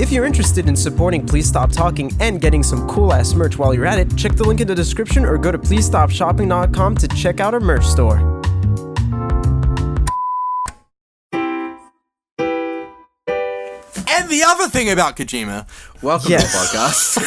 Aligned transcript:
If 0.00 0.10
you're 0.10 0.24
interested 0.24 0.66
in 0.66 0.76
supporting 0.76 1.26
Please 1.26 1.46
Stop 1.46 1.72
Talking 1.72 2.10
and 2.20 2.40
getting 2.40 2.62
some 2.62 2.88
cool 2.88 3.12
ass 3.12 3.34
merch 3.34 3.58
while 3.58 3.74
you're 3.74 3.84
at 3.84 3.98
it, 3.98 4.16
check 4.16 4.32
the 4.32 4.44
link 4.44 4.62
in 4.62 4.66
the 4.66 4.74
description 4.74 5.26
or 5.26 5.36
go 5.36 5.52
to 5.52 5.58
pleasestopshopping.com 5.58 6.96
to 6.96 7.08
check 7.08 7.38
out 7.38 7.52
our 7.52 7.60
merch 7.60 7.84
store. 7.84 8.18
And 14.08 14.28
the 14.28 14.42
other 14.46 14.68
thing 14.68 14.90
about 14.90 15.16
Kojima, 15.16 15.66
welcome 16.02 16.30
Yes. 16.30 17.14
to 17.14 17.20
the 17.20 17.26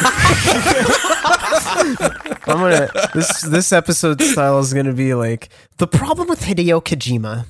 I'm 2.48 2.58
gonna 2.58 2.88
this 3.14 3.40
this 3.42 3.72
episode 3.72 4.20
style 4.20 4.58
is 4.58 4.74
gonna 4.74 4.92
be 4.92 5.14
like 5.14 5.48
the 5.78 5.86
problem 5.86 6.28
with 6.28 6.42
Hideo 6.42 6.82
Kojima. 6.82 7.46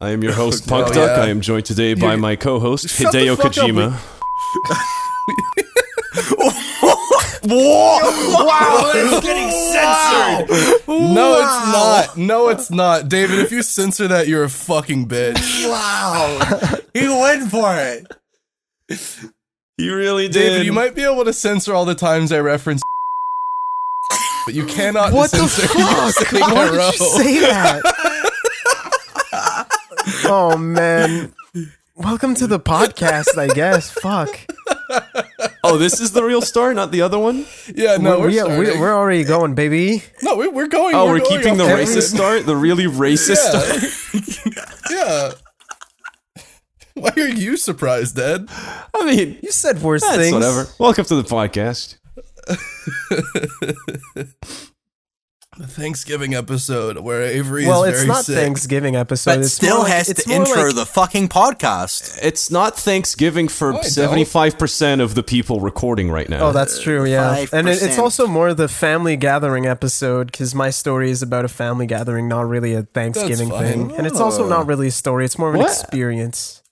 I 0.00 0.10
am 0.10 0.22
your 0.22 0.32
oh, 0.36 0.36
host, 0.36 0.68
Punk 0.68 0.88
Oh, 0.88 0.92
Duck. 0.92 1.16
yeah. 1.16 1.22
I 1.24 1.28
am 1.28 1.40
joined 1.40 1.66
today 1.66 1.94
by 1.94 2.16
my 2.16 2.36
co-host, 2.36 2.88
Shut 2.88 3.12
the 3.12 3.18
Hideo 3.18 3.36
fuck 3.36 3.46
up, 3.46 3.52
Kojima. 3.52 4.00
wow, 7.46 8.92
it's 8.94 9.24
getting 9.24 9.50
censored. 9.50 10.88
No, 10.88 11.40
it's 11.40 11.72
not. 11.72 12.16
No, 12.16 12.48
it's 12.48 12.70
not. 12.70 13.08
David, 13.08 13.38
if 13.40 13.52
you 13.52 13.62
censor 13.62 14.08
that, 14.08 14.28
you're 14.28 14.44
a 14.44 14.48
fucking 14.48 15.08
bitch. 15.08 15.68
Wow, 15.68 16.38
he 16.94 17.08
went 17.08 17.50
for 17.50 17.74
it. 17.76 18.06
You 19.78 19.94
really 19.96 20.28
did. 20.28 20.32
David, 20.50 20.66
you 20.66 20.72
might 20.72 20.94
be 20.94 21.02
able 21.02 21.24
to 21.24 21.32
censor 21.32 21.74
all 21.74 21.84
the 21.84 21.94
times 21.94 22.32
I 22.32 22.40
reference, 22.40 22.82
but 24.46 24.54
you 24.54 24.66
cannot 24.66 25.12
censor 25.12 25.16
What 25.16 25.30
the 25.30 25.48
fuck? 26.18 26.30
saying 26.30 26.42
Why 26.42 26.66
a 26.68 26.70
did 26.70 27.00
you 27.00 27.06
say 27.08 27.40
that? 27.40 27.93
Oh 30.24 30.56
man. 30.56 31.32
Welcome 31.96 32.34
to 32.36 32.46
the 32.46 32.58
podcast, 32.58 33.38
I 33.38 33.46
guess. 33.48 33.90
Fuck. 33.90 34.40
oh, 35.62 35.78
this 35.78 36.00
is 36.00 36.10
the 36.12 36.24
real 36.24 36.42
star, 36.42 36.74
not 36.74 36.90
the 36.90 37.02
other 37.02 37.18
one. 37.18 37.46
Yeah, 37.74 37.96
no, 37.98 38.18
we're, 38.18 38.26
we, 38.26 38.38
starting. 38.38 38.58
we, 38.58 38.80
we're 38.80 38.94
already 38.94 39.22
going, 39.24 39.54
baby. 39.54 40.02
no, 40.22 40.34
we, 40.36 40.48
we're 40.48 40.66
going. 40.66 40.94
Oh, 40.96 41.06
we're, 41.06 41.20
going 41.20 41.30
keeping 41.42 41.56
the 41.56 41.64
off 41.64 41.70
racist 41.78 42.14
start, 42.14 42.46
the 42.46 42.56
really 42.56 42.86
racist 42.86 43.36
start. 43.36 44.60
Yeah. 44.90 45.32
Why 46.94 47.10
are 47.16 47.28
you 47.28 47.56
surprised, 47.56 48.18
Ed? 48.18 48.48
I 48.94 49.04
mean, 49.04 49.38
You 49.42 49.50
said 49.50 49.82
worse 49.82 50.02
that's 50.02 50.16
things. 50.16 50.32
whatever. 50.32 50.68
Welcome 50.78 51.04
to 51.06 51.16
the 51.16 51.22
podcast. 51.22 51.96
The 55.56 55.66
Thanksgiving 55.68 56.34
episode 56.34 56.98
where 56.98 57.22
Avery 57.22 57.64
Well, 57.66 57.84
is 57.84 58.00
it's 58.00 58.08
not 58.08 58.24
sick. 58.24 58.34
Thanksgiving 58.34 58.96
episode. 58.96 59.36
But 59.36 59.40
it's 59.44 59.52
still 59.52 59.76
more 59.76 59.84
like- 59.84 59.92
has 59.92 60.08
it's 60.08 60.24
to 60.24 60.28
more 60.30 60.38
intro 60.40 60.64
like- 60.64 60.74
the 60.74 60.86
fucking 60.86 61.28
podcast. 61.28 62.18
It's 62.22 62.50
not 62.50 62.76
Thanksgiving 62.76 63.46
for 63.46 63.74
I 63.74 63.82
seventy-five 63.82 64.58
percent 64.58 65.00
of 65.00 65.14
the 65.14 65.22
people 65.22 65.60
recording 65.60 66.10
right 66.10 66.28
now. 66.28 66.48
Oh, 66.48 66.52
that's 66.52 66.80
true. 66.82 67.04
Yeah, 67.04 67.46
and 67.52 67.68
it, 67.68 67.82
it's 67.82 67.98
also 67.98 68.26
more 68.26 68.52
the 68.52 68.66
family 68.68 69.16
gathering 69.16 69.64
episode 69.66 70.32
because 70.32 70.54
my 70.56 70.70
story 70.70 71.10
is 71.10 71.22
about 71.22 71.44
a 71.44 71.48
family 71.48 71.86
gathering, 71.86 72.26
not 72.26 72.48
really 72.48 72.74
a 72.74 72.82
Thanksgiving 72.82 73.50
fine. 73.50 73.64
thing, 73.64 73.96
and 73.96 74.06
it's 74.08 74.18
also 74.20 74.44
oh. 74.46 74.48
not 74.48 74.66
really 74.66 74.88
a 74.88 74.92
story. 74.92 75.24
It's 75.24 75.38
more 75.38 75.50
of 75.50 75.54
an 75.54 75.60
What? 75.60 75.70
experience. 75.70 76.62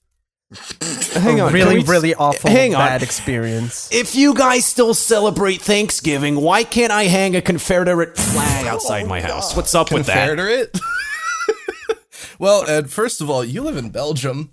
Hang 1.13 1.41
on. 1.41 1.53
really, 1.53 1.79
we- 1.79 1.85
really 1.85 2.15
awful, 2.15 2.51
hang 2.51 2.75
on. 2.75 2.81
bad 2.81 3.03
experience. 3.03 3.89
If 3.93 4.15
you 4.15 4.35
guys 4.35 4.65
still 4.65 4.95
celebrate 4.95 5.61
Thanksgiving, 5.63 6.37
why 6.37 6.65
can't 6.65 6.93
I 6.93 7.05
hang 7.05 7.37
a 7.37 7.43
Confederate 7.43 8.17
flag 8.17 8.67
outside 8.67 9.07
my 9.07 9.21
oh 9.23 9.27
house? 9.27 9.57
What's 9.57 9.75
up 9.75 9.93
with 9.93 10.07
that? 10.07 10.29
Confederate? 10.29 10.79
well, 12.39 12.65
Ed, 12.69 12.91
first 12.91 13.21
of 13.21 13.31
all, 13.31 13.45
you 13.45 13.63
live 13.63 13.77
in 13.77 13.91
Belgium. 13.91 14.53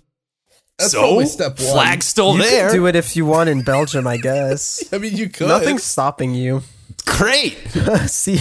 That's 0.78 0.92
So, 0.92 1.00
probably 1.00 1.26
step 1.26 1.52
one. 1.52 1.56
flag's 1.56 2.06
still 2.06 2.36
You 2.36 2.42
there. 2.42 2.68
can 2.68 2.76
do 2.76 2.86
it 2.86 2.96
if 2.96 3.14
you 3.16 3.26
want 3.26 3.48
in 3.50 3.62
Belgium, 3.62 4.06
I 4.06 4.16
guess. 4.16 4.82
I 4.92 4.98
mean, 4.98 5.16
you 5.16 5.28
could. 5.28 5.48
Nothing's 5.48 5.84
stopping 5.84 6.34
you. 6.34 6.62
Great. 7.06 7.58
See, 8.06 8.38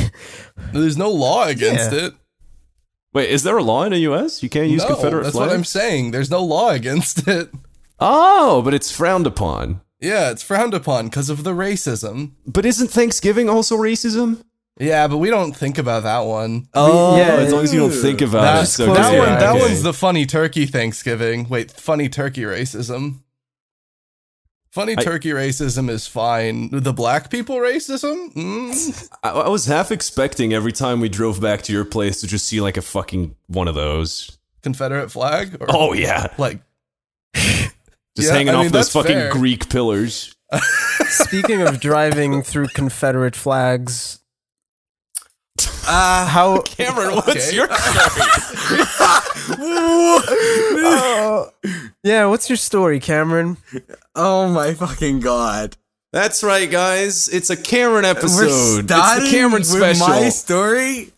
There's 0.72 0.98
no 0.98 1.10
law 1.10 1.45
against 1.48 1.92
Yeah. 1.92 2.08
it. 2.08 2.14
Wait, 3.14 3.30
is 3.30 3.43
there 3.43 3.58
a 3.58 3.64
law 3.64 3.83
in 3.83 3.92
the 3.92 3.99
U.S. 3.99 4.43
You 4.43 4.49
can't 4.49 4.70
use 4.70 4.83
no, 4.83 4.89
Confederate 4.89 5.23
that's 5.23 5.36
flag? 5.36 5.47
what 5.47 5.55
I'm 5.55 5.64
saying. 5.64 6.11
There's 6.11 6.30
no 6.30 6.43
law 6.43 6.70
against 6.70 7.27
it. 7.27 7.49
Oh, 7.99 8.61
but 8.61 8.73
it's 8.73 8.92
frowned 8.92 9.27
upon. 9.27 9.81
Yeah, 9.99 10.30
it's 10.31 10.43
frowned 10.43 10.73
upon 10.73 11.05
because 11.05 11.30
of 11.30 11.43
the 11.43 11.52
racism. 11.52 12.31
But 12.45 12.65
isn't 12.65 12.89
Thanksgiving 12.89 13.49
also 13.49 13.75
racism? 13.75 14.43
Yeah, 14.80 15.08
but 15.09 15.17
we 15.17 15.30
don't 15.30 15.53
think 15.53 15.77
about 15.77 16.03
that 16.03 16.20
one. 16.20 16.70
Oh, 16.73 17.17
yeah, 17.17 17.36
as 17.36 17.52
long 17.52 17.64
as 17.64 17.73
you 17.73 17.81
don't 17.81 17.92
oh. 17.92 18.02
think 18.02 18.21
about 18.21 18.64
it. 18.64 18.67
So 18.67 18.93
that 18.93 19.17
one. 19.17 19.33
it. 19.33 19.39
That 19.39 19.55
okay. 19.55 19.61
one's 19.61 19.83
the 19.83 19.93
funny 19.93 20.26
turkey 20.26 20.65
Thanksgiving. 20.65 21.49
Wait, 21.49 21.70
funny 21.71 22.08
turkey 22.08 22.43
racism. 22.43 23.20
Funny 24.80 24.95
I- 24.98 25.04
turkey 25.04 25.30
racism 25.32 25.90
is 25.90 26.08
fine. 26.08 26.70
The 26.72 26.94
black 26.94 27.30
people 27.30 27.58
racism? 27.58 28.34
Mm. 28.34 29.10
I, 29.23 29.30
I 29.32 29.50
was 29.50 29.66
half 29.66 29.92
expecting 29.92 30.54
every 30.54 30.72
time 30.72 31.02
we 31.02 31.10
drove 31.10 31.42
back 31.42 31.64
to 31.64 31.73
your 31.73 31.84
place 31.84 32.22
to 32.22 32.28
just 32.28 32.45
see 32.48 32.62
like 32.62 32.78
a 32.78 32.82
fucking 32.82 33.36
one 33.48 33.68
of 33.68 33.76
those. 33.76 34.38
Confederate 34.64 35.12
flag? 35.12 35.58
Or 35.60 35.68
Oh 35.70 35.92
yeah, 35.94 36.34
like 36.38 36.62
just 37.36 37.73
Yeah, 38.16 38.32
hanging 38.32 38.50
I 38.50 38.54
off 38.54 38.64
mean, 38.64 38.72
those 38.72 38.89
fucking 38.92 39.12
fair. 39.12 39.32
Greek 39.34 39.70
pillars. 39.70 40.34
speaking 41.10 41.62
of 41.62 41.82
driving 41.82 42.42
through 42.42 42.68
Confederate 42.73 43.36
flags, 43.36 44.19
Uh, 45.87 46.25
how 46.27 46.61
Cameron, 46.65 47.15
what's 47.15 47.47
Okay. 47.47 47.55
your 47.55 47.67
Oh. 49.71 51.49
yeah, 52.03 52.25
what's 52.25 52.49
your 52.49 52.58
story, 52.58 52.99
Cameron? 52.99 53.58
oh 54.15 54.47
my 54.49 54.73
fucking 54.73 55.20
god. 55.20 55.75
That's 56.11 56.43
right, 56.43 56.70
guys. 56.70 57.27
It's 57.30 57.49
a 57.49 57.58
Cameron 57.58 58.03
We're 58.03 58.11
episode. 58.11 58.80
It's 58.92 59.15
the 59.23 59.27
Cameron 59.30 59.61
with 59.61 59.67
special. 59.67 60.08
my 60.08 60.30
story. 60.30 61.11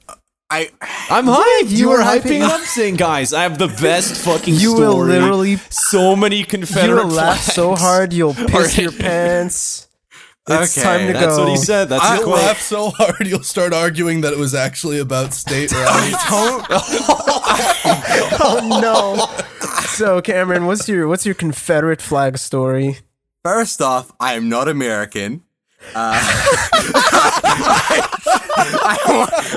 I 0.50 0.69
I'm 1.09 1.25
hyped. 1.28 1.69
You, 1.72 1.78
you 1.78 1.90
were 1.90 1.97
were 1.97 2.03
hyping 2.03 2.41
hyping 2.41 2.41
up, 2.41 2.59
saying, 2.66 2.96
guys, 2.97 3.31
I 3.34 3.44
have 3.44 3.58
the 3.58 3.69
best 3.69 4.16
fucking 4.25 4.56
story. 4.56 4.62
You 4.62 4.72
story. 4.75 4.88
will 4.88 5.06
literally, 5.06 5.56
so 5.69 6.16
many 6.18 6.38
you 6.40 6.46
Confederate 6.46 7.06
will 7.06 7.13
laugh 7.13 7.40
so 7.41 7.73
hard 7.75 8.12
you'll 8.12 8.34
piss 8.34 8.78
your 8.78 8.91
pants. 8.91 9.88
It's 10.50 10.75
Okay, 10.78 10.84
time 10.84 11.07
to 11.07 11.13
That's 11.13 11.38
go. 11.38 11.44
what 11.44 11.50
he 11.52 11.57
said. 11.57 11.90
That's 11.90 12.03
I- 12.03 12.16
the 12.16 12.22
you'll 12.22 12.31
quote. 12.31 12.41
laugh 12.44 12.59
so 12.62 12.90
hard 12.90 13.28
you'll 13.28 13.44
start 13.44 13.74
arguing 13.74 14.22
that 14.22 14.34
it 14.34 14.40
was 14.40 14.56
actually 14.56 14.97
about 15.00 15.34
state 15.34 15.72
rights. 15.74 16.24
Oh 18.44 18.79
no! 18.81 19.28
So 19.88 20.22
Cameron, 20.22 20.66
what's 20.66 20.88
your 20.90 21.07
what's 21.07 21.25
your 21.25 21.35
Confederate 21.35 22.02
flag 22.02 22.38
story? 22.38 22.97
First 23.44 23.81
off, 23.81 24.12
I 24.19 24.34
am 24.34 24.50
not 24.50 24.68
American. 24.68 25.44
Uh, 25.96 26.19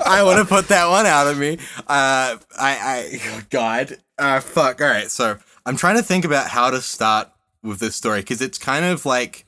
I, 0.07 0.23
want 0.25 0.39
to 0.39 0.45
put 0.47 0.69
that 0.69 0.87
one 0.89 1.07
out 1.07 1.27
of 1.27 1.39
me. 1.39 1.59
Uh, 1.81 2.37
I, 2.39 2.39
I, 2.59 3.21
oh 3.27 3.43
God, 3.51 3.99
uh, 4.19 4.41
fuck. 4.41 4.81
All 4.81 4.87
right, 4.89 5.11
so 5.11 5.37
I'm 5.67 5.77
trying 5.77 5.97
to 5.97 6.03
think 6.03 6.25
about 6.25 6.49
how 6.49 6.71
to 6.71 6.81
start 6.81 7.29
with 7.63 7.79
this 7.81 7.97
story 7.97 8.21
because 8.21 8.41
it's 8.41 8.57
kind 8.59 8.85
of 8.87 9.05
like, 9.07 9.45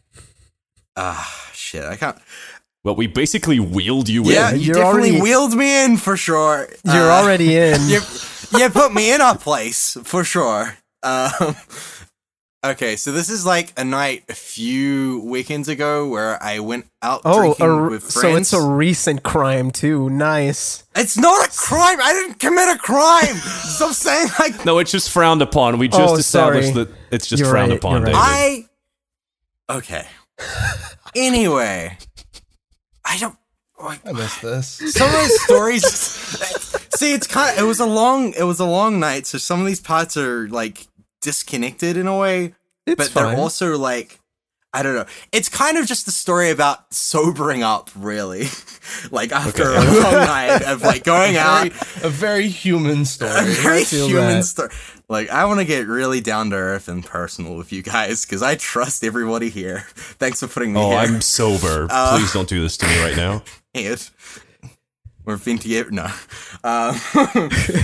ah, 0.97 1.51
shit. 1.53 1.85
I 1.85 1.97
can't. 1.97 2.19
Well, 2.85 2.95
we 2.95 3.07
basically 3.09 3.59
wheeled 3.59 4.09
you 4.09 4.23
Yeah, 4.25 4.51
in. 4.51 4.61
you 4.61 4.67
You're 4.67 4.75
definitely 4.77 5.11
already- 5.11 5.21
wheeled 5.23 5.55
me 5.57 5.85
in 5.85 5.97
for 5.97 6.17
sure. 6.17 6.69
You're 6.85 7.11
Uh, 7.11 7.23
already 7.23 7.57
in. 7.57 7.81
you, 7.89 8.01
you 8.57 8.71
put 8.71 8.95
me 8.95 9.13
in 9.13 9.21
a 9.21 9.35
place 9.35 9.97
for 10.05 10.23
sure. 10.23 10.77
Um, 11.03 11.57
okay, 12.65 12.95
so 12.97 13.11
this 13.13 13.29
is 13.29 13.45
like 13.45 13.73
a 13.77 13.85
night 13.85 14.25
a 14.29 14.35
few 14.35 15.21
weekends 15.25 15.69
ago 15.69 16.09
where 16.09 16.41
I 16.43 16.61
went 16.61 16.87
out 17.03 17.23
oh, 17.25 17.39
drinking 17.41 17.67
a 17.67 17.69
r- 17.71 17.89
with 17.91 18.09
so 18.11 18.37
it's 18.37 18.53
a 18.53 18.63
recent 18.63 19.23
crime 19.25 19.71
too. 19.73 20.09
Nice. 20.11 20.85
It's 20.95 21.17
not 21.19 21.47
a 21.47 21.51
crime. 21.51 21.99
I 22.01 22.13
didn't 22.13 22.39
commit 22.39 22.69
a 22.69 22.79
crime. 22.79 23.35
Stop 23.37 23.93
saying 23.95 24.29
like 24.39 24.65
No, 24.65 24.79
it's 24.79 24.91
just 24.93 25.11
frowned 25.11 25.43
upon. 25.43 25.79
We 25.79 25.89
just 25.89 26.01
Oh, 26.01 26.17
established 26.17 26.73
sorry. 26.73 26.85
that 26.85 26.95
it's 27.11 27.27
just 27.27 27.41
You're 27.41 27.51
frowned 27.51 27.71
right, 27.73 27.79
upon, 27.79 28.03
right. 28.05 28.13
David. 28.13 28.69
I. 29.69 29.75
Okay. 29.77 30.07
Anyway, 31.15 31.97
I 33.05 33.19
don't. 33.19 33.37
Like, 33.83 34.07
I 34.07 34.13
missed 34.13 34.43
this. 34.43 34.95
some 34.95 35.07
of 35.09 35.13
those 35.13 35.43
stories. 35.45 35.83
see, 36.95 37.13
it's 37.15 37.27
kind. 37.27 37.57
Of, 37.57 37.65
it 37.65 37.67
was 37.67 37.81
a 37.81 37.87
long. 37.87 38.33
It 38.35 38.45
was 38.45 38.61
a 38.61 38.67
long 38.67 39.01
night, 39.01 39.27
so 39.27 39.39
some 39.39 39.61
of 39.61 39.67
these 39.67 39.81
parts 39.81 40.17
are 40.17 40.49
like 40.49 40.87
disconnected 41.23 41.97
in 41.97 42.07
a 42.07 42.19
way. 42.19 42.55
It's 42.87 42.97
but 42.97 43.09
fine. 43.09 43.25
they're 43.25 43.37
also 43.37 43.77
like 43.79 44.21
I 44.77 44.83
don't 44.83 44.95
know. 44.95 45.07
It's 45.33 45.49
kind 45.49 45.79
of 45.79 45.87
just 45.87 46.07
a 46.07 46.11
story 46.11 46.51
about 46.51 46.93
sobering 46.93 47.63
up, 47.63 47.89
really. 47.97 48.49
like 49.11 49.33
after 49.33 49.71
a 49.71 49.75
long 49.83 50.13
night 50.13 50.63
of 50.67 50.83
like 50.83 51.03
going 51.03 51.39
out, 51.39 51.73
Very, 51.73 52.07
a 52.07 52.11
very 52.11 52.49
human 52.49 53.07
story. 53.07 53.31
a 53.39 53.43
very 53.43 53.85
human 53.85 54.29
that. 54.29 54.45
story. 54.45 54.69
Like 55.09 55.31
I 55.31 55.45
want 55.45 55.61
to 55.61 55.65
get 55.67 55.87
really 55.87 56.21
down 56.21 56.51
to 56.51 56.57
earth 56.57 56.89
and 56.89 57.05
personal 57.05 57.57
with 57.57 57.73
you 57.73 57.83
guys 57.83 58.25
because 58.25 58.43
I 58.43 58.57
trust 58.57 59.05
everybody 59.05 59.51
here. 59.51 59.85
Thanks 59.95 60.41
for 60.41 60.49
putting 60.49 60.73
me 60.73 60.81
Oh, 60.81 60.91
here. 60.91 60.99
I'm 60.99 61.21
sober. 61.21 61.87
Uh, 61.91 62.19
Please 62.19 62.33
don't 62.33 62.49
do 62.49 62.61
this 62.63 62.77
to 62.79 62.87
me 62.87 63.01
right 63.03 63.17
now. 63.17 63.43
Ed. 63.75 64.03
We're 65.25 65.37
been 65.39 65.59
together. 65.59 65.91
No. 65.91 66.09
Um, 66.65 66.95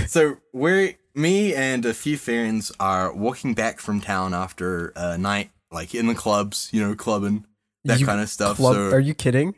so 0.07 0.37
we're 0.53 0.95
me 1.15 1.53
and 1.53 1.85
a 1.85 1.93
few 1.93 2.17
friends 2.17 2.71
are 2.79 3.13
walking 3.13 3.53
back 3.53 3.79
from 3.79 3.99
town 4.01 4.33
after 4.33 4.93
a 4.95 5.17
night 5.17 5.51
like 5.71 5.93
in 5.93 6.07
the 6.07 6.15
clubs, 6.15 6.69
you 6.71 6.81
know, 6.81 6.95
clubbing 6.95 7.45
that 7.83 7.99
You 7.99 8.05
kind 8.05 8.21
of 8.21 8.29
stuff. 8.29 8.57
Club- 8.57 8.75
so 8.75 8.91
Are 8.91 8.99
you 8.99 9.13
kidding? 9.13 9.55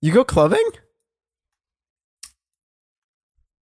You 0.00 0.12
go 0.12 0.22
clubbing? 0.24 0.64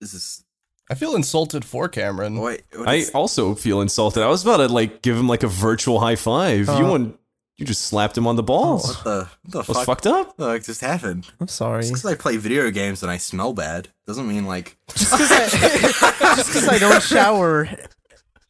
this 0.02 0.14
is 0.14 0.44
I 0.92 0.96
feel 0.96 1.16
insulted 1.16 1.64
for 1.66 1.88
Cameron. 1.88 2.38
wait. 2.38 2.64
what 2.76 2.88
I 2.88 2.96
is- 2.96 3.10
also 3.12 3.56
feel 3.56 3.82
insulted. 3.82 4.22
I 4.24 4.28
was 4.28 4.44
about 4.44 4.58
to 4.58 4.68
like 4.68 5.02
give 5.02 5.16
him 5.18 5.28
like 5.28 5.44
a 5.44 5.48
virtual 5.48 6.00
high 6.00 6.18
five. 6.18 6.68
you 6.68 6.74
Uh, 6.74 6.90
want 6.90 7.18
you 7.58 7.66
just 7.66 7.84
slapped 7.84 8.18
him 8.18 8.26
on 8.28 8.36
the 8.36 8.44
balls. 8.44 8.88
what 8.98 9.04
the 9.04 9.28
what 9.44 9.52
the 9.52 9.58
was 9.60 9.78
fuck? 9.78 9.86
fucked 9.86 10.08
up. 10.08 10.36
the 10.38 10.46
fuck 10.46 10.64
just 10.64 10.82
happened? 10.82 11.28
I'm 11.40 11.48
sorry. 11.48 11.82
Just 11.84 11.94
because 11.94 12.06
I 12.12 12.16
play 12.16 12.38
video 12.38 12.70
games 12.72 13.04
and 13.04 13.12
I 13.12 13.18
smell 13.18 13.54
bad 13.54 13.88
doesn't 14.08 14.28
mean 14.28 14.46
like 14.46 14.78
Just 14.96 15.12
because 15.12 16.68
I, 16.68 16.76
I 16.76 16.80
don't 16.80 17.02
shower. 17.04 17.70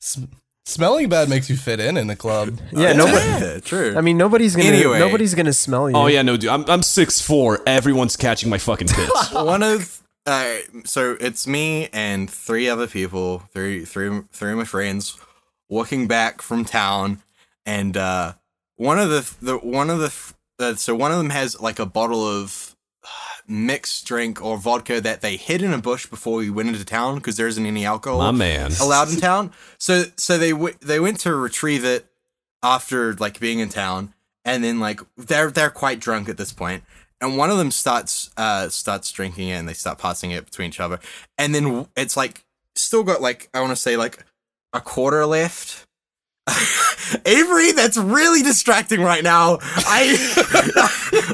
S- 0.01 0.25
smelling 0.65 1.09
bad 1.09 1.27
makes 1.29 1.49
you 1.49 1.57
fit 1.57 1.79
in 1.79 1.97
in 1.97 2.07
the 2.07 2.15
club. 2.15 2.59
Yeah, 2.71 2.93
nobody. 2.93 3.17
yeah, 3.17 3.59
true. 3.59 3.95
I 3.97 4.01
mean, 4.01 4.17
nobody's 4.17 4.55
gonna. 4.55 4.69
Anyway. 4.69 4.99
Nobody's 4.99 5.35
gonna 5.35 5.53
smell 5.53 5.89
you. 5.89 5.95
Oh 5.95 6.07
yeah, 6.07 6.21
no, 6.21 6.37
dude. 6.37 6.49
I'm 6.49 6.63
I'm 6.69 6.81
six 6.83 7.19
four. 7.21 7.59
Everyone's 7.67 8.15
catching 8.15 8.49
my 8.49 8.57
fucking 8.57 8.87
piss. 8.95 9.31
one 9.33 9.61
of 9.63 10.00
uh, 10.25 10.57
so 10.85 11.17
it's 11.19 11.47
me 11.47 11.89
and 11.93 12.29
three 12.29 12.69
other 12.69 12.87
people, 12.87 13.39
three 13.53 13.85
three 13.85 14.21
three 14.31 14.51
of 14.51 14.57
my 14.57 14.63
friends, 14.63 15.17
walking 15.69 16.07
back 16.07 16.41
from 16.41 16.63
town, 16.65 17.21
and 17.65 17.97
uh, 17.97 18.33
one 18.75 18.99
of 18.99 19.09
the 19.09 19.33
the 19.41 19.57
one 19.57 19.89
of 19.89 19.99
the 19.99 20.13
uh, 20.63 20.75
so 20.75 20.93
one 20.95 21.11
of 21.11 21.17
them 21.17 21.29
has 21.31 21.59
like 21.59 21.79
a 21.79 21.85
bottle 21.85 22.25
of 22.27 22.75
uh, 23.03 23.07
mixed 23.47 24.05
drink 24.05 24.43
or 24.43 24.57
vodka 24.57 25.01
that 25.01 25.21
they 25.21 25.35
hid 25.37 25.61
in 25.63 25.73
a 25.73 25.79
bush 25.79 26.05
before 26.05 26.37
we 26.37 26.49
went 26.51 26.69
into 26.69 26.85
town 26.85 27.15
because 27.15 27.35
there 27.37 27.47
isn't 27.47 27.65
any 27.65 27.83
alcohol 27.85 28.19
My 28.19 28.31
man. 28.31 28.71
allowed 28.79 29.09
in 29.09 29.15
town. 29.19 29.51
So 29.79 30.03
so 30.17 30.37
they 30.37 30.51
w- 30.51 30.75
they 30.81 30.99
went 30.99 31.19
to 31.21 31.33
retrieve 31.35 31.83
it 31.83 32.05
after 32.63 33.13
like 33.15 33.39
being 33.39 33.57
in 33.59 33.69
town, 33.69 34.13
and 34.45 34.63
then 34.63 34.79
like 34.79 35.01
they're 35.17 35.49
they're 35.49 35.71
quite 35.71 35.99
drunk 35.99 36.29
at 36.29 36.37
this 36.37 36.53
point, 36.53 36.83
and 37.21 37.37
one 37.37 37.49
of 37.49 37.57
them 37.57 37.71
starts 37.71 38.29
uh 38.37 38.69
starts 38.69 39.11
drinking 39.11 39.49
it, 39.49 39.53
and 39.53 39.69
they 39.69 39.73
start 39.73 39.97
passing 39.97 40.31
it 40.31 40.45
between 40.45 40.69
each 40.69 40.79
other, 40.79 40.99
and 41.37 41.53
then 41.55 41.87
it's 41.95 42.17
like 42.17 42.43
still 42.75 43.03
got 43.03 43.21
like 43.21 43.49
I 43.53 43.59
want 43.61 43.71
to 43.71 43.75
say 43.75 43.97
like 43.97 44.25
a 44.73 44.81
quarter 44.81 45.25
left. 45.25 45.85
Avery, 47.25 47.71
that's 47.73 47.97
really 47.97 48.41
distracting 48.41 49.01
right 49.01 49.23
now. 49.23 49.59
I, 49.61 50.17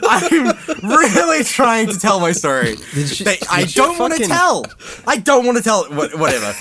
I'm 0.84 0.90
really 0.90 1.44
trying 1.44 1.88
to 1.88 2.00
tell 2.00 2.20
my 2.20 2.32
story. 2.32 2.76
They- 2.94 3.38
I 3.50 3.64
don't 3.66 3.98
want 4.00 4.14
to 4.16 4.26
tell. 4.26 4.66
I 5.08 5.18
don't 5.18 5.46
want 5.46 5.58
to 5.58 5.64
tell. 5.64 5.86
Whatever. 5.86 6.54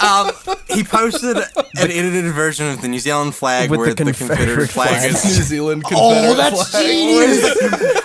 Um, 0.00 0.30
he 0.68 0.82
posted 0.84 1.36
an 1.36 1.44
edited 1.76 2.24
version 2.34 2.66
of 2.70 2.80
the 2.82 2.88
New 2.88 2.98
Zealand 2.98 3.34
flag 3.34 3.70
With 3.70 3.78
where 3.80 3.94
the 3.94 4.04
the 4.04 4.12
Confederate, 4.12 4.36
Confederate 4.38 4.70
flag, 4.70 4.88
flag. 4.88 5.10
is. 5.10 5.24
New 5.24 5.30
Zealand 5.44 5.84
Confederate 5.84 6.56
flag. 6.66 6.84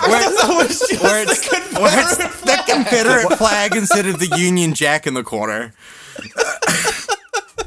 Where, 0.08 0.30
where 0.30 0.64
it's 0.64 0.80
the, 0.88 1.80
where 1.80 2.02
it's 2.02 2.18
the 2.44 2.64
Confederate 2.68 3.38
flag 3.38 3.76
instead 3.76 4.06
of 4.06 4.20
the 4.20 4.28
Union 4.38 4.74
Jack 4.74 5.08
in 5.08 5.14
the 5.14 5.24
corner. 5.24 5.74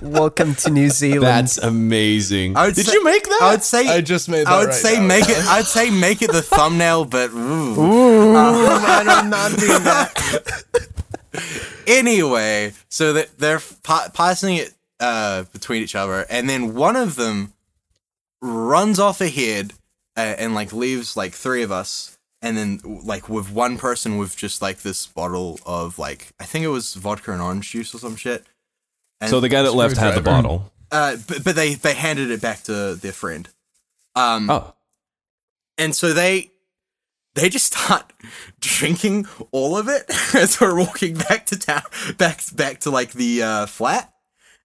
Welcome 0.00 0.54
to 0.56 0.70
New 0.70 0.88
Zealand. 0.90 1.22
That's 1.22 1.58
amazing. 1.58 2.56
I 2.56 2.66
would 2.66 2.74
Did 2.74 2.86
say- 2.86 2.92
you 2.94 3.04
make 3.04 3.22
that? 3.24 3.38
I 3.42 3.50
would 3.52 3.62
say 3.62 3.86
I 3.88 4.00
just 4.00 4.28
made 4.28 4.46
that 4.46 4.52
I 4.52 4.58
would 4.58 4.66
right 4.68 4.74
say 4.74 4.96
now. 4.98 5.06
make 5.06 5.28
it. 5.28 5.38
I'd 5.46 5.64
say 5.64 5.90
make 5.90 6.22
it 6.22 6.32
the 6.32 6.42
thumbnail, 6.42 7.04
but 7.04 7.30
ooh. 7.30 7.80
Ooh, 7.80 8.36
I'm 8.36 9.30
not 9.30 9.50
doing 9.50 9.84
that. 9.84 10.64
anyway, 11.86 12.72
so 12.88 13.12
that 13.14 13.38
they're 13.38 13.60
pa- 13.82 14.10
passing 14.12 14.56
it 14.56 14.74
uh, 15.00 15.44
between 15.52 15.82
each 15.82 15.94
other, 15.94 16.26
and 16.30 16.48
then 16.48 16.74
one 16.74 16.96
of 16.96 17.16
them 17.16 17.52
runs 18.40 18.98
off 18.98 19.20
ahead 19.20 19.72
uh, 20.16 20.20
and 20.38 20.54
like 20.54 20.72
leaves 20.72 21.16
like 21.16 21.32
three 21.32 21.62
of 21.62 21.72
us, 21.72 22.18
and 22.40 22.56
then 22.56 22.80
like 23.04 23.28
with 23.28 23.50
one 23.52 23.78
person 23.78 24.18
with 24.18 24.36
just 24.36 24.62
like 24.62 24.78
this 24.78 25.06
bottle 25.06 25.58
of 25.66 25.98
like 25.98 26.28
I 26.40 26.44
think 26.44 26.64
it 26.64 26.68
was 26.68 26.94
vodka 26.94 27.32
and 27.32 27.42
orange 27.42 27.70
juice 27.70 27.94
or 27.94 27.98
some 27.98 28.16
shit. 28.16 28.44
And, 29.20 29.30
so 29.30 29.40
the 29.40 29.48
guy 29.48 29.62
that 29.62 29.72
left 29.72 29.96
had 29.96 30.14
the 30.14 30.20
bottle. 30.20 30.72
uh, 30.90 31.16
but, 31.26 31.44
but 31.44 31.56
they 31.56 31.74
they 31.74 31.94
handed 31.94 32.30
it 32.30 32.40
back 32.40 32.62
to 32.64 32.94
their 32.94 33.12
friend. 33.12 33.48
Um, 34.14 34.50
Oh, 34.50 34.74
and 35.78 35.94
so 35.96 36.12
they 36.12 36.50
they 37.34 37.48
just 37.48 37.66
start 37.74 38.12
drinking 38.60 39.26
all 39.50 39.76
of 39.76 39.88
it 39.88 40.04
as 40.34 40.60
we're 40.60 40.78
walking 40.78 41.14
back 41.14 41.46
to 41.46 41.58
town 41.58 41.82
back 42.18 42.40
back 42.54 42.80
to 42.80 42.90
like 42.90 43.12
the 43.12 43.42
uh 43.42 43.66
flat. 43.66 44.12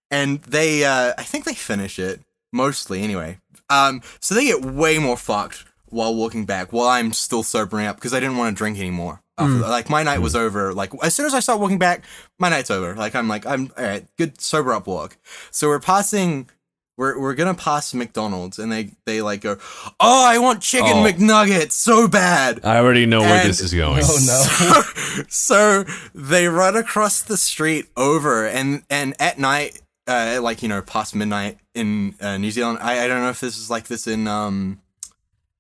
And 0.10 0.42
they 0.44 0.86
uh 0.86 1.14
i 1.18 1.24
think 1.24 1.46
they 1.46 1.54
finish 1.54 2.00
it 2.00 2.22
mostly 2.52 3.02
anyway. 3.04 3.40
Um 3.70 4.02
so 4.20 4.36
they 4.36 4.46
get 4.46 4.64
way 4.64 4.98
more 5.00 5.18
fucked 5.18 5.66
while 5.90 6.14
walking 6.14 6.46
back 6.46 6.74
while 6.74 6.90
i'm 6.90 7.14
still 7.14 7.44
sobering 7.44 7.86
up 7.86 7.96
because 7.96 8.14
i 8.14 8.20
didn't 8.20 8.38
want 8.38 8.56
to 8.56 8.58
drink 8.58 8.78
anymore. 8.78 9.22
After 9.40 9.60
that. 9.60 9.70
like 9.70 9.90
my 9.90 10.02
night 10.02 10.20
was 10.20 10.36
over 10.36 10.74
like 10.74 10.92
as 11.04 11.14
soon 11.14 11.28
as 11.28 11.34
i 11.36 11.40
start 11.40 11.60
walking 11.60 11.78
back 11.78 12.04
my 12.40 12.50
night's 12.50 12.72
over. 12.72 12.96
Like 12.96 13.16
i'm 13.16 13.28
like 13.28 13.46
i'm 13.46 13.72
all 13.78 13.84
right 13.84 14.06
good 14.18 14.42
sober 14.42 14.74
up 14.74 14.88
walk. 14.88 15.18
So 15.52 15.68
we're 15.68 15.80
passing 15.80 16.50
we're, 16.98 17.20
we're 17.20 17.36
gonna 17.36 17.54
pass 17.54 17.94
McDonald's 17.94 18.58
and 18.60 18.72
they 18.72 18.92
they 19.06 19.22
like 19.22 19.42
go, 19.42 19.58
oh 20.00 20.26
I 20.28 20.40
want 20.40 20.62
chicken 20.62 20.92
Oh. 20.94 21.04
McNuggets 21.04 21.74
so 21.74 22.08
bad. 22.08 22.62
I 22.66 22.78
already 22.78 23.06
know 23.06 23.22
where 23.22 23.46
this 23.46 23.60
is 23.62 23.74
going. 23.74 24.02
Oh 24.04 24.84
no. 25.16 25.24
so 25.30 25.84
they 26.16 26.48
run 26.48 26.76
across 26.76 27.22
the 27.22 27.38
street 27.38 27.86
over 27.96 28.48
and 28.48 28.84
and 28.90 29.14
at 29.20 29.38
night, 29.40 29.82
uh, 30.08 30.40
like 30.42 30.64
you 30.64 30.70
know 30.70 30.82
past 30.82 31.16
midnight 31.16 31.58
in 31.76 32.16
uh, 32.20 32.38
New 32.38 32.50
Zealand. 32.52 32.80
I, 32.82 33.04
I 33.04 33.08
don't 33.08 33.22
know 33.22 33.30
if 33.30 33.40
this 33.42 33.58
is 33.58 33.70
like 33.70 33.88
this 33.88 34.08
in 34.08 34.28
um 34.28 34.82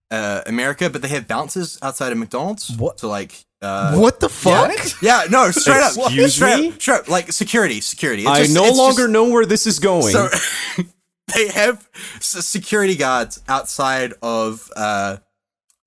uh 0.10 0.42
America, 0.48 0.90
but 0.90 1.02
they 1.02 1.10
have 1.10 1.28
bouncers 1.28 1.78
outside 1.82 2.12
of 2.12 2.18
McDonald's. 2.18 2.76
What? 2.78 3.00
So 3.00 3.10
like. 3.10 3.44
Uh, 3.60 3.98
What 3.98 4.20
the 4.20 4.30
fuck? 4.30 4.72
Yeah, 5.02 5.24
no, 5.32 5.50
straight 5.50 5.82
up. 5.82 5.98
Excuse 5.98 6.36
straight 6.36 6.60
me? 6.60 6.68
Up, 6.70 6.80
straight 6.80 7.00
up, 7.00 7.08
like 7.10 7.32
security, 7.32 7.82
security. 7.82 8.22
It's 8.22 8.30
I 8.30 8.42
just- 8.44 8.54
no 8.54 8.62
it's 8.66 8.70
just- 8.70 8.80
longer 8.80 9.08
know 9.08 9.30
where 9.30 9.48
this 9.48 9.66
is 9.66 9.80
going. 9.80 10.14
so 10.14 10.30
they 11.36 11.50
have 11.50 11.90
security 12.20 12.96
guards 12.96 13.42
outside 13.48 14.14
of 14.22 14.72
uh, 14.76 15.18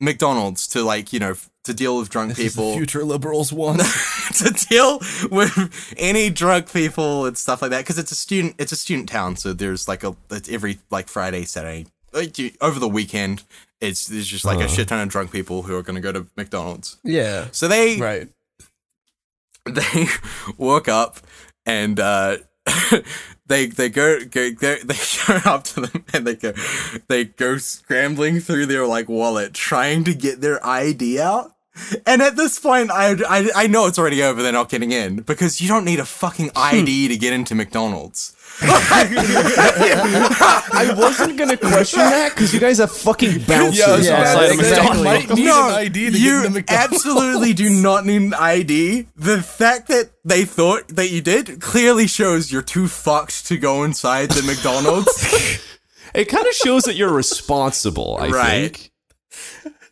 McDonald's 0.00 0.66
to 0.68 0.82
like 0.82 1.12
you 1.12 1.20
know 1.20 1.34
to 1.64 1.74
deal 1.74 1.98
with 1.98 2.08
drunk 2.08 2.34
This 2.34 2.54
people, 2.54 2.74
future 2.74 3.04
liberals 3.04 3.52
want. 3.52 3.80
to 3.80 4.66
deal 4.68 5.00
with 5.30 5.94
any 5.96 6.30
drunk 6.30 6.72
people 6.72 7.26
and 7.26 7.36
stuff 7.36 7.62
like 7.62 7.70
that. 7.70 7.80
Because 7.80 7.98
it's 7.98 8.12
a 8.12 8.16
student, 8.16 8.54
it's 8.58 8.72
a 8.72 8.76
student 8.76 9.08
town, 9.08 9.36
so 9.36 9.52
there's 9.52 9.88
like 9.88 10.04
a 10.04 10.16
it's 10.30 10.48
every 10.48 10.78
like 10.90 11.08
Friday, 11.08 11.44
Saturday, 11.44 11.86
like 12.12 12.36
over 12.60 12.78
the 12.78 12.88
weekend. 12.88 13.42
It's 13.80 14.06
there's 14.08 14.26
just 14.26 14.44
like 14.44 14.60
a 14.60 14.68
shit 14.68 14.88
ton 14.88 15.00
of 15.00 15.08
drunk 15.08 15.32
people 15.32 15.62
who 15.62 15.74
are 15.74 15.82
going 15.82 15.94
to 15.94 16.02
go 16.02 16.12
to 16.12 16.26
McDonald's. 16.36 16.98
Yeah. 17.02 17.46
So 17.52 17.66
they 17.66 17.96
right. 17.98 18.28
they 19.64 20.06
woke 20.58 20.88
up 20.88 21.18
and 21.64 21.98
uh 21.98 22.38
they 23.50 23.66
they 23.66 23.90
go, 23.90 24.24
go, 24.24 24.52
go 24.52 24.76
they 24.84 24.94
go 25.26 25.34
up 25.44 25.64
to 25.64 25.82
them 25.82 26.04
and 26.14 26.26
they 26.26 26.36
go 26.36 26.52
they 27.08 27.24
go 27.24 27.58
scrambling 27.58 28.40
through 28.40 28.66
their 28.66 28.86
like 28.86 29.08
wallet 29.08 29.52
trying 29.52 30.04
to 30.04 30.14
get 30.14 30.40
their 30.40 30.64
ID 30.66 31.20
out. 31.20 31.52
And 32.04 32.20
at 32.20 32.36
this 32.36 32.58
point, 32.58 32.90
I, 32.90 33.16
I 33.28 33.50
I 33.54 33.66
know 33.66 33.86
it's 33.86 33.98
already 33.98 34.22
over. 34.22 34.42
They're 34.42 34.52
not 34.52 34.68
getting 34.68 34.92
in 34.92 35.16
because 35.16 35.60
you 35.60 35.68
don't 35.68 35.84
need 35.84 36.00
a 36.00 36.04
fucking 36.04 36.50
ID 36.56 37.06
hmm. 37.06 37.12
to 37.12 37.18
get 37.18 37.32
into 37.32 37.54
McDonald's. 37.54 38.34
I 39.62 40.94
wasn't 40.96 41.38
gonna 41.38 41.56
question 41.56 41.98
that 42.00 42.32
because 42.34 42.52
you 42.54 42.60
guys 42.60 42.78
have 42.78 42.90
fucking 42.92 43.42
bouncers 43.44 43.78
Yeah, 43.78 43.86
I 43.86 43.96
Yeah, 43.98 44.20
about 44.20 44.26
outside 44.26 44.46
to 44.46 44.52
of 44.52 44.60
say, 44.60 44.70
exactly. 44.70 44.98
you 44.98 45.04
McDonald's. 45.04 45.04
might 45.04 45.36
need 45.36 45.48
an 45.48 45.74
ID 45.74 46.10
to 46.10 46.18
you 46.18 46.30
get 46.30 46.36
into 46.46 46.50
McDonald's. 46.50 46.94
absolutely 46.94 47.52
do 47.54 47.70
not 47.70 48.06
need 48.06 48.22
an 48.22 48.34
ID. 48.34 49.06
The 49.16 49.42
fact 49.42 49.88
that 49.88 50.10
they 50.24 50.44
thought 50.44 50.88
that 50.88 51.10
you 51.10 51.20
did 51.20 51.60
clearly 51.60 52.06
shows 52.06 52.52
you're 52.52 52.62
too 52.62 52.88
fucked 52.88 53.46
to 53.46 53.56
go 53.56 53.84
inside 53.84 54.30
the 54.30 54.42
McDonald's. 54.42 55.66
It 56.12 56.24
kind 56.24 56.44
of 56.44 56.52
shows 56.54 56.82
that 56.86 56.96
you're 56.96 57.12
responsible. 57.12 58.18
I 58.20 58.30
Right. 58.30 58.76
think. 58.76 58.90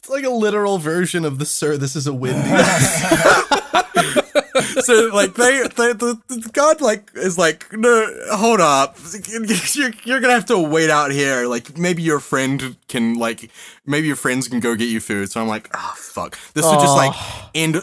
It's 0.00 0.08
like 0.10 0.25
a 0.25 0.30
literal 0.30 0.78
version 0.78 1.25
of 1.25 1.38
the 1.38 1.46
"Sir, 1.46 1.76
this 1.76 1.94
is 1.94 2.08
a 2.08 2.12
Wendy's." 2.12 2.50
so 4.80 5.10
like 5.14 5.34
they, 5.34 5.62
they 5.76 5.92
the, 5.92 6.20
the 6.28 6.50
god 6.52 6.80
like 6.80 7.10
is 7.14 7.36
like 7.38 7.66
no 7.72 8.06
hold 8.32 8.60
up. 8.60 8.96
You're, 9.28 9.90
you're 10.04 10.20
gonna 10.20 10.32
have 10.34 10.46
to 10.46 10.58
wait 10.58 10.90
out 10.90 11.10
here. 11.10 11.46
Like 11.46 11.78
maybe 11.78 12.02
your 12.02 12.20
friend 12.20 12.76
can 12.88 13.14
like 13.14 13.50
maybe 13.86 14.06
your 14.06 14.16
friends 14.16 14.48
can 14.48 14.60
go 14.60 14.74
get 14.74 14.86
you 14.88 15.00
food. 15.00 15.30
So 15.30 15.40
i'm 15.40 15.48
like 15.48 15.68
oh 15.74 15.94
fuck. 15.96 16.38
This 16.54 16.64
would 16.64 16.80
just 16.80 16.96
like 16.96 17.14
end 17.54 17.82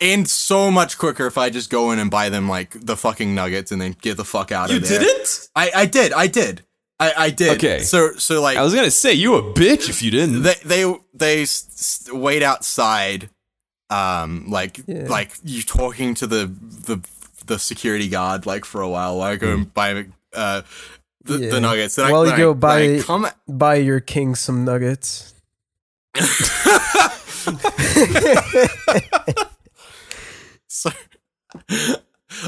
end 0.00 0.28
so 0.28 0.70
much 0.70 0.98
quicker 0.98 1.26
if 1.26 1.38
i 1.38 1.48
just 1.50 1.70
go 1.70 1.92
in 1.92 1.98
and 1.98 2.10
buy 2.10 2.28
them 2.28 2.48
like 2.48 2.74
the 2.84 2.96
fucking 2.96 3.34
nuggets 3.34 3.70
and 3.72 3.80
then 3.80 3.94
get 4.02 4.16
the 4.16 4.24
fuck 4.24 4.50
out 4.52 4.68
You 4.70 4.76
of 4.76 4.88
there. 4.88 4.98
didn't? 4.98 5.48
i 5.56 5.70
i 5.74 5.86
did 5.86 6.12
i 6.12 6.26
did. 6.26 6.62
I 7.00 7.12
i 7.16 7.30
did. 7.30 7.56
Okay. 7.56 7.80
so 7.80 8.12
so 8.14 8.40
like 8.40 8.56
I 8.56 8.62
was 8.62 8.74
gonna 8.74 8.90
say 8.90 9.12
you 9.14 9.34
a 9.36 9.42
bitch 9.42 9.88
if 9.88 10.02
you 10.02 10.10
didn't. 10.10 10.42
they 10.42 10.54
they 10.64 10.94
they 11.12 11.42
s- 11.42 11.66
s- 12.06 12.12
wait 12.12 12.42
outside 12.42 13.30
um 13.90 14.48
like 14.50 14.80
Yeah. 14.86 15.06
like 15.08 15.32
you 15.44 15.62
talking 15.62 16.14
to 16.14 16.26
the 16.26 16.46
the 16.46 17.00
the 17.46 17.58
security 17.58 18.08
guard 18.08 18.46
like 18.46 18.64
for 18.64 18.80
a 18.80 18.88
while 18.88 19.18
while 19.18 19.32
i 19.32 19.36
go 19.36 19.52
and 19.52 19.72
buy 19.74 20.06
uh 20.32 20.62
the, 21.24 21.38
Yeah. 21.38 21.50
the 21.50 21.60
nuggets. 21.60 21.94
Then 21.96 22.06
I- 22.06 22.12
While 22.12 22.26
you 22.26 22.36
go 22.36 22.50
I, 22.50 22.54
buy- 22.54 22.96
I 22.96 23.00
come 23.02 23.26
Buy 23.48 23.74
your 23.76 24.00
king 24.00 24.34
some 24.34 24.64
nuggets. 24.64 25.34
So 30.66 30.90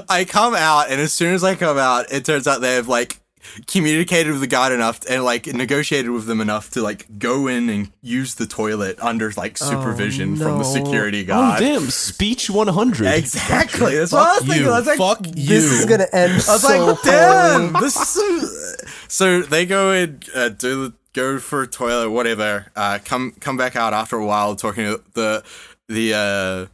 I 0.08 0.24
come 0.24 0.54
out, 0.54 0.90
and 0.90 1.00
as 1.00 1.12
soon 1.12 1.34
as 1.34 1.44
I 1.44 1.54
come 1.54 1.78
out, 1.78 2.06
it 2.12 2.24
turns 2.24 2.46
out 2.48 2.60
they 2.60 2.74
have 2.74 2.88
like 2.88 3.20
communicated 3.66 4.32
with 4.32 4.40
the 4.40 4.46
guard 4.46 4.72
enough 4.72 5.00
and 5.08 5.24
like 5.24 5.46
negotiated 5.46 6.10
with 6.10 6.26
them 6.26 6.40
enough 6.40 6.70
to 6.70 6.82
like 6.82 7.18
go 7.18 7.46
in 7.46 7.68
and 7.68 7.90
use 8.02 8.34
the 8.36 8.46
toilet 8.46 8.98
under 9.00 9.30
like 9.36 9.56
supervision 9.58 10.36
from 10.36 10.58
the 10.58 10.64
no. 10.64 10.84
security 10.84 11.22
Oh 11.22 11.26
guard. 11.26 11.60
damn! 11.60 11.82
Speech 11.90 12.50
100. 12.50 13.06
Exactly. 13.06 13.96
That's 13.96 14.12
what 14.12 14.22
I 14.22 14.28
was 14.28 14.38
Fuck 14.38 14.46
thinking. 14.46 14.64
you. 14.64 14.70
I 14.70 14.78
was 14.78 14.86
like, 14.86 14.98
Fuck 14.98 15.18
This 15.22 15.64
you. 15.72 15.78
is 15.78 15.84
gonna 15.86 16.06
end 16.12 16.32
I 16.32 16.34
was 16.36 16.62
so 16.62 16.86
like, 16.86 17.02
damn, 17.02 17.70
poorly. 17.72 17.80
this 17.84 17.96
is 17.96 18.08
some... 18.08 18.88
So 19.08 19.42
they 19.42 19.66
go 19.66 19.92
and 19.92 20.24
uh, 20.34 20.48
do 20.50 20.88
the 20.88 20.94
go 21.12 21.38
for 21.38 21.62
a 21.62 21.66
toilet, 21.66 22.10
whatever. 22.10 22.66
Uh, 22.76 22.98
come 23.04 23.32
come 23.40 23.56
back 23.56 23.74
out 23.76 23.94
after 23.94 24.16
a 24.16 24.24
while, 24.26 24.54
talking 24.56 24.84
to 24.84 25.02
the 25.14 25.42
the 25.88 26.68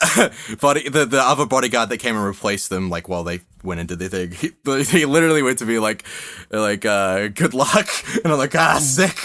uh, 0.00 0.28
body 0.60 0.88
the, 0.88 1.04
the 1.06 1.20
other 1.20 1.46
bodyguard 1.46 1.88
that 1.90 1.98
came 1.98 2.16
and 2.16 2.24
replaced 2.24 2.70
them. 2.70 2.90
Like 2.90 3.08
while 3.08 3.22
they 3.24 3.40
went 3.64 3.80
into 3.80 3.96
the 3.96 4.08
thing, 4.08 4.30
he, 4.32 4.98
he 4.98 5.04
literally 5.06 5.42
went 5.42 5.58
to 5.58 5.66
be 5.66 5.78
like 5.78 6.04
like 6.50 6.84
uh, 6.84 7.28
good 7.28 7.54
luck, 7.54 7.88
and 8.24 8.32
I'm 8.32 8.38
like 8.38 8.54
ah 8.54 8.78
sick. 8.78 9.16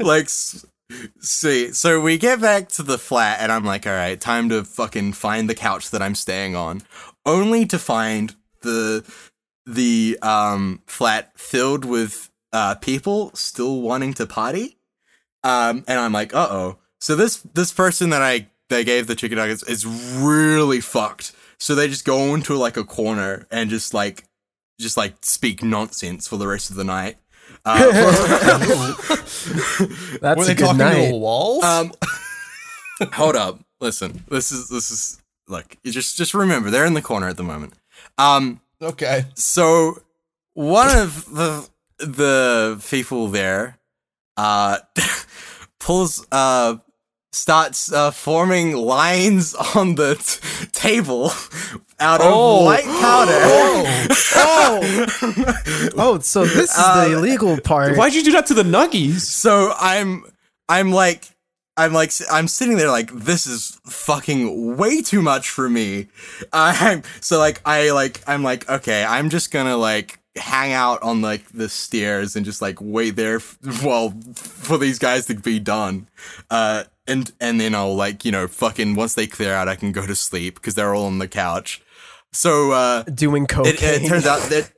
like. 0.00 0.28
See, 1.20 1.72
so 1.72 2.00
we 2.00 2.18
get 2.18 2.40
back 2.40 2.68
to 2.70 2.82
the 2.82 2.98
flat, 2.98 3.38
and 3.40 3.52
I'm 3.52 3.64
like, 3.64 3.86
all 3.86 3.92
right, 3.92 4.20
time 4.20 4.48
to 4.48 4.64
fucking 4.64 5.12
find 5.12 5.48
the 5.48 5.54
couch 5.54 5.90
that 5.90 6.02
I'm 6.02 6.16
staying 6.16 6.56
on, 6.56 6.82
only 7.24 7.64
to 7.66 7.78
find 7.78 8.34
the 8.62 9.04
the 9.66 10.18
um 10.20 10.82
flat 10.86 11.38
filled 11.38 11.84
with 11.84 12.30
uh 12.52 12.74
people 12.76 13.30
still 13.34 13.80
wanting 13.82 14.14
to 14.14 14.26
party. 14.26 14.78
Um, 15.44 15.84
and 15.86 15.98
I'm 15.98 16.12
like, 16.12 16.34
uh 16.34 16.48
oh. 16.50 16.78
So 16.98 17.16
this 17.16 17.36
this 17.54 17.72
person 17.72 18.10
that 18.10 18.22
I 18.22 18.48
they 18.68 18.84
gave 18.84 19.06
the 19.06 19.14
chicken 19.14 19.38
nuggets 19.38 19.62
is 19.64 19.86
really 19.86 20.80
fucked. 20.80 21.32
So 21.60 21.74
they 21.74 21.88
just 21.88 22.04
go 22.06 22.34
into 22.34 22.56
like 22.56 22.76
a 22.78 22.84
corner 22.84 23.46
and 23.50 23.68
just 23.70 23.92
like 23.94 24.24
just 24.80 24.96
like 24.96 25.14
speak 25.20 25.62
nonsense 25.62 26.26
for 26.26 26.38
the 26.38 26.48
rest 26.48 26.70
of 26.70 26.76
the 26.76 26.84
night. 26.84 27.18
Uh, 27.64 27.90
That's 30.20 30.36
Were 30.36 30.42
a 30.42 30.46
they 30.46 30.54
good 30.54 30.58
talking 30.58 30.78
night. 30.78 31.04
to 31.06 31.10
the 31.12 31.16
walls? 31.18 31.62
Um, 31.64 31.92
hold 33.12 33.36
up. 33.36 33.60
Listen, 33.80 34.24
this 34.30 34.50
is 34.52 34.68
this 34.70 34.90
is 34.90 35.20
look. 35.48 35.76
Just 35.84 36.16
just 36.16 36.32
remember 36.32 36.70
they're 36.70 36.86
in 36.86 36.94
the 36.94 37.02
corner 37.02 37.28
at 37.28 37.36
the 37.36 37.42
moment. 37.44 37.74
Um, 38.16 38.60
okay. 38.80 39.26
so 39.34 40.00
one 40.54 40.96
of 40.96 41.26
the 41.34 41.68
the 41.98 42.82
people 42.88 43.28
there, 43.28 43.78
uh, 44.38 44.78
pulls 45.78 46.26
uh 46.32 46.76
starts 47.32 47.92
uh, 47.92 48.10
forming 48.10 48.76
lines 48.76 49.54
on 49.74 49.94
the 49.94 50.14
t- 50.16 50.66
table 50.72 51.30
out 52.00 52.20
of 52.20 52.26
Oh. 52.32 52.64
white 52.64 52.84
powder. 52.84 53.38
Oh, 54.42 55.06
oh. 55.22 55.88
oh, 55.96 56.18
so 56.20 56.44
this 56.44 56.70
is 56.70 56.76
Uh, 56.78 57.08
the 57.08 57.14
illegal 57.16 57.60
part. 57.60 57.96
Why'd 57.96 58.14
you 58.14 58.22
do 58.22 58.32
that 58.32 58.46
to 58.46 58.54
the 58.54 58.62
nuggies? 58.62 59.20
So 59.20 59.72
I'm 59.78 60.24
I'm 60.68 60.90
like 60.92 61.26
I'm 61.76 61.92
like 61.92 62.12
I'm 62.30 62.48
sitting 62.48 62.76
there 62.76 62.90
like 62.90 63.10
this 63.12 63.46
is 63.46 63.78
fucking 63.86 64.76
way 64.76 65.02
too 65.02 65.22
much 65.22 65.50
for 65.50 65.68
me. 65.68 66.08
I'm 66.52 67.02
so 67.20 67.38
like 67.38 67.60
I 67.64 67.90
like 67.90 68.22
I'm 68.26 68.42
like 68.42 68.68
okay 68.68 69.04
I'm 69.04 69.30
just 69.30 69.50
gonna 69.52 69.76
like 69.76 70.18
hang 70.36 70.72
out 70.72 71.02
on 71.02 71.20
like 71.22 71.48
the 71.52 71.68
stairs 71.68 72.36
and 72.36 72.44
just 72.46 72.62
like 72.62 72.78
wait 72.80 73.16
there 73.16 73.36
f- 73.36 73.58
while 73.82 74.14
for 74.34 74.78
these 74.78 74.98
guys 74.98 75.26
to 75.26 75.34
be 75.34 75.58
done. 75.58 76.08
Uh 76.50 76.84
and 77.10 77.32
and 77.40 77.60
then 77.60 77.74
I'll 77.74 77.94
like 77.94 78.24
you 78.24 78.32
know 78.32 78.46
fucking 78.48 78.94
once 78.94 79.14
they 79.14 79.26
clear 79.26 79.52
out 79.52 79.68
I 79.68 79.74
can 79.76 79.92
go 79.92 80.06
to 80.06 80.14
sleep 80.14 80.54
because 80.54 80.74
they're 80.74 80.94
all 80.94 81.06
on 81.06 81.18
the 81.18 81.28
couch. 81.28 81.82
So 82.32 82.72
uh 82.72 83.02
Doing 83.02 83.46
cocaine. 83.46 83.74
it, 83.74 83.82
it 84.04 84.08
turns 84.08 84.26
out 84.26 84.40
that 84.50 84.70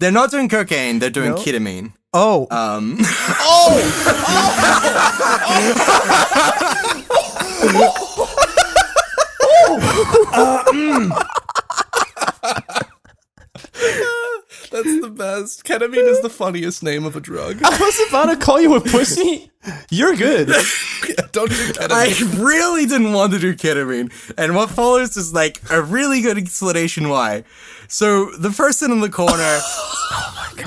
they're 0.00 0.12
not 0.12 0.30
doing 0.30 0.48
cocaine 0.48 0.98
they're 0.98 1.10
doing 1.10 1.30
No? 1.30 1.36
ketamine. 1.36 1.92
oh, 2.12 2.46
Um 2.50 2.96
oh 3.00 3.78
That's 14.70 15.00
the 15.00 15.10
best. 15.10 15.64
Ketamine 15.64 16.06
is 16.08 16.20
the 16.20 16.28
funniest 16.30 16.82
name 16.82 17.04
of 17.04 17.16
a 17.16 17.20
drug. 17.20 17.60
I 17.64 17.70
was 17.78 18.00
about 18.08 18.26
to 18.26 18.36
call 18.36 18.60
you 18.60 18.74
a 18.76 18.80
pussy. 18.80 19.50
You're 19.90 20.14
good. 20.16 20.50
Don't 21.32 21.50
do 21.50 21.54
ketamine. 21.72 21.90
I 21.90 22.40
really 22.42 22.86
didn't 22.86 23.12
want 23.12 23.32
to 23.32 23.38
do 23.38 23.54
ketamine, 23.54 24.12
and 24.38 24.54
what 24.54 24.70
follows 24.70 25.16
is 25.16 25.32
like 25.32 25.60
a 25.70 25.80
really 25.82 26.20
good 26.20 26.38
explanation 26.38 27.08
why. 27.08 27.44
So 27.88 28.30
the 28.32 28.50
person 28.50 28.90
in 28.92 29.00
the 29.00 29.08
corner, 29.10 29.60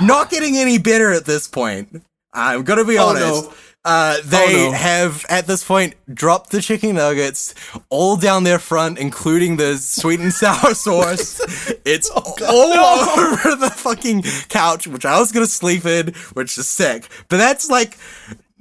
not 0.00 0.30
getting 0.30 0.56
any 0.56 0.78
better 0.78 1.12
at 1.12 1.24
this 1.24 1.46
point. 1.48 2.02
I'm 2.32 2.62
gonna 2.64 2.84
be 2.84 2.98
honest. 2.98 3.44
no. 3.44 3.54
Uh, 3.84 4.18
they 4.24 4.68
Oh, 4.68 4.70
no. 4.70 4.76
have 4.76 5.26
at 5.28 5.48
this 5.48 5.64
point 5.64 5.94
dropped 6.14 6.50
the 6.50 6.60
chicken 6.62 6.94
nuggets 6.94 7.52
all 7.90 8.16
down 8.16 8.44
their 8.44 8.60
front, 8.60 8.96
including 8.96 9.56
the 9.56 9.76
sweet 9.76 10.20
and 10.20 10.32
sour 10.32 10.72
sauce. 10.86 11.40
It's 11.84 12.08
all 12.08 12.32
over 12.52 13.56
the 13.56 13.72
fucking 13.74 14.22
couch, 14.48 14.86
which 14.86 15.04
I 15.04 15.18
was 15.18 15.32
gonna 15.32 15.46
sleep 15.46 15.84
in, 15.84 16.14
which 16.34 16.56
is 16.58 16.68
sick. 16.68 17.08
But 17.28 17.38
that's 17.38 17.68
like 17.68 17.98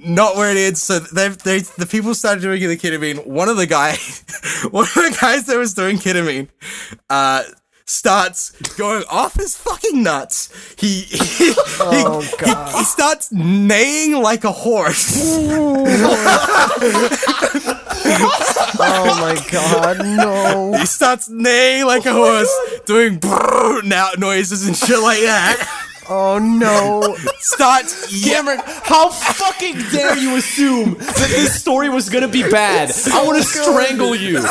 not 0.03 0.36
where 0.36 0.51
it 0.51 0.58
is. 0.58 0.81
So 0.81 1.00
they 1.00 1.29
they 1.29 1.60
the 1.60 1.86
people 1.86 2.13
started 2.15 2.41
doing 2.41 2.62
the 2.67 2.77
ketamine. 2.77 3.25
One 3.25 3.50
of 3.50 3.58
the 3.58 3.67
guy, 3.67 3.91
one 4.72 4.86
of 4.86 4.93
the 4.93 5.17
guys 5.20 5.46
that 5.46 5.58
was 5.58 5.74
doing 5.74 5.98
ketamine, 5.98 6.48
uh, 7.10 7.43
starts 7.86 8.51
going 8.77 9.03
off 9.10 9.34
his 9.36 9.58
fucking 9.58 10.01
nuts. 10.03 10.50
He 10.77 11.01
he, 11.01 11.53
Oh, 11.79 12.22
he, 12.22 12.38
God. 12.38 12.72
he, 12.72 12.77
he 12.79 12.84
starts 12.86 13.31
neighing 13.31 14.22
like 14.22 14.43
a 14.43 14.51
horse. 14.51 15.17
oh 18.84 19.17
my 19.20 19.36
god, 19.51 19.98
no. 20.00 20.74
He 20.77 20.86
starts 20.86 21.29
neighing 21.29 21.86
like 21.86 22.05
a 22.05 22.13
horse, 22.13 22.51
doing 22.86 23.20
brrr 23.20 23.84
now 23.84 24.12
noises 24.17 24.65
and 24.67 24.75
shit 24.75 25.00
like 25.00 25.20
that. 25.22 25.88
Oh 26.13 26.39
no. 26.39 27.15
Starts 27.39 28.12
yeah, 28.25 28.34
Cameron, 28.34 28.60
how 28.65 29.10
fucking 29.10 29.75
dare 29.94 30.18
you 30.18 30.36
assume 30.36 30.96
that 30.96 31.30
this 31.30 31.58
story 31.62 31.88
was 31.88 32.10
gonna 32.10 32.27
be 32.27 32.44
bad? 32.44 32.91
I 33.13 33.24
want 33.24 33.38
to 33.38 33.44
strangle 33.48 34.13
you. 34.13 34.41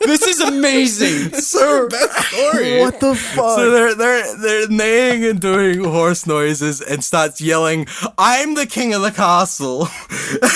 This 0.00 0.22
is 0.22 0.40
amazing. 0.40 1.32
so 1.40 1.88
best 1.88 2.28
Story. 2.28 2.78
What 2.78 3.00
the 3.00 3.16
fuck? 3.16 3.58
So 3.58 3.70
they're 3.72 3.96
they're 3.96 4.36
they're 4.36 4.68
neighing 4.68 5.24
and 5.24 5.40
doing 5.40 5.82
horse 5.82 6.24
noises 6.24 6.80
and 6.80 7.02
starts 7.02 7.40
yelling, 7.40 7.88
"I'm 8.16 8.54
the 8.54 8.66
king 8.66 8.94
of 8.94 9.02
the 9.02 9.10
castle." 9.10 9.88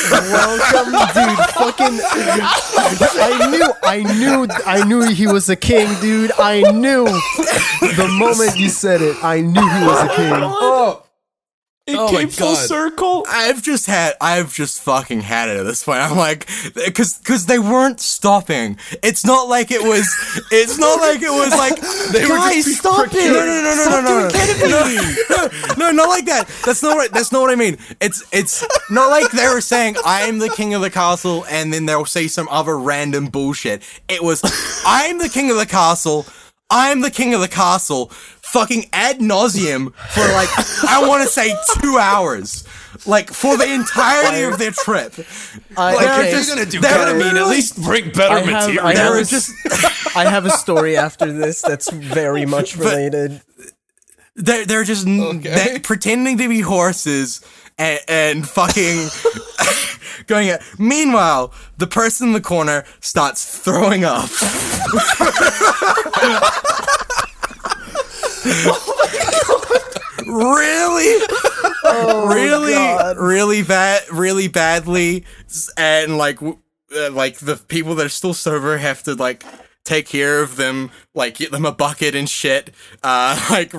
Welcome, 0.01 0.93
dude. 1.13 1.39
Fucking. 1.59 1.99
I 3.19 3.49
knew, 3.51 3.73
I 3.83 4.03
knew, 4.03 4.47
I 4.65 4.85
knew 4.85 5.03
he 5.13 5.27
was 5.27 5.49
a 5.49 5.57
king, 5.57 5.89
dude. 6.01 6.31
I 6.39 6.63
knew. 6.71 7.05
The 7.81 8.09
moment 8.19 8.57
you 8.59 8.69
said 8.69 9.03
it, 9.03 9.17
I 9.25 9.41
knew 9.41 9.61
he 9.61 9.85
was 9.85 10.03
a 10.03 10.15
king. 10.15 10.36
Oh, 10.45 11.03
It 11.87 11.97
Oh 11.97 12.09
came 12.09 12.29
full 12.29 12.57
circle. 12.57 13.25
I've 13.29 13.63
just 13.63 13.87
had, 13.87 14.15
I've 14.21 14.53
just 14.53 14.83
fucking 14.83 15.21
had 15.21 15.49
it 15.49 15.57
at 15.57 15.63
this 15.63 15.85
point. 15.85 16.01
I'm 16.01 16.17
like, 16.17 16.49
because 16.75 17.19
because 17.19 17.47
they 17.47 17.61
weren't 17.61 18.01
stopping. 18.01 18.77
It's 19.05 19.25
not 19.25 19.49
like 19.49 19.71
it 19.71 19.83
was. 19.83 20.05
It's 20.51 20.79
not 20.79 21.01
like 21.01 21.23
it 21.23 21.31
was 21.31 21.51
like 21.53 21.77
They 22.13 22.25
were 22.25 22.39
Guys, 22.39 22.65
just 22.65 22.79
stop 22.81 23.07
it. 23.13 23.15
No, 23.15 23.39
no, 23.39 23.63
no, 23.63 24.01
no, 24.01 24.29
no, 24.67 24.69
no, 24.69 25.49
no, 25.49 25.75
no, 25.77 25.91
not 25.93 26.09
like 26.09 26.25
that. 26.27 26.49
That's 26.65 26.83
not 26.83 26.97
what. 26.97 27.13
That's 27.13 27.31
not 27.31 27.41
what 27.43 27.51
I 27.51 27.55
mean. 27.55 27.79
It's 28.01 28.25
it's 28.33 28.65
not 28.91 29.09
like 29.11 29.31
they 29.31 29.47
were 29.47 29.61
saying 29.61 29.95
I'm 30.05 30.41
the 30.41 30.49
king 30.49 30.75
of 30.75 30.83
the 30.83 30.91
castle, 30.91 31.45
and 31.49 31.73
then 31.73 31.87
they'll 31.87 32.05
say 32.05 32.27
some 32.27 32.49
other 32.51 32.77
random 32.77 33.27
bullshit. 33.27 33.83
It 34.09 34.25
was 34.25 34.43
I'm 34.85 35.19
the 35.19 35.29
king 35.29 35.53
of 35.53 35.57
the 35.57 35.67
castle. 35.67 36.27
I'm 36.69 37.01
the 37.01 37.13
king 37.13 37.33
of 37.33 37.41
the 37.41 37.47
castle. 37.47 38.11
Fucking 38.53 38.87
ad 38.93 39.19
nauseum 39.19 39.93
for 39.95 40.21
like 40.33 40.49
I 40.89 41.07
want 41.07 41.23
to 41.25 41.29
say 41.29 41.55
two 41.81 41.99
hours, 41.99 42.65
like 43.07 43.31
for 43.31 43.57
the 43.57 43.71
entirety 43.73 44.43
of 44.45 44.59
their 44.59 44.71
trip. 44.71 45.13
I, 45.77 45.95
Like, 45.95 46.07
okay. 46.07 46.17
they're 46.23 46.31
just- 46.33 46.49
gonna 46.49 46.65
do 46.67 46.81
they're 46.81 46.93
ketamine, 46.93 47.35
at 47.41 47.49
least 47.49 47.83
bring 47.83 48.11
better 48.13 48.35
I 48.35 48.41
have, 48.41 48.47
material. 48.69 48.87
I, 48.87 48.95
have 48.95 49.15
a, 49.15 49.25
just 49.25 49.53
I 50.17 50.25
have 50.31 50.47
a 50.47 50.51
story 50.51 50.97
after 50.97 51.31
this 51.33 51.61
that's 51.61 51.91
very 51.91 52.47
much 52.57 52.77
related. 52.77 53.43
they're 54.37 54.65
they're 54.65 54.85
just 54.85 55.07
Okay. 55.07 55.73
they- 55.73 55.79
pretending 55.81 56.39
to 56.39 56.49
be 56.49 56.61
horses 56.61 57.41
and, 57.79 58.01
and 58.09 58.49
fucking 58.49 59.09
going 60.29 60.49
at. 60.49 60.63
Meanwhile, 60.79 61.53
the 61.77 61.87
person 61.87 62.29
in 62.29 62.33
the 62.33 62.41
corner 62.41 62.85
starts 63.01 63.45
throwing 63.59 64.05
up. 64.05 64.31
Really, 70.27 71.21
really, 72.35 73.15
really 73.17 73.63
bad, 73.63 74.03
really 74.13 74.49
badly, 74.49 75.25
and 75.77 76.19
like, 76.19 76.43
uh, 76.43 77.11
like 77.11 77.39
the 77.39 77.57
people 77.57 77.95
that 77.97 78.07
are 78.07 78.11
still 78.11 78.35
sober 78.35 78.79
have 78.79 79.03
to 79.05 79.15
like 79.15 79.45
take 79.87 80.07
care 80.07 80.43
of 80.43 80.57
them, 80.57 80.91
like 81.15 81.37
get 81.37 81.53
them 81.53 81.65
a 81.65 81.73
bucket 81.73 82.15
and 82.15 82.29
shit, 82.29 82.75
uh, 83.03 83.41
like 83.51 83.73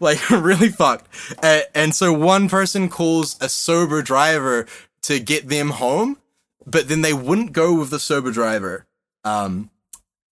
like 0.00 0.30
really 0.30 0.70
fucked. 0.70 1.08
Uh, 1.42 1.60
and 1.74 1.94
so 1.94 2.12
one 2.12 2.48
person 2.48 2.88
calls 2.88 3.36
a 3.42 3.48
sober 3.48 4.00
driver 4.00 4.66
to 5.02 5.20
get 5.20 5.48
them 5.48 5.70
home, 5.70 6.16
but 6.64 6.88
then 6.88 7.02
they 7.02 7.12
wouldn't 7.12 7.52
go 7.52 7.74
with 7.78 7.90
the 7.90 7.98
sober 8.00 8.30
driver. 8.30 8.86
Um, 9.24 9.70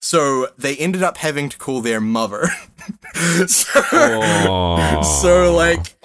so 0.05 0.49
they 0.59 0.77
ended 0.79 1.05
up 1.05 1.17
having 1.19 1.49
to 1.49 1.57
call 1.57 1.81
their 1.81 2.01
mother. 2.01 2.49
so, 3.47 5.01
so 5.03 5.55
like 5.55 5.97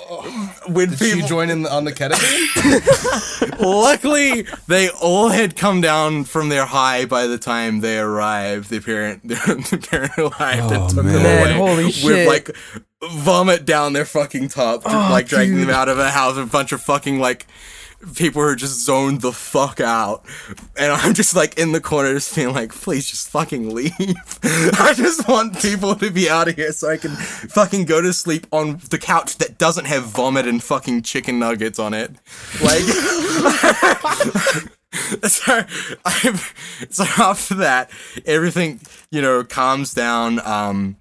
when 0.68 0.92
Did 0.92 1.00
she 1.00 1.14
people 1.14 1.28
join 1.28 1.50
in 1.50 1.66
on 1.66 1.84
the 1.84 1.92
ketamine? 1.92 3.60
luckily 3.60 4.46
they 4.68 4.90
all 4.90 5.30
had 5.30 5.56
come 5.56 5.82
down 5.82 6.26
from 6.26 6.50
their 6.50 6.68
high 6.68 7.06
by 7.06 7.26
the 7.26 7.40
time 7.40 7.80
they 7.80 7.98
arrived. 7.98 8.70
The 8.70 8.82
parent 8.82 9.28
their, 9.28 9.38
the 9.48 9.84
parent 9.90 10.16
arrived 10.16 10.72
and 10.72 10.84
oh, 10.84 10.88
took 10.90 10.98
them 10.98 11.24
man. 11.24 11.42
away 11.42 11.54
Holy 11.58 11.86
with 11.86 11.96
shit. 11.96 12.28
like 12.28 12.56
vomit 13.02 13.66
down 13.66 13.94
their 13.94 14.06
fucking 14.06 14.50
top, 14.50 14.84
oh, 14.86 15.10
like 15.12 15.28
dragging 15.28 15.60
them 15.60 15.72
out 15.72 15.90
of 15.90 15.98
a 15.98 16.12
house, 16.12 16.38
a 16.38 16.46
bunch 16.46 16.72
of 16.72 16.84
fucking 16.84 17.20
like 17.20 17.48
people 18.16 18.42
are 18.42 18.56
just 18.56 18.86
zoned 18.86 19.22
the 19.22 19.32
fuck 19.32 19.80
out. 19.80 20.24
And 20.76 20.92
I'm 20.92 21.14
just 21.14 21.36
like 21.36 21.58
in 21.58 21.72
the 21.72 21.82
corner 21.82 22.14
just 22.14 22.36
being 22.36 22.54
like, 22.54 22.74
please 22.74 23.10
just 23.10 23.30
fucking 23.30 23.74
leave. 23.74 23.94
I 24.44 24.94
just 24.96 25.28
want 25.28 25.60
people 25.60 25.96
to 25.96 26.12
be 26.12 26.30
out 26.30 26.48
of 26.48 26.56
here 26.56 26.72
so 26.72 26.90
I 26.90 26.98
can 26.98 27.12
fucking 27.12 27.86
go 27.86 28.02
to 28.02 28.14
sleep 28.14 28.48
on 28.52 28.80
the 28.90 28.98
couch 28.98 29.38
that 29.38 29.58
doesn't 29.58 29.86
have 29.86 30.06
vomit 30.06 30.48
and 30.48 30.62
fucking 30.62 31.04
chicken 31.04 31.40
nuggets 31.40 31.80
on 31.80 31.94
it. 31.94 32.12
Like 32.64 32.82
so 35.24 35.62
I'm 36.06 36.36
so 36.90 37.04
after 37.18 37.56
that, 37.56 37.90
everything, 38.26 38.80
you 39.12 39.22
know, 39.22 39.44
calms 39.44 39.94
down. 39.94 40.46
Um 40.46 40.98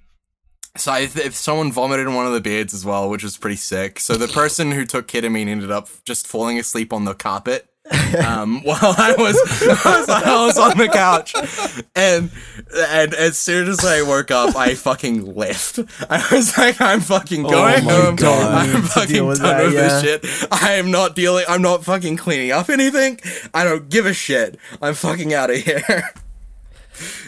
so 0.76 0.92
I, 0.92 1.00
if 1.00 1.34
someone 1.34 1.72
vomited 1.72 2.06
in 2.06 2.14
one 2.14 2.26
of 2.26 2.32
the 2.32 2.40
beds 2.40 2.74
as 2.74 2.84
well, 2.84 3.08
which 3.08 3.22
was 3.22 3.36
pretty 3.36 3.56
sick. 3.56 4.00
So 4.00 4.16
the 4.16 4.28
person 4.28 4.72
who 4.72 4.84
took 4.84 5.08
ketamine 5.08 5.48
ended 5.48 5.70
up 5.70 5.88
just 6.04 6.26
falling 6.26 6.58
asleep 6.58 6.92
on 6.92 7.04
the 7.04 7.14
carpet 7.14 7.68
um, 8.26 8.62
while 8.64 8.78
I 8.82 9.14
was 9.16 9.36
while 10.08 10.42
I 10.42 10.46
was 10.46 10.58
on 10.58 10.76
the 10.76 10.88
couch, 10.88 11.34
and 11.94 12.30
and 12.74 13.14
as 13.14 13.38
soon 13.38 13.68
as 13.68 13.84
I 13.84 14.02
woke 14.02 14.32
up, 14.32 14.56
I 14.56 14.74
fucking 14.74 15.36
left. 15.36 15.78
I 16.10 16.26
was 16.32 16.58
like, 16.58 16.80
I'm 16.80 17.00
fucking 17.00 17.42
going 17.42 17.84
my 17.84 17.92
home. 17.92 18.16
God. 18.16 18.68
I'm 18.68 18.82
fucking 18.82 19.24
with 19.24 19.38
done 19.38 19.56
that, 19.56 19.64
with 19.66 19.74
yeah. 19.74 20.00
this 20.00 20.02
shit. 20.02 20.48
I 20.50 20.72
am 20.74 20.90
not 20.90 21.14
dealing. 21.14 21.44
I'm 21.48 21.62
not 21.62 21.84
fucking 21.84 22.16
cleaning 22.16 22.50
up 22.50 22.70
anything. 22.70 23.20
I 23.54 23.62
don't 23.62 23.88
give 23.88 24.04
a 24.04 24.14
shit. 24.14 24.58
I'm 24.82 24.94
fucking 24.94 25.32
out 25.32 25.50
of 25.50 25.56
here. 25.56 26.10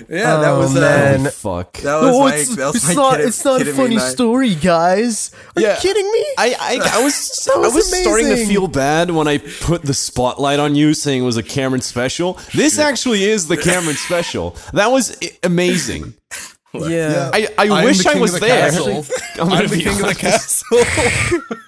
yeah, 0.08 0.36
that 0.40 0.50
Oh, 0.52 0.58
was 0.60 0.76
uh, 0.76 0.80
man. 0.80 1.26
Oh, 1.26 1.30
fuck. 1.30 1.72
that 1.78 2.00
was 2.02 2.14
Oh, 2.14 2.20
my 2.20 2.34
it's, 2.34 2.56
that 2.56 2.66
was 2.66 2.76
it's 2.76 2.88
my 2.88 2.94
not, 2.94 3.16
kid- 3.18 3.26
it's 3.26 3.44
not 3.44 3.62
a 3.62 3.64
funny 3.72 3.96
night. 3.96 4.10
story, 4.10 4.54
guys. 4.54 5.30
Are 5.56 5.62
Yeah. 5.62 5.74
you 5.74 5.80
kidding 5.80 6.10
me? 6.12 6.24
I, 6.38 6.56
I, 6.58 6.98
I 7.00 7.02
was 7.04 7.48
I 7.54 7.58
was 7.58 7.74
was 7.74 8.00
starting 8.02 8.26
to 8.28 8.46
feel 8.46 8.68
bad 8.68 9.10
when 9.10 9.28
I 9.28 9.38
put 9.38 9.82
the 9.82 9.94
spotlight 9.94 10.58
on 10.58 10.74
you 10.74 10.94
saying 10.94 11.22
it 11.22 11.26
was 11.26 11.36
a 11.36 11.42
Cameron 11.42 11.82
special. 11.82 12.38
This 12.54 12.78
actually 12.78 13.24
is 13.24 13.48
the 13.48 13.56
Cameron 13.56 13.96
special. 13.96 14.56
That 14.72 14.90
was 14.90 15.16
amazing. 15.42 16.14
yeah. 16.74 17.30
I, 17.32 17.48
I 17.58 17.68
I'm 17.70 17.84
wish 17.84 18.04
I 18.06 18.18
was 18.18 18.34
the 18.34 18.40
there. 18.40 18.70
castle. 18.70 19.04
I'm 19.40 19.52
I'm 19.52 19.66
the 19.68 19.76
be 19.76 19.82
king 19.82 20.00
of 20.00 20.06
the 20.06 20.14
castle. 20.14 20.78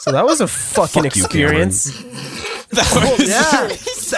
So 0.00 0.12
that 0.12 0.24
was 0.24 0.40
a 0.40 0.48
fucking 0.48 1.02
Fuck 1.02 1.14
you, 1.16 1.24
experience. 1.24 1.92
That 2.72 3.16
was, 3.18 3.28
Yeah, 3.28 3.68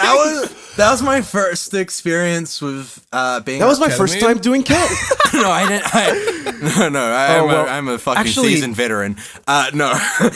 that 0.01 0.13
was 0.15 0.75
that 0.75 0.91
was 0.91 1.01
my 1.01 1.21
first 1.21 1.73
experience 1.73 2.61
with 2.61 3.05
uh, 3.11 3.39
being. 3.41 3.59
that 3.59 3.67
was 3.67 3.79
my 3.79 3.87
on 3.87 3.91
first 3.91 4.19
time 4.19 4.37
doing 4.39 4.63
cat. 4.63 4.89
ketamine. 4.89 5.41
no, 5.41 5.49
I 5.49 5.67
didn't. 5.67 5.95
I, 5.95 6.79
no, 6.79 6.89
no, 6.89 7.03
I, 7.03 7.37
Oh, 7.37 7.41
am 7.41 7.47
well, 7.47 7.65
a, 7.65 7.69
I'm 7.69 7.87
a 7.87 7.97
fucking 7.97 8.19
actually- 8.19 8.53
seasoned 8.55 8.75
veteran. 8.75 9.17
Uh, 9.47 9.71
no, 9.73 9.91
I, 9.91 10.29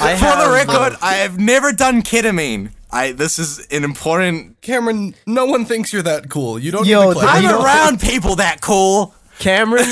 I 0.00 0.16
for 0.16 0.24
have, 0.24 0.46
the 0.46 0.52
record, 0.52 0.96
I 1.02 1.14
have 1.16 1.38
never 1.38 1.72
done 1.72 2.02
ketamine. 2.02 2.70
I 2.90 3.12
this 3.12 3.38
is 3.38 3.66
an 3.70 3.84
important. 3.84 4.60
Cameron, 4.62 5.14
no 5.26 5.46
one 5.46 5.64
thinks 5.64 5.92
you're 5.92 6.02
that 6.02 6.30
cool. 6.30 6.58
You 6.58 6.70
don't 6.70 6.86
Yo, 6.86 7.08
need 7.08 7.14
to 7.14 7.20
claim 7.20 7.46
I'm 7.46 7.64
around 7.64 8.00
people 8.00 8.36
that 8.36 8.60
cool. 8.60 9.14
Cameron 9.38 9.84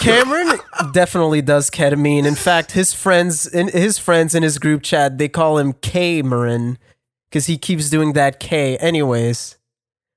Cameron 0.00 0.58
definitely 0.92 1.42
does 1.42 1.70
ketamine. 1.70 2.26
In 2.26 2.34
fact, 2.34 2.72
his 2.72 2.92
friends 2.94 3.46
in 3.46 3.68
his 3.68 3.98
friends 3.98 4.34
in 4.34 4.42
his 4.42 4.58
group 4.58 4.82
chat, 4.82 5.18
they 5.18 5.28
call 5.28 5.58
him 5.58 5.72
K-Marin 5.74 6.78
because 7.30 7.46
he 7.46 7.56
keeps 7.58 7.90
doing 7.90 8.14
that 8.14 8.40
K. 8.40 8.76
Anyways, 8.78 9.58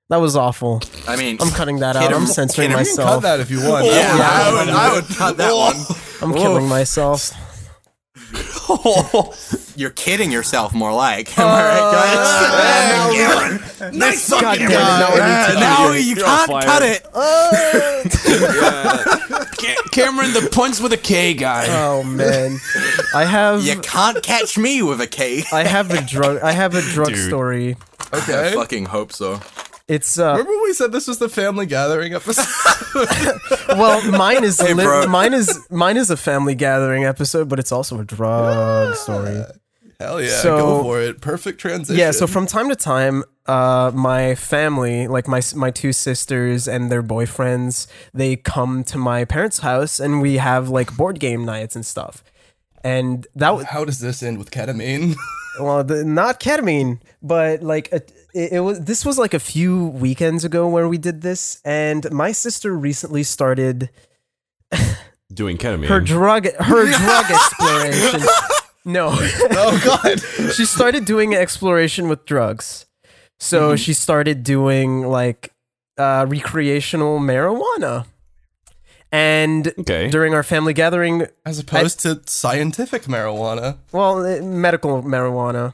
that 0.10 0.18
was 0.18 0.36
awful. 0.36 0.82
I 1.08 1.16
mean, 1.16 1.38
I'm 1.40 1.50
cutting 1.52 1.80
that 1.80 1.96
out. 1.96 2.14
I'm 2.14 2.26
censoring 2.26 2.70
ketam- 2.72 2.80
You 2.80 2.86
can 2.86 2.96
cut 2.96 3.04
myself. 3.06 3.24
that 3.24 3.40
if 3.40 3.52
you 3.52 3.68
want. 3.68 3.86
Yeah, 3.86 4.18
Yeah. 4.18 4.30
I 4.32 4.54
would. 4.66 4.70
I 4.74 4.94
would 4.96 5.06
cut 5.06 5.38
that 5.38 5.54
one. 5.56 5.76
I'm 6.22 6.36
killing 6.36 6.68
myself. 6.68 7.32
You're 9.76 9.90
kidding 9.92 10.32
yourself, 10.32 10.74
more 10.74 10.94
like. 10.94 11.38
Am 11.38 11.48
I 11.48 11.64
right, 11.64 11.92
guys? 13.80 13.94
Nice 13.94 14.30
God 14.30 14.44
fucking 14.44 14.68
damn 14.68 14.72
it, 14.72 14.76
now 14.76 15.08
I 15.10 15.20
Uh, 15.56 15.60
now 15.60 15.86
You're- 15.88 16.00
you 16.00 16.16
you're 16.16 16.26
can't 16.26 16.64
cut 16.66 16.82
it. 16.84 17.04
Ca- 19.58 19.84
Cameron, 19.92 20.34
the 20.34 20.50
puns 20.52 20.82
with 20.82 20.94
a 20.94 20.98
K 20.98 21.34
guy. 21.34 21.66
Oh 21.70 22.04
man, 22.04 22.60
I 23.16 23.26
have 23.26 23.64
You 23.64 23.80
can't 23.80 24.22
catch 24.24 24.58
me 24.58 24.82
with 24.82 25.02
a 25.02 25.08
K. 25.08 25.44
I 25.52 25.64
have 25.64 25.92
a 25.92 26.02
drug 26.02 26.40
I 26.42 26.52
have 26.52 26.76
a 26.76 26.82
drug 26.82 27.10
Dude. 27.10 27.28
story. 27.28 27.78
Okay. 28.14 28.34
I 28.34 28.46
Okay. 28.48 28.56
fucking 28.56 28.86
hope 28.86 29.12
so. 29.14 29.40
It's 29.94 30.18
uh 30.18 30.32
Remember 30.32 30.52
we 30.64 30.74
said 30.74 30.92
this 30.92 31.08
was 31.08 31.20
the 31.20 31.30
family 31.30 31.66
gathering 31.66 32.14
episode? 32.14 32.48
well 33.70 34.02
mine 34.12 34.44
is 34.44 34.60
Hey, 34.60 34.74
li- 34.74 35.08
mine 35.08 35.34
is 35.34 35.50
mine 35.70 35.98
is 35.98 36.10
a 36.10 36.18
family 36.18 36.56
gathering 36.56 37.04
episode, 37.06 37.48
but 37.50 37.60
it's 37.60 37.72
also 37.72 38.00
a 38.00 38.06
drug 38.06 38.96
story. 38.96 39.44
Hell 40.00 40.22
yeah, 40.22 40.30
So- 40.42 40.58
go 40.58 40.84
for 40.84 41.00
it. 41.02 41.22
Perfect 41.22 41.60
transition. 41.60 42.00
Yeah, 42.00 42.12
so 42.12 42.28
from 42.28 42.46
time 42.48 42.70
to 42.70 42.76
time, 42.76 43.24
uh, 43.46 43.92
my 43.94 44.36
family, 44.36 45.08
like 45.08 45.28
my 45.28 45.42
my 45.56 45.70
two 45.72 45.94
sisters 45.94 46.68
and 46.68 46.92
their 46.92 47.04
boyfriends, 47.04 47.88
they 48.14 48.36
come 48.36 48.84
to 48.86 48.98
my 48.98 49.26
parents' 49.26 49.60
house 49.60 50.00
and 50.00 50.22
we 50.22 50.38
have 50.38 50.70
like 50.70 50.96
board 50.98 51.20
game 51.20 51.46
nights 51.46 51.76
and 51.76 51.86
stuff. 51.86 52.24
And 52.84 53.28
that 53.36 53.52
was 53.52 53.66
how 53.66 53.86
does 53.86 54.00
this 54.00 54.24
end 54.24 54.38
with 54.40 54.50
ketamine? 54.52 55.16
well, 55.60 55.84
the, 55.84 56.04
not 56.04 56.40
ketamine, 56.40 57.00
but 57.22 57.62
like 57.64 57.92
a, 57.94 58.02
it, 58.34 58.54
it 58.54 58.60
was. 58.62 58.82
This 58.82 59.06
was 59.06 59.18
like 59.18 59.34
a 59.34 59.40
few 59.40 59.88
weekends 59.88 60.44
ago 60.44 60.68
where 60.68 60.88
we 60.88 60.98
did 60.98 61.22
this, 61.22 61.62
and 61.66 62.10
my 62.12 62.32
sister 62.32 62.74
recently 62.76 63.24
started 63.24 63.90
Doing 65.34 65.58
ketamine. 65.58 65.88
her 65.88 66.00
drug 66.00 66.46
her 66.60 66.86
drug 66.98 67.26
exploration. 67.32 68.22
No. 68.86 69.10
oh 69.12 69.82
god. 69.84 70.20
she 70.54 70.66
started 70.66 71.06
doing 71.06 71.34
exploration 71.34 72.08
with 72.08 72.26
drugs. 72.26 72.86
So 73.40 73.70
Mm-hmm. 73.70 73.76
she 73.78 73.94
started 73.94 74.44
doing 74.44 75.08
like 75.08 75.52
uh, 75.98 76.26
recreational 76.28 77.20
marijuana. 77.20 78.06
And 79.12 79.68
Okay. 79.80 80.10
during 80.10 80.34
our 80.34 80.44
family 80.44 80.74
gathering, 80.74 81.28
As 81.46 81.60
opposed 81.60 82.00
to 82.02 82.22
scientific 82.26 83.04
marijuana. 83.04 83.78
well, 83.92 84.26
eh, 84.26 84.42
medical 84.42 85.02
marijuana. 85.04 85.74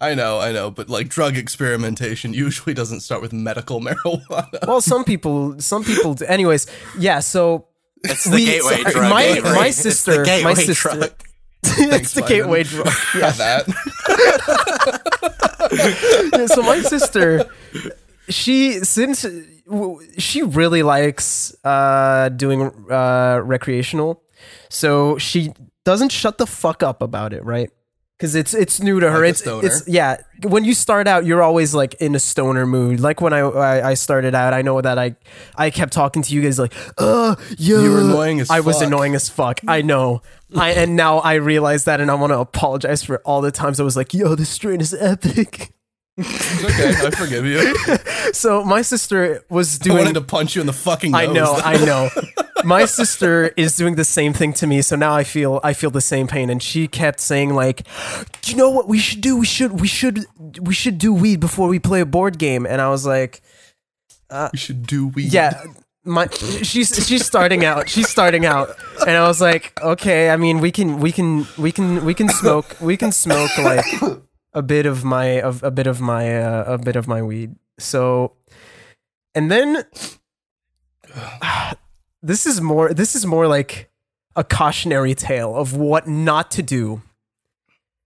I 0.00 0.14
know, 0.14 0.38
I 0.40 0.52
know, 0.52 0.70
but 0.70 0.88
like 0.88 1.08
drug 1.08 1.36
experimentation 1.36 2.32
usually 2.34 2.74
doesn't 2.74 3.00
start 3.00 3.22
with 3.22 3.32
medical 3.32 3.80
marijuana. 3.86 4.66
Well, 4.66 4.80
some 4.80 5.04
people, 5.04 5.58
some 5.60 5.84
people. 5.84 6.14
Do. 6.14 6.24
Anyways, 6.26 6.66
yeah. 6.98 7.20
So 7.20 7.66
It's 8.04 8.24
the 8.24 8.30
We- 8.36 8.44
gateway 8.46 8.76
sorry, 8.82 8.92
drug. 8.92 9.10
my- 9.10 9.22
gateway. 9.34 9.50
my 9.54 9.66
It's 9.68 9.82
the 9.82 9.90
sister- 9.90 10.24
my 10.44 10.54
sister- 10.54 10.88
drug. 10.90 11.10
it's 11.64 12.12
the 12.14 12.22
Simon. 12.22 12.28
gateway 12.28 12.62
drug. 12.62 12.86
Yeah, 13.16 13.30
that. 13.32 13.66
Yeah, 16.32 16.46
so 16.46 16.62
my 16.62 16.80
sister 16.80 17.44
she 18.28 18.74
since 18.84 19.26
she 20.18 20.42
really 20.42 20.82
likes 20.82 21.54
uh 21.64 22.28
doing 22.30 22.62
uh 22.90 23.40
recreational 23.44 24.22
so 24.68 25.18
she 25.18 25.52
doesn't 25.84 26.10
shut 26.12 26.38
the 26.38 26.46
fuck 26.46 26.82
up 26.82 27.02
about 27.02 27.32
it 27.32 27.44
right 27.44 27.70
because 28.20 28.34
it's 28.34 28.52
it's 28.52 28.80
new 28.82 29.00
to 29.00 29.10
her. 29.10 29.20
Like 29.20 29.30
it's 29.30 29.40
stoner. 29.40 29.66
it's 29.66 29.88
yeah. 29.88 30.18
When 30.42 30.62
you 30.64 30.74
start 30.74 31.08
out 31.08 31.24
you're 31.24 31.42
always 31.42 31.74
like 31.74 31.94
in 31.94 32.14
a 32.14 32.18
stoner 32.18 32.66
mood. 32.66 33.00
Like 33.00 33.22
when 33.22 33.32
I, 33.32 33.38
I 33.38 33.90
I 33.90 33.94
started 33.94 34.34
out 34.34 34.52
I 34.52 34.60
know 34.60 34.78
that 34.78 34.98
I 34.98 35.16
I 35.56 35.70
kept 35.70 35.94
talking 35.94 36.20
to 36.22 36.34
you 36.34 36.42
guys 36.42 36.58
like 36.58 36.74
uh 36.98 37.36
yeah. 37.56 37.80
You 37.80 37.90
were 37.90 38.00
annoying 38.00 38.40
as 38.40 38.50
I 38.50 38.60
was 38.60 38.82
annoying 38.82 39.14
as 39.14 39.30
fuck. 39.30 39.60
I 39.66 39.80
know. 39.80 40.20
I 40.54 40.72
and 40.72 40.96
now 40.96 41.18
I 41.18 41.34
realize 41.34 41.84
that 41.84 42.00
and 42.00 42.10
I 42.10 42.14
want 42.14 42.32
to 42.32 42.38
apologize 42.38 43.02
for 43.02 43.18
all 43.24 43.40
the 43.40 43.50
times 43.50 43.80
I 43.80 43.84
was 43.84 43.96
like 43.96 44.12
yo 44.12 44.34
this 44.34 44.50
strain 44.50 44.82
is 44.82 44.92
epic 44.92 45.72
It's 46.20 46.64
okay. 46.64 47.06
I 47.06 47.10
forgive 47.10 47.46
you. 47.46 47.74
So 48.32 48.64
my 48.64 48.82
sister 48.82 49.42
was 49.50 49.80
I 49.80 49.84
doing 49.84 49.98
wanted 49.98 50.14
to 50.14 50.20
punch 50.20 50.54
you 50.54 50.60
in 50.60 50.66
the 50.66 50.72
fucking 50.72 51.10
nose. 51.10 51.20
I 51.20 51.32
know, 51.32 51.60
I 51.64 51.84
know. 51.84 52.08
My 52.64 52.84
sister 52.84 53.48
is 53.56 53.74
doing 53.74 53.96
the 53.96 54.04
same 54.04 54.32
thing 54.32 54.52
to 54.54 54.66
me, 54.66 54.82
so 54.82 54.94
now 54.94 55.14
I 55.14 55.24
feel 55.24 55.60
I 55.64 55.72
feel 55.72 55.90
the 55.90 56.00
same 56.00 56.28
pain. 56.28 56.48
And 56.48 56.62
she 56.62 56.86
kept 56.86 57.18
saying 57.20 57.54
like, 57.54 57.82
"Do 58.42 58.52
"You 58.52 58.56
know 58.56 58.70
what 58.70 58.86
we 58.86 58.98
should 58.98 59.20
do? 59.20 59.36
We 59.36 59.46
should 59.46 59.80
we 59.80 59.88
should 59.88 60.26
we 60.60 60.74
should 60.74 60.98
do 60.98 61.12
weed 61.12 61.40
before 61.40 61.66
we 61.68 61.78
play 61.80 62.00
a 62.00 62.06
board 62.06 62.38
game." 62.38 62.66
And 62.66 62.80
I 62.80 62.88
was 62.88 63.04
like, 63.04 63.42
uh, 64.30 64.50
we 64.52 64.58
should 64.58 64.86
do 64.86 65.08
weed. 65.08 65.32
"Yeah." 65.32 65.62
My 66.04 66.28
she's 66.62 66.94
she's 67.06 67.26
starting 67.26 67.64
out. 67.64 67.88
She's 67.88 68.08
starting 68.08 68.46
out, 68.46 68.70
and 69.00 69.10
I 69.10 69.26
was 69.26 69.40
like, 69.40 69.78
"Okay, 69.82 70.30
I 70.30 70.36
mean, 70.36 70.60
we 70.60 70.70
can 70.70 70.98
we 71.00 71.12
can 71.12 71.46
we 71.58 71.72
can 71.72 72.04
we 72.04 72.14
can 72.14 72.28
smoke 72.28 72.76
we 72.80 72.96
can 72.96 73.12
smoke 73.12 73.56
like 73.58 73.84
a 74.52 74.62
bit 74.62 74.86
of 74.86 75.04
my 75.04 75.40
of 75.40 75.62
a 75.62 75.70
bit 75.70 75.86
of 75.86 76.00
my 76.00 76.42
uh, 76.42 76.64
a 76.74 76.78
bit 76.78 76.96
of 76.96 77.06
my 77.08 77.22
weed." 77.22 77.54
So, 77.78 78.32
and 79.34 79.50
then 79.50 79.84
this 82.22 82.46
is 82.46 82.60
more 82.60 82.92
this 82.92 83.14
is 83.14 83.26
more 83.26 83.46
like 83.46 83.90
a 84.36 84.44
cautionary 84.44 85.14
tale 85.14 85.54
of 85.56 85.74
what 85.76 86.06
not 86.08 86.50
to 86.52 86.62
do. 86.62 87.02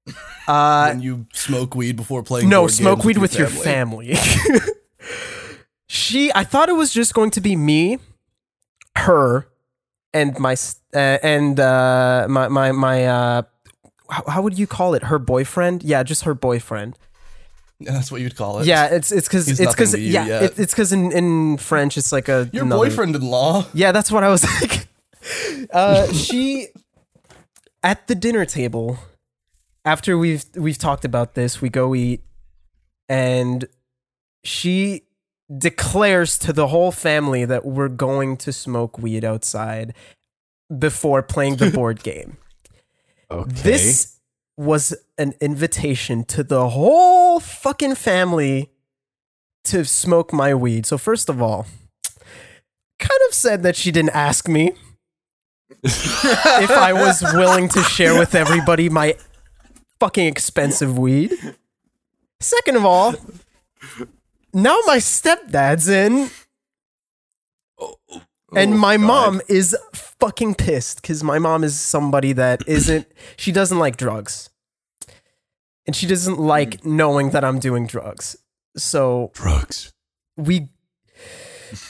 Uh, 0.46 0.88
When 0.90 1.00
you 1.00 1.26
smoke 1.33 1.74
weed 1.74 1.96
before 1.96 2.22
playing. 2.22 2.50
no, 2.50 2.66
smoke 2.66 3.02
weed 3.02 3.16
with 3.16 3.38
your 3.38 3.46
family. 3.46 4.14
family. 4.14 4.68
she, 5.88 6.30
I 6.35 6.44
thought 6.44 6.68
it 6.68 6.74
was 6.74 6.92
just 6.92 7.14
going 7.14 7.30
to 7.30 7.40
be 7.40 7.57
me, 7.57 7.98
her, 8.94 9.48
and 10.12 10.38
my 10.38 10.52
uh, 10.94 10.98
and 11.22 11.59
uh, 11.59 12.26
my 12.28 12.48
my 12.48 12.72
my. 12.72 13.44
How, 14.10 14.24
how 14.28 14.42
would 14.42 14.58
you 14.58 14.66
call 14.66 14.94
it? 14.94 15.04
Her 15.04 15.18
boyfriend? 15.18 15.82
Yeah, 15.82 16.02
just 16.02 16.24
her 16.24 16.34
boyfriend. 16.34 16.96
That's 17.80 18.10
what 18.12 18.20
you'd 18.20 18.36
call 18.36 18.60
it. 18.60 18.66
Yeah, 18.66 18.86
it's 18.86 19.10
it's 19.10 19.26
because 19.28 19.48
it's 19.48 19.72
because 19.74 19.98
yeah, 19.98 20.26
yet. 20.26 20.42
it, 20.44 20.58
it's 20.58 20.72
because 20.72 20.92
in 20.92 21.10
in 21.12 21.56
French 21.58 21.96
it's 21.98 22.12
like 22.12 22.28
a 22.28 22.48
Your 22.52 22.64
another- 22.64 22.84
boyfriend-in-law. 22.88 23.66
Yeah, 23.74 23.92
that's 23.92 24.10
what 24.12 24.22
I 24.22 24.28
was 24.28 24.44
like. 24.60 24.86
Uh, 25.72 26.10
she 26.12 26.68
at 27.82 28.06
the 28.06 28.14
dinner 28.14 28.44
table 28.44 28.98
after 29.84 30.16
we've 30.16 30.44
we've 30.54 30.78
talked 30.78 31.04
about 31.04 31.34
this, 31.34 31.60
we 31.60 31.68
go 31.68 31.94
eat, 31.94 32.22
and 33.08 33.66
she 34.44 35.02
declares 35.58 36.38
to 36.38 36.52
the 36.52 36.68
whole 36.68 36.92
family 36.92 37.44
that 37.44 37.64
we're 37.66 37.88
going 37.88 38.36
to 38.38 38.52
smoke 38.52 38.98
weed 38.98 39.24
outside 39.24 39.94
before 40.78 41.22
playing 41.22 41.56
the 41.56 41.70
board 41.74 42.02
game. 42.02 42.36
Okay. 43.40 43.53
This 43.53 44.20
was 44.57 44.94
an 45.18 45.35
invitation 45.40 46.25
to 46.25 46.42
the 46.44 46.68
whole 46.70 47.40
fucking 47.40 47.97
family 47.97 48.70
to 49.64 49.85
smoke 49.85 50.33
my 50.33 50.55
weed. 50.55 50.87
So 50.87 50.99
first 50.99 51.29
of 51.29 51.42
all, 51.42 51.66
kind 52.99 53.20
of 53.29 53.35
said 53.35 53.62
that 53.62 53.77
she 53.77 53.90
didn't 53.90 54.14
ask 54.14 54.49
me 54.49 54.73
if 55.83 56.70
I 56.70 56.92
was 56.92 57.23
willing 57.35 57.68
to 57.70 57.83
share 57.83 58.18
with 58.18 58.35
everybody 58.35 58.88
my 58.88 59.16
fucking 59.99 60.27
expensive 60.27 60.99
weed. 60.99 61.33
Second 62.40 62.77
of 62.77 62.85
all, 62.85 63.14
now 64.53 64.79
my 64.87 64.99
stepdad's 64.99 65.88
in 65.88 66.31
oh, 67.79 67.97
and 68.56 68.78
my 68.78 68.96
mom 68.96 69.40
is 69.48 69.76
fucking 69.92 70.54
pissed 70.54 71.02
because 71.02 71.22
my 71.22 71.38
mom 71.38 71.64
is 71.64 71.78
somebody 71.78 72.32
that 72.32 72.66
isn't, 72.66 73.06
she 73.36 73.52
doesn't 73.52 73.78
like 73.78 73.96
drugs. 73.96 74.50
And 75.86 75.94
she 75.94 76.06
doesn't 76.06 76.38
like 76.38 76.80
mm. 76.80 76.86
knowing 76.86 77.30
that 77.30 77.44
I'm 77.44 77.58
doing 77.58 77.86
drugs. 77.86 78.36
So 78.76 79.30
drugs. 79.34 79.92
we, 80.36 80.68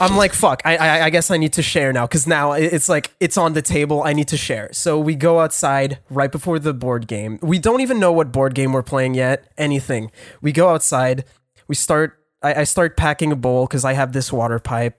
I'm 0.00 0.16
like, 0.16 0.32
fuck, 0.32 0.62
I, 0.64 0.76
I, 0.76 1.04
I 1.04 1.10
guess 1.10 1.30
I 1.30 1.36
need 1.36 1.52
to 1.54 1.62
share 1.62 1.92
now 1.92 2.06
because 2.06 2.26
now 2.26 2.52
it's 2.52 2.88
like, 2.88 3.12
it's 3.20 3.36
on 3.36 3.52
the 3.52 3.62
table. 3.62 4.02
I 4.02 4.12
need 4.12 4.28
to 4.28 4.36
share. 4.36 4.70
So 4.72 4.98
we 4.98 5.14
go 5.14 5.40
outside 5.40 5.98
right 6.10 6.32
before 6.32 6.58
the 6.58 6.74
board 6.74 7.06
game. 7.06 7.38
We 7.42 7.58
don't 7.58 7.80
even 7.80 8.00
know 8.00 8.12
what 8.12 8.32
board 8.32 8.54
game 8.54 8.72
we're 8.72 8.82
playing 8.82 9.14
yet, 9.14 9.46
anything. 9.56 10.10
We 10.40 10.52
go 10.52 10.70
outside, 10.70 11.24
we 11.68 11.74
start, 11.74 12.18
I, 12.42 12.60
I 12.60 12.64
start 12.64 12.96
packing 12.96 13.30
a 13.30 13.36
bowl 13.36 13.66
because 13.66 13.84
I 13.84 13.92
have 13.92 14.12
this 14.12 14.32
water 14.32 14.58
pipe 14.58 14.98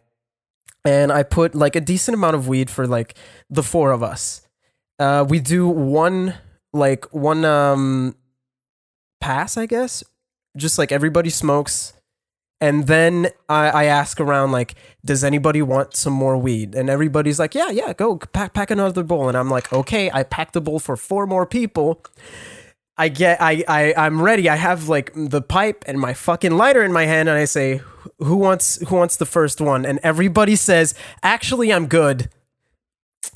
and 0.85 1.11
I 1.11 1.23
put 1.23 1.55
like 1.55 1.75
a 1.75 1.81
decent 1.81 2.15
amount 2.15 2.35
of 2.35 2.47
weed 2.47 2.69
for 2.69 2.87
like 2.87 3.17
the 3.49 3.63
four 3.63 3.91
of 3.91 4.03
us. 4.03 4.47
Uh, 4.99 5.25
we 5.27 5.39
do 5.39 5.67
one 5.67 6.35
like 6.71 7.05
one 7.13 7.43
um 7.43 8.15
pass, 9.19 9.57
I 9.57 9.65
guess. 9.65 10.03
Just 10.55 10.77
like 10.77 10.93
everybody 10.93 11.29
smokes, 11.29 11.93
and 12.61 12.87
then 12.87 13.27
I, 13.49 13.69
I 13.69 13.83
ask 13.85 14.21
around 14.21 14.51
like, 14.53 14.75
does 15.03 15.23
anybody 15.23 15.61
want 15.61 15.95
some 15.95 16.13
more 16.13 16.37
weed? 16.37 16.75
And 16.75 16.89
everybody's 16.89 17.39
like, 17.39 17.53
yeah, 17.53 17.69
yeah, 17.69 17.91
go 17.91 18.17
pack 18.17 18.53
pack 18.53 18.71
another 18.71 19.03
bowl. 19.03 19.27
And 19.27 19.37
I'm 19.37 19.49
like, 19.49 19.73
okay, 19.73 20.09
I 20.13 20.23
pack 20.23 20.53
the 20.53 20.61
bowl 20.61 20.79
for 20.79 20.95
four 20.95 21.27
more 21.27 21.45
people. 21.45 22.01
I 22.97 23.09
get 23.09 23.41
I, 23.41 23.63
I 23.67 23.93
I'm 23.97 24.21
ready. 24.21 24.47
I 24.47 24.55
have 24.55 24.87
like 24.87 25.11
the 25.15 25.41
pipe 25.41 25.83
and 25.87 25.99
my 25.99 26.13
fucking 26.13 26.55
lighter 26.55 26.83
in 26.83 26.93
my 26.93 27.05
hand 27.05 27.27
and 27.27 27.37
I 27.37 27.45
say, 27.45 27.81
"Who 28.19 28.37
wants 28.37 28.77
who 28.87 28.95
wants 28.95 29.17
the 29.17 29.25
first 29.25 29.61
one?" 29.61 29.85
And 29.85 29.99
everybody 30.03 30.55
says, 30.55 30.93
"Actually, 31.23 31.71
I'm 31.73 31.87
good." 31.87 32.29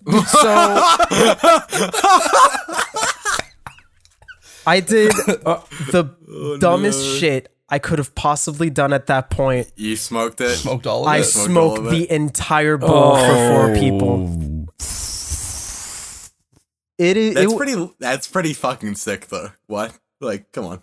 So 0.05 0.49
I 4.65 4.79
did 4.85 5.11
uh, 5.45 5.61
the 5.91 6.15
oh, 6.29 6.57
dumbest 6.57 7.19
shit 7.19 7.51
I 7.69 7.79
could 7.79 7.99
have 7.99 8.13
possibly 8.15 8.69
done 8.69 8.93
at 8.93 9.07
that 9.07 9.29
point. 9.29 9.71
You 9.75 9.95
smoked 9.95 10.41
it. 10.41 10.55
Smoked 10.55 10.87
all 10.87 11.03
of 11.03 11.07
I 11.07 11.17
it. 11.17 11.23
smoked 11.23 11.49
smoked 11.49 11.79
of 11.79 11.91
the 11.91 12.11
entire 12.11 12.77
bowl 12.77 13.15
for 13.15 13.35
four 13.49 13.71
oh. 13.71 13.79
people. 13.79 14.67
It 16.97 17.15
is 17.15 17.35
That's 17.35 17.53
it, 17.53 17.57
pretty. 17.57 17.91
That's 17.99 18.27
pretty 18.27 18.53
fucking 18.53 18.95
sick, 18.95 19.27
though. 19.27 19.51
What? 19.67 19.97
Like, 20.19 20.51
come 20.51 20.65
on. 20.65 20.81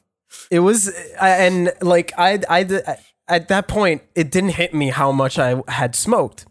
it 0.51 0.61
was 0.61 0.89
and 1.21 1.73
like 1.83 2.13
I 2.17 2.41
I 2.49 2.63
did- 2.63 2.85
at 3.29 3.49
that 3.49 3.69
point 3.69 4.03
it 4.15 4.31
didn't 4.31 4.51
hit 4.51 4.73
me 4.75 4.91
how 4.91 5.13
much 5.13 5.39
I 5.39 5.63
had 5.69 5.95
smoked 5.95 6.47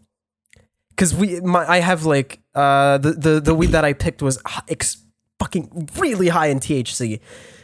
because 0.90 1.14
we 1.14 1.40
my 1.40 1.64
I 1.68 1.78
have 1.80 2.04
like 2.04 2.40
uh 2.54 2.98
the 2.98 3.12
the 3.12 3.40
the 3.40 3.54
weed 3.54 3.70
that 3.70 3.84
I 3.84 3.92
picked 3.92 4.22
was 4.22 4.38
ex- 4.68 4.98
fucking 5.38 5.88
really 5.98 6.28
high 6.28 6.46
in 6.48 6.60
THC. 6.60 7.20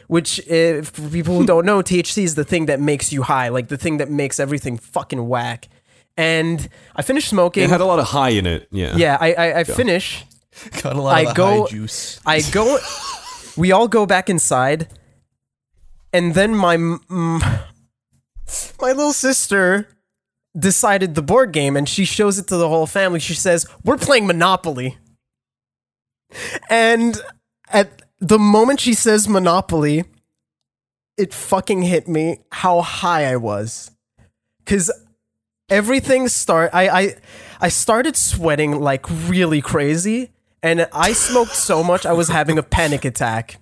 Which, 0.07 0.39
uh, 0.51 0.81
for 0.83 1.09
people 1.09 1.37
who 1.37 1.45
don't 1.45 1.65
know, 1.65 1.81
THC 1.89 2.23
is 2.23 2.35
the 2.35 2.43
thing 2.43 2.65
that 2.67 2.79
makes 2.79 3.11
you 3.13 3.23
high, 3.23 3.47
like 3.47 3.69
the 3.69 3.77
thing 3.77 3.97
that 3.97 4.11
makes 4.11 4.39
everything 4.39 4.77
fucking 4.77 5.27
whack. 5.27 5.69
And 6.17 6.67
I 6.95 7.01
finished 7.01 7.29
smoking. 7.29 7.63
It 7.63 7.69
had 7.69 7.81
a 7.81 7.85
lot 7.85 7.97
of 7.99 8.07
high 8.07 8.29
in 8.29 8.45
it. 8.45 8.67
Yeah. 8.69 8.95
yeah, 8.97 9.17
I 9.19 9.33
I, 9.33 9.59
I 9.59 9.63
finish. 9.63 10.25
Got 10.83 10.97
a 10.97 11.01
lot 11.01 11.15
I 11.15 11.21
of 11.21 11.27
the 11.29 11.33
go- 11.33 11.61
high 11.63 11.69
juice. 11.69 12.19
I 12.25 12.41
go. 12.51 12.77
we 13.57 13.71
all 13.71 13.87
go 13.87 14.05
back 14.05 14.29
inside, 14.29 14.87
and 16.11 16.35
then 16.35 16.53
my 16.53 16.75
m- 16.75 17.01
my 18.81 18.91
little 18.91 19.13
sister 19.13 19.87
decided 20.57 21.15
the 21.15 21.21
board 21.21 21.51
game, 21.51 21.75
and 21.75 21.87
she 21.87 22.05
shows 22.05 22.37
it 22.37 22.47
to 22.47 22.57
the 22.57 22.69
whole 22.69 22.85
family. 22.85 23.19
She 23.19 23.33
says, 23.33 23.65
"We're 23.83 23.97
playing 23.97 24.27
Monopoly," 24.27 24.97
and 26.69 27.17
at 27.69 28.01
the 28.19 28.39
moment 28.39 28.79
she 28.79 28.93
says 28.93 29.27
Monopoly, 29.27 30.05
it 31.17 31.33
fucking 31.33 31.83
hit 31.83 32.07
me 32.07 32.39
how 32.51 32.81
high 32.81 33.25
I 33.31 33.35
was, 33.37 33.91
because 34.63 34.91
everything 35.69 36.27
start. 36.27 36.69
I 36.73 36.87
I 36.87 37.15
I 37.61 37.69
started 37.69 38.15
sweating 38.15 38.79
like 38.79 39.05
really 39.09 39.61
crazy. 39.61 40.29
And 40.65 40.87
I 40.93 41.11
smoked 41.11 41.55
so 41.55 41.83
much, 41.83 42.05
I 42.05 42.13
was 42.13 42.29
having 42.29 42.57
a 42.57 42.63
panic 42.63 43.03
attack. 43.03 43.57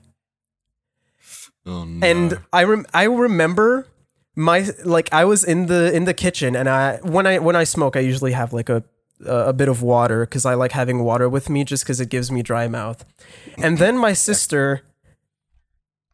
Oh 1.65 1.83
no. 1.83 2.05
And 2.05 2.39
I 2.53 2.63
rem- 2.63 2.85
I 2.93 3.05
remember 3.05 3.87
my 4.35 4.69
like 4.83 5.09
I 5.11 5.25
was 5.25 5.43
in 5.43 5.67
the 5.67 5.93
in 5.93 6.05
the 6.05 6.13
kitchen, 6.13 6.55
and 6.55 6.69
I 6.69 6.97
when 6.97 7.27
I 7.27 7.39
when 7.39 7.55
I 7.55 7.63
smoke, 7.63 7.95
I 7.95 7.99
usually 7.99 8.31
have 8.31 8.53
like 8.53 8.69
a 8.69 8.83
a 9.25 9.53
bit 9.53 9.67
of 9.67 9.81
water 9.81 10.25
because 10.25 10.45
I 10.45 10.53
like 10.53 10.71
having 10.71 11.03
water 11.03 11.29
with 11.29 11.49
me 11.49 11.63
just 11.63 11.83
because 11.83 11.99
it 11.99 12.09
gives 12.09 12.31
me 12.31 12.41
dry 12.41 12.67
mouth. 12.67 13.05
And 13.57 13.77
then 13.77 13.97
my 13.97 14.13
sister, 14.13 14.81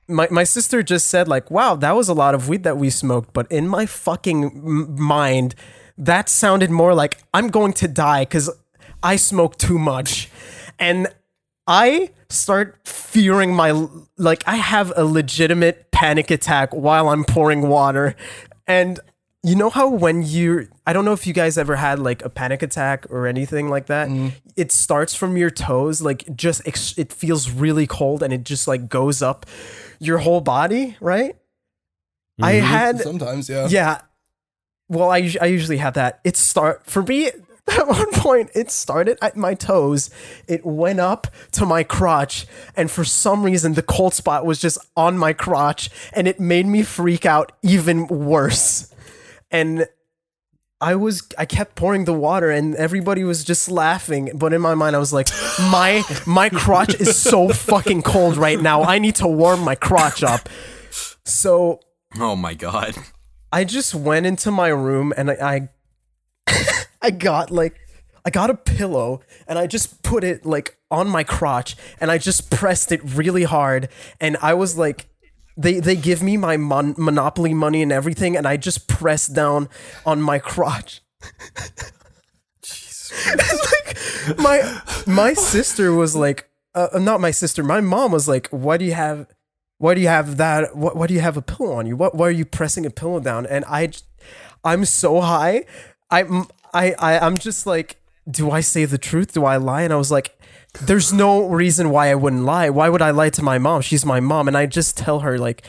my 0.07 0.27
my 0.31 0.43
sister 0.43 0.83
just 0.83 1.07
said 1.07 1.27
like, 1.27 1.51
"Wow, 1.51 1.75
that 1.75 1.95
was 1.95 2.09
a 2.09 2.13
lot 2.13 2.33
of 2.33 2.49
weed 2.49 2.63
that 2.63 2.77
we 2.77 2.89
smoked," 2.89 3.33
but 3.33 3.49
in 3.51 3.67
my 3.67 3.85
fucking 3.85 4.43
m- 4.45 4.99
mind, 4.99 5.55
that 5.97 6.29
sounded 6.29 6.71
more 6.71 6.93
like 6.93 7.19
I'm 7.33 7.49
going 7.49 7.73
to 7.73 7.87
die 7.87 8.23
because 8.23 8.49
I 9.03 9.15
smoked 9.15 9.59
too 9.59 9.77
much, 9.79 10.29
and 10.79 11.07
I 11.67 12.11
start 12.29 12.79
fearing 12.85 13.53
my 13.53 13.87
like 14.17 14.43
I 14.47 14.55
have 14.55 14.93
a 14.95 15.03
legitimate 15.03 15.91
panic 15.91 16.31
attack 16.31 16.73
while 16.73 17.09
I'm 17.09 17.23
pouring 17.23 17.67
water. 17.67 18.15
And 18.65 18.99
you 19.43 19.55
know 19.55 19.69
how 19.69 19.89
when 19.89 20.23
you 20.23 20.67
I 20.85 20.93
don't 20.93 21.05
know 21.05 21.13
if 21.13 21.27
you 21.27 21.33
guys 21.33 21.57
ever 21.57 21.75
had 21.75 21.99
like 21.99 22.23
a 22.23 22.29
panic 22.29 22.61
attack 22.61 23.05
or 23.09 23.27
anything 23.27 23.69
like 23.69 23.87
that. 23.87 24.07
Mm-hmm. 24.07 24.29
It 24.55 24.71
starts 24.71 25.13
from 25.13 25.37
your 25.37 25.49
toes 25.49 26.01
like 26.01 26.35
just 26.35 26.65
ex- 26.65 26.97
it 26.97 27.11
feels 27.11 27.51
really 27.51 27.85
cold 27.87 28.23
and 28.23 28.33
it 28.33 28.43
just 28.43 28.67
like 28.67 28.89
goes 28.89 29.21
up 29.21 29.45
your 29.99 30.19
whole 30.19 30.41
body, 30.41 30.95
right? 30.99 31.35
I 32.41 32.53
mm-hmm. 32.53 32.65
had 32.65 32.99
Sometimes, 32.99 33.49
yeah. 33.49 33.67
yeah. 33.69 34.01
Well, 34.89 35.11
I, 35.11 35.33
I 35.41 35.47
usually 35.47 35.77
have 35.77 35.95
that. 35.95 36.21
It 36.23 36.37
start 36.37 36.85
for 36.85 37.03
me 37.03 37.31
at 37.77 37.87
one 37.87 38.11
point. 38.11 38.49
It 38.55 38.71
started 38.71 39.17
at 39.21 39.35
my 39.35 39.53
toes. 39.53 40.09
It 40.47 40.65
went 40.65 40.99
up 40.99 41.27
to 41.53 41.65
my 41.65 41.83
crotch, 41.83 42.47
and 42.75 42.89
for 42.89 43.03
some 43.03 43.43
reason, 43.43 43.73
the 43.73 43.81
cold 43.81 44.13
spot 44.13 44.45
was 44.45 44.59
just 44.59 44.77
on 44.95 45.17
my 45.17 45.33
crotch, 45.33 45.89
and 46.13 46.27
it 46.27 46.39
made 46.39 46.65
me 46.65 46.83
freak 46.83 47.25
out 47.25 47.51
even 47.61 48.07
worse. 48.07 48.93
And 49.51 49.87
I 50.79 50.95
was 50.95 51.27
I 51.37 51.45
kept 51.45 51.75
pouring 51.75 52.05
the 52.05 52.13
water, 52.13 52.51
and 52.51 52.75
everybody 52.75 53.23
was 53.23 53.43
just 53.43 53.69
laughing. 53.69 54.31
But 54.35 54.53
in 54.53 54.61
my 54.61 54.75
mind, 54.75 54.95
I 54.95 54.99
was 54.99 55.13
like, 55.13 55.27
my 55.71 56.03
my 56.25 56.49
crotch 56.49 56.95
is 56.95 57.15
so 57.15 57.49
fucking 57.49 58.03
cold 58.03 58.37
right 58.37 58.59
now. 58.59 58.83
I 58.83 58.99
need 58.99 59.15
to 59.15 59.27
warm 59.27 59.61
my 59.61 59.75
crotch 59.75 60.23
up. 60.23 60.47
So 61.25 61.79
Oh 62.19 62.35
my 62.35 62.53
god. 62.53 62.95
I 63.51 63.63
just 63.63 63.95
went 63.95 64.25
into 64.25 64.51
my 64.51 64.67
room 64.67 65.13
and 65.17 65.31
I 65.31 65.33
I, 65.35 65.69
I 67.07 67.11
got 67.11 67.51
like 67.51 67.79
I 68.25 68.29
got 68.29 68.49
a 68.49 68.53
pillow 68.53 69.21
and 69.47 69.57
I 69.57 69.65
just 69.65 70.03
put 70.03 70.25
it 70.25 70.45
like 70.45 70.77
on 70.91 71.07
my 71.07 71.23
crotch 71.23 71.77
and 72.01 72.11
I 72.11 72.17
just 72.17 72.51
pressed 72.51 72.91
it 72.91 72.99
really 73.01 73.45
hard 73.45 73.87
and 74.19 74.35
I 74.41 74.53
was 74.53 74.77
like 74.77 75.07
they 75.55 75.79
they 75.79 75.95
give 75.95 76.21
me 76.21 76.35
my 76.35 76.57
mon- 76.57 76.95
monopoly 76.97 77.53
money 77.53 77.81
and 77.81 77.93
everything 77.93 78.35
and 78.35 78.45
I 78.45 78.57
just 78.57 78.89
pressed 78.89 79.33
down 79.33 79.69
on 80.05 80.21
my 80.21 80.37
crotch. 80.37 80.99
like 83.31 83.97
my 84.37 84.81
my 85.07 85.33
sister 85.33 85.93
was 85.93 86.13
like 86.13 86.49
uh, 86.75 86.89
not 86.95 87.21
my 87.21 87.31
sister 87.31 87.63
my 87.63 87.79
mom 87.79 88.11
was 88.11 88.27
like 88.27 88.49
why 88.49 88.75
do 88.75 88.83
you 88.83 88.93
have 88.93 89.27
why 89.77 89.93
do 89.93 90.01
you 90.01 90.09
have 90.09 90.35
that 90.35 90.75
why, 90.75 90.91
why 90.91 91.07
do 91.07 91.13
you 91.13 91.21
have 91.21 91.37
a 91.37 91.41
pillow 91.41 91.75
on 91.75 91.85
you? 91.85 91.95
What 91.95 92.15
why 92.15 92.27
are 92.27 92.31
you 92.31 92.43
pressing 92.43 92.85
a 92.85 92.89
pillow 92.89 93.21
down? 93.21 93.45
And 93.45 93.63
I 93.63 93.91
I'm 94.65 94.83
so 94.83 95.21
high 95.21 95.63
i'm 96.09 96.45
i, 96.77 96.95
I 96.99 97.19
i'm 97.25 97.37
just 97.37 97.65
like 97.65 97.97
do 98.29 98.51
i 98.51 98.61
say 98.61 98.85
the 98.85 98.97
truth? 98.97 99.33
Do 99.33 99.45
i 99.45 99.57
lie? 99.57 99.83
And 99.83 99.93
i 99.93 99.95
was 99.95 100.11
like 100.11 100.33
there's 100.81 101.11
no 101.11 101.47
reason 101.47 101.89
why 101.89 102.11
i 102.11 102.15
wouldn't 102.15 102.43
lie. 102.43 102.69
Why 102.69 102.89
would 102.89 103.01
i 103.01 103.11
lie 103.11 103.29
to 103.31 103.41
my 103.41 103.57
mom? 103.57 103.81
She's 103.81 104.05
my 104.05 104.19
mom. 104.19 104.47
And 104.47 104.57
i 104.57 104.65
just 104.65 104.97
tell 104.97 105.19
her 105.21 105.37
like 105.37 105.63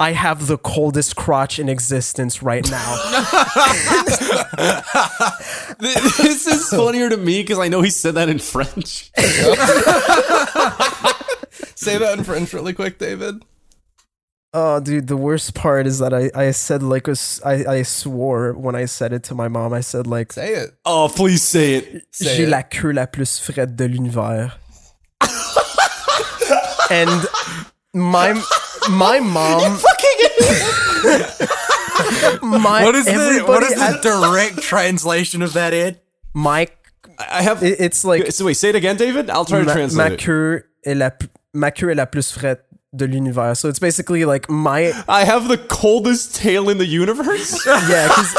i 0.00 0.12
have 0.12 0.46
the 0.46 0.58
coldest 0.58 1.16
crotch 1.16 1.58
in 1.58 1.68
existence 1.68 2.42
right 2.42 2.68
now. 2.70 2.90
This 5.78 6.46
is 6.46 6.68
funnier 6.70 7.08
to 7.10 7.16
me 7.16 7.42
because 7.42 7.58
I 7.58 7.68
know 7.68 7.82
he 7.82 7.90
said 7.90 8.14
that 8.14 8.28
in 8.28 8.38
French. 8.38 9.10
Say 11.74 11.98
that 11.98 12.18
in 12.18 12.24
French 12.24 12.52
really 12.52 12.72
quick, 12.72 12.98
David. 12.98 13.42
Oh, 14.56 14.78
dude, 14.78 15.08
the 15.08 15.16
worst 15.16 15.52
part 15.54 15.84
is 15.84 15.98
that 15.98 16.14
I, 16.14 16.30
I 16.32 16.52
said 16.52 16.80
like 16.80 17.08
a 17.08 17.12
s 17.18 17.40
I, 17.44 17.64
I 17.66 17.82
swore 17.82 18.52
when 18.52 18.76
I 18.76 18.84
said 18.86 19.12
it 19.12 19.24
to 19.24 19.34
my 19.34 19.48
mom. 19.48 19.72
I 19.74 19.80
said 19.80 20.06
like 20.06 20.32
Say 20.32 20.54
it. 20.54 20.70
Oh, 20.84 21.10
please 21.12 21.42
say 21.42 21.74
it. 21.76 22.06
Say 22.12 22.36
j'ai 22.36 22.42
it. 22.44 22.48
la 22.50 22.62
queue 22.62 22.92
la 22.92 23.06
plus 23.06 23.40
frette 23.40 23.74
de 23.74 23.88
l'univers. 23.88 24.52
and 26.90 27.26
my 27.92 28.32
my 28.90 29.18
mom 29.20 29.78
my 32.42 32.84
What 32.84 32.94
is 32.94 33.06
the 33.06 33.12
everybody 33.12 33.48
what 33.48 33.62
is 33.64 33.74
the 33.74 33.80
at 33.82 34.02
direct 34.02 34.58
translation 34.62 35.42
of 35.42 35.52
that, 35.54 35.72
Ed? 35.74 36.00
my 36.32 36.68
I 37.18 37.42
have. 37.42 37.62
it- 37.62 37.80
it's 37.80 38.04
like 38.04 38.30
so 38.32 38.44
wait, 38.44 38.54
say 38.54 38.68
it 38.70 38.74
again, 38.76 38.96
David. 38.96 39.30
I'll 39.30 39.44
try 39.44 39.60
to 39.60 39.64
ma, 39.64 39.72
translate 39.72 40.10
ma 40.10 40.14
it. 40.14 40.20
queue 40.20 40.64
est 40.84 40.94
la 40.94 41.10
p- 41.10 41.26
ma 41.52 41.70
queue 41.70 41.90
est 41.90 41.94
la 41.96 42.06
plus 42.06 42.30
frette 42.32 42.63
de 42.94 43.06
l'univers. 43.06 43.58
So 43.58 43.68
it's 43.68 43.78
basically 43.80 44.24
like 44.24 44.48
my 44.48 44.92
I 45.08 45.24
have 45.24 45.48
the 45.48 45.58
coldest 45.58 46.36
tail 46.36 46.68
in 46.68 46.78
the 46.78 46.86
universe. 46.86 47.64
yeah 47.90 48.08
cuz 48.08 48.34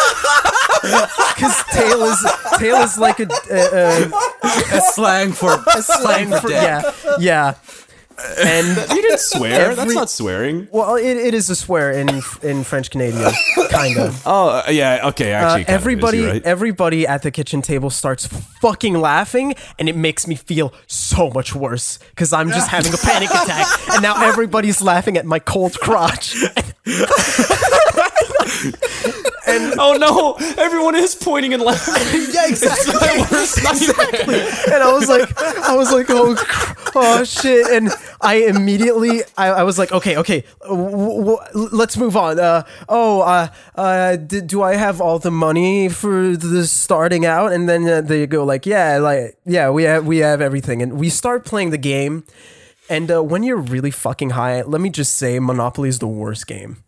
cuz 1.40 1.64
tail 1.74 2.04
is 2.04 2.26
tail 2.58 2.78
is 2.78 2.98
like 2.98 3.20
a, 3.20 3.28
a, 3.52 3.60
a 4.06 4.78
A 4.78 4.82
slang 4.94 5.32
for 5.34 5.54
a 5.68 5.82
slang 5.82 6.30
for 6.40 6.48
death. 6.50 7.06
yeah 7.06 7.18
yeah 7.20 7.54
and 8.40 8.68
you 8.92 9.02
didn't 9.02 9.20
swear. 9.20 9.76
That's 9.76 9.94
not 9.94 10.10
swearing. 10.10 10.68
well 10.72 10.96
it, 10.96 11.18
it 11.18 11.34
is 11.34 11.50
a 11.50 11.56
swear 11.56 11.92
in 11.92 12.10
in 12.42 12.64
French 12.64 12.90
Canadian 12.90 13.32
kind 13.70 13.98
of 13.98 14.22
Oh 14.28 14.50
uh, 14.50 14.70
yeah, 14.70 15.08
okay. 15.10 15.34
uh, 15.34 15.38
Actually, 15.38 15.64
kind 15.66 15.70
of 15.70 15.70
is, 15.70 15.74
everybody 15.82 16.22
right. 16.26 16.44
everybody 16.46 17.08
at 17.08 17.22
the 17.24 17.32
kitchen 17.32 17.62
table 17.62 17.90
starts 17.90 18.26
fucking 18.62 18.94
laughing 19.00 19.56
and 19.78 19.90
it 19.90 19.96
makes 19.96 20.28
me 20.28 20.36
feel 20.36 20.74
so 20.88 21.30
much 21.30 21.54
worse 21.54 22.00
because 22.12 22.32
i'm 22.34 22.50
just 22.50 22.70
having 22.70 22.94
a 22.94 22.98
panic 22.98 23.30
attack 23.34 23.68
and 23.92 24.02
now 24.02 24.16
everybody's 24.26 24.82
laughing 24.82 25.18
at 25.18 25.26
my 25.26 25.40
cold 25.40 25.78
crotch 25.80 26.36
oh 29.80 29.98
no! 30.00 30.36
Everyone 30.58 30.96
is 30.96 31.16
pointing 31.16 31.54
and 31.54 31.62
laughing. 31.64 31.94
yeah 32.34 32.48
exactly 32.48 32.94
My 32.94 33.28
worst 33.32 33.64
nightmare. 33.64 34.48
and 34.74 34.84
I 34.84 34.92
was 34.94 35.08
like, 35.08 35.42
I 35.42 35.76
was 35.76 35.92
like, 35.92 36.08
oh, 36.10 36.36
oh 36.96 37.24
shit! 37.24 37.68
And 37.68 37.90
I 38.22 38.36
immediately, 38.48 39.22
I, 39.38 39.48
I 39.50 39.64
was 39.64 39.78
like, 39.78 39.92
okay, 39.92 40.18
okay, 40.18 40.44
w- 40.64 41.38
w- 41.38 41.70
let's 41.72 41.98
move 41.98 42.16
on. 42.18 42.40
Uh, 42.40 42.64
oh, 42.90 43.22
uh, 43.22 43.48
uh, 43.76 44.16
d- 44.16 44.42
do 44.42 44.62
I 44.64 44.76
have 44.76 45.00
all 45.02 45.20
the 45.20 45.32
money 45.32 45.90
for 45.90 46.36
the 46.36 46.66
starting 46.66 47.26
out? 47.26 47.52
And 47.54 47.70
then 47.70 47.88
uh, 47.88 48.02
they 48.02 48.26
go 48.28 48.44
like, 48.44 48.66
yeah, 48.66 48.98
like, 48.98 49.38
yeah, 49.46 49.70
we 49.70 49.84
have, 49.84 50.06
we 50.06 50.18
have 50.20 50.42
everything, 50.42 50.82
and 50.82 51.00
we 51.00 51.10
start 51.10 51.46
playing 51.46 51.70
the 51.70 51.78
game. 51.78 52.24
And 52.90 53.12
uh, 53.12 53.24
when 53.24 53.44
you're 53.44 53.58
really 53.58 53.92
fucking 53.92 54.32
high, 54.32 54.62
let 54.62 54.80
me 54.80 54.90
just 54.92 55.16
say, 55.16 55.40
Monopoly 55.40 55.90
is 55.90 56.00
the 56.00 56.08
worst 56.08 56.46
game. 56.48 56.84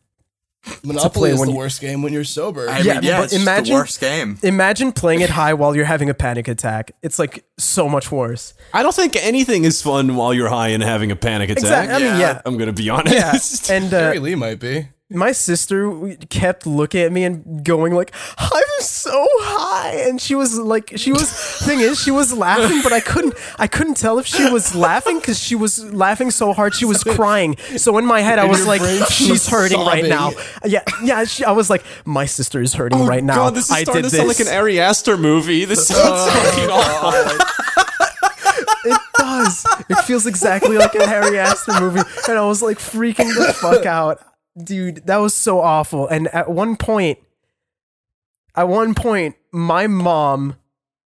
Monopoly 0.84 1.32
is 1.32 1.40
when 1.40 1.48
the 1.48 1.54
you- 1.54 1.58
worst 1.58 1.80
game 1.82 2.02
when 2.02 2.12
you're 2.12 2.24
sober. 2.26 2.70
I 2.70 2.80
Yeah, 2.80 2.96
mean, 2.96 3.04
yeah, 3.04 3.22
but 3.22 3.34
imagine- 3.34 3.74
the 3.74 3.80
worst 3.80 4.00
game. 4.02 4.38
Imagine 4.44 4.92
playing 4.92 5.22
it 5.22 5.30
high 5.30 5.54
while 5.54 5.76
you're 5.76 5.86
having 5.86 6.10
a 6.10 6.14
panic 6.14 6.48
attack. 6.48 6.92
It's 7.02 7.18
like 7.18 7.46
so 7.58 7.88
much 7.88 8.12
worse. 8.12 8.54
I 8.74 8.84
don't 8.84 8.94
think 8.96 9.16
anything 9.16 9.64
is 9.64 9.82
fun 9.82 10.16
while 10.16 10.34
you're 10.34 10.50
high 10.50 10.70
and 10.70 10.84
having 10.84 11.10
a 11.12 11.16
panic 11.16 11.50
attack. 11.50 11.64
Exactly. 11.64 11.96
I 12.08 12.12
mean, 12.12 12.20
yeah. 12.20 12.42
I'm 12.46 12.58
gonna 12.58 12.74
be 12.74 12.90
honest. 12.90 13.70
Yeah. 13.70 13.76
And 13.76 13.94
uh, 13.94 14.00
Gary 14.00 14.20
Lee 14.20 14.36
might 14.36 14.60
be. 14.60 14.88
My 15.10 15.32
sister 15.32 16.18
kept 16.30 16.68
looking 16.68 17.00
at 17.00 17.14
me 17.14 17.24
and 17.24 17.64
going 17.64 17.94
like 17.94 18.14
i'm 18.38 18.64
so 18.80 19.26
high. 19.40 20.04
And 20.06 20.20
she 20.20 20.36
was 20.36 20.60
like 20.60 20.92
she 20.98 21.14
was 21.14 21.32
thing 21.66 21.80
is 21.80 22.02
she 22.02 22.12
was 22.12 22.34
laughing 22.34 22.82
but 22.84 22.92
i 22.92 23.00
couldn't 23.00 23.34
i 23.58 23.68
couldn't 23.68 23.96
tell 23.96 24.20
if 24.20 24.26
she 24.26 24.50
was 24.50 24.76
laughing 24.76 25.20
because 25.20 25.40
she 25.40 25.56
was 25.56 25.82
laughing 25.94 26.30
so 26.30 26.52
hard 26.52 26.76
she 26.76 26.84
was 26.84 27.06
crying. 27.06 27.56
So 27.78 27.98
in 27.98 28.06
my 28.06 28.20
head 28.20 28.38
i 28.38 28.44
was 28.44 28.68
like 28.68 28.82
brain, 28.82 28.98
she 29.10 29.32
was 29.32 29.44
she's 29.44 29.48
hurting 29.48 29.80
right 29.80 30.04
now. 30.04 30.34
Yeah 30.66 30.84
yeah 31.02 31.24
she, 31.24 31.46
i 31.46 31.52
was 31.52 31.70
like 31.70 31.86
my 32.04 32.26
sister 32.26 32.62
is 32.62 32.74
hurting 32.74 33.00
oh, 33.00 33.08
right 33.08 33.24
now. 33.24 33.34
Oh, 33.34 33.46
God, 33.46 33.56
this 33.56 33.66
is 33.66 33.72
i 33.72 33.84
starting 33.84 34.04
did 34.04 34.10
to 34.10 34.16
sound 34.18 34.28
like 34.28 34.42
an 34.42 34.50
Ari 34.50 34.82
Aster 34.82 35.16
movie. 35.16 35.64
This 35.64 35.88
sounds 35.88 36.34
fucking 36.34 36.70
awful. 36.70 37.12
it 38.92 39.02
does. 39.18 39.66
It 39.88 40.00
feels 40.00 40.28
exactly 40.28 40.78
like 40.78 40.96
a 40.96 41.08
Ari 41.10 41.40
Aster 41.40 41.80
movie. 41.80 42.02
And 42.28 42.38
i 42.38 42.46
was 42.46 42.62
like 42.62 42.78
freaking 42.78 43.34
the 43.34 43.54
fuck 43.54 43.86
out 43.86 44.22
dude 44.64 45.06
that 45.08 45.18
was 45.18 45.34
so 45.34 45.60
awful. 45.60 46.08
And 46.08 46.28
at 46.30 46.50
one 46.50 46.76
point 46.76 47.20
at 48.56 48.68
one 48.68 48.94
point 48.96 49.36
my 49.52 49.88
mom 49.88 50.56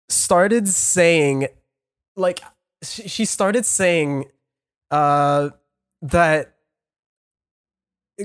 started 0.08 0.68
saying 0.68 1.48
like 2.16 2.40
she 2.82 3.24
started 3.24 3.64
saying 3.64 4.24
uh 4.90 5.50
that 6.02 6.54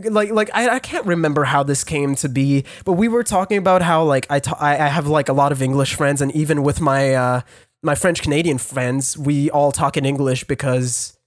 like 0.09 0.31
like 0.31 0.49
I, 0.53 0.69
I 0.69 0.79
can't 0.79 1.05
remember 1.05 1.43
how 1.43 1.61
this 1.63 1.83
came 1.83 2.15
to 2.15 2.29
be 2.29 2.65
but 2.85 2.93
we 2.93 3.07
were 3.07 3.23
talking 3.23 3.57
about 3.57 3.81
how 3.81 4.03
like 4.03 4.25
I 4.29 4.39
ta- 4.39 4.57
I 4.59 4.73
I 4.73 4.87
have 4.87 5.07
like 5.07 5.29
a 5.29 5.33
lot 5.33 5.51
of 5.51 5.61
english 5.61 5.93
friends 5.93 6.21
and 6.21 6.31
even 6.31 6.63
with 6.63 6.81
my 6.81 7.13
uh 7.13 7.41
my 7.83 7.95
french 7.95 8.21
canadian 8.21 8.57
friends 8.57 9.17
we 9.17 9.51
all 9.51 9.71
talk 9.71 9.97
in 9.97 10.05
english 10.05 10.45
because 10.45 11.17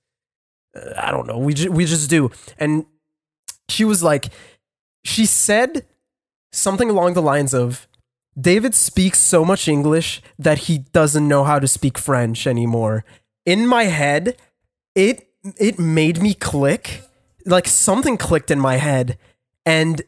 uh, 0.74 0.94
i 0.96 1.10
don't 1.10 1.26
know 1.26 1.38
we 1.38 1.54
ju- 1.54 1.70
we 1.70 1.84
just 1.84 2.10
do. 2.10 2.30
And 2.58 2.86
she 3.68 3.84
was 3.84 4.02
like 4.02 4.26
she 5.04 5.26
said 5.26 5.84
something 6.52 6.90
along 6.90 7.14
the 7.14 7.22
lines 7.22 7.54
of 7.54 7.86
David 8.38 8.74
speaks 8.74 9.18
so 9.18 9.44
much 9.44 9.66
English 9.66 10.20
that 10.38 10.58
he 10.68 10.78
doesn't 10.92 11.26
know 11.26 11.44
how 11.44 11.58
to 11.58 11.66
speak 11.66 11.96
French 11.96 12.46
anymore. 12.46 13.04
In 13.46 13.66
my 13.66 13.84
head, 13.84 14.36
it 14.94 15.28
it 15.58 15.78
made 15.78 16.20
me 16.20 16.34
click. 16.34 17.02
Like 17.46 17.66
something 17.68 18.16
clicked 18.18 18.50
in 18.50 18.58
my 18.58 18.76
head 18.76 19.16
and 19.64 20.02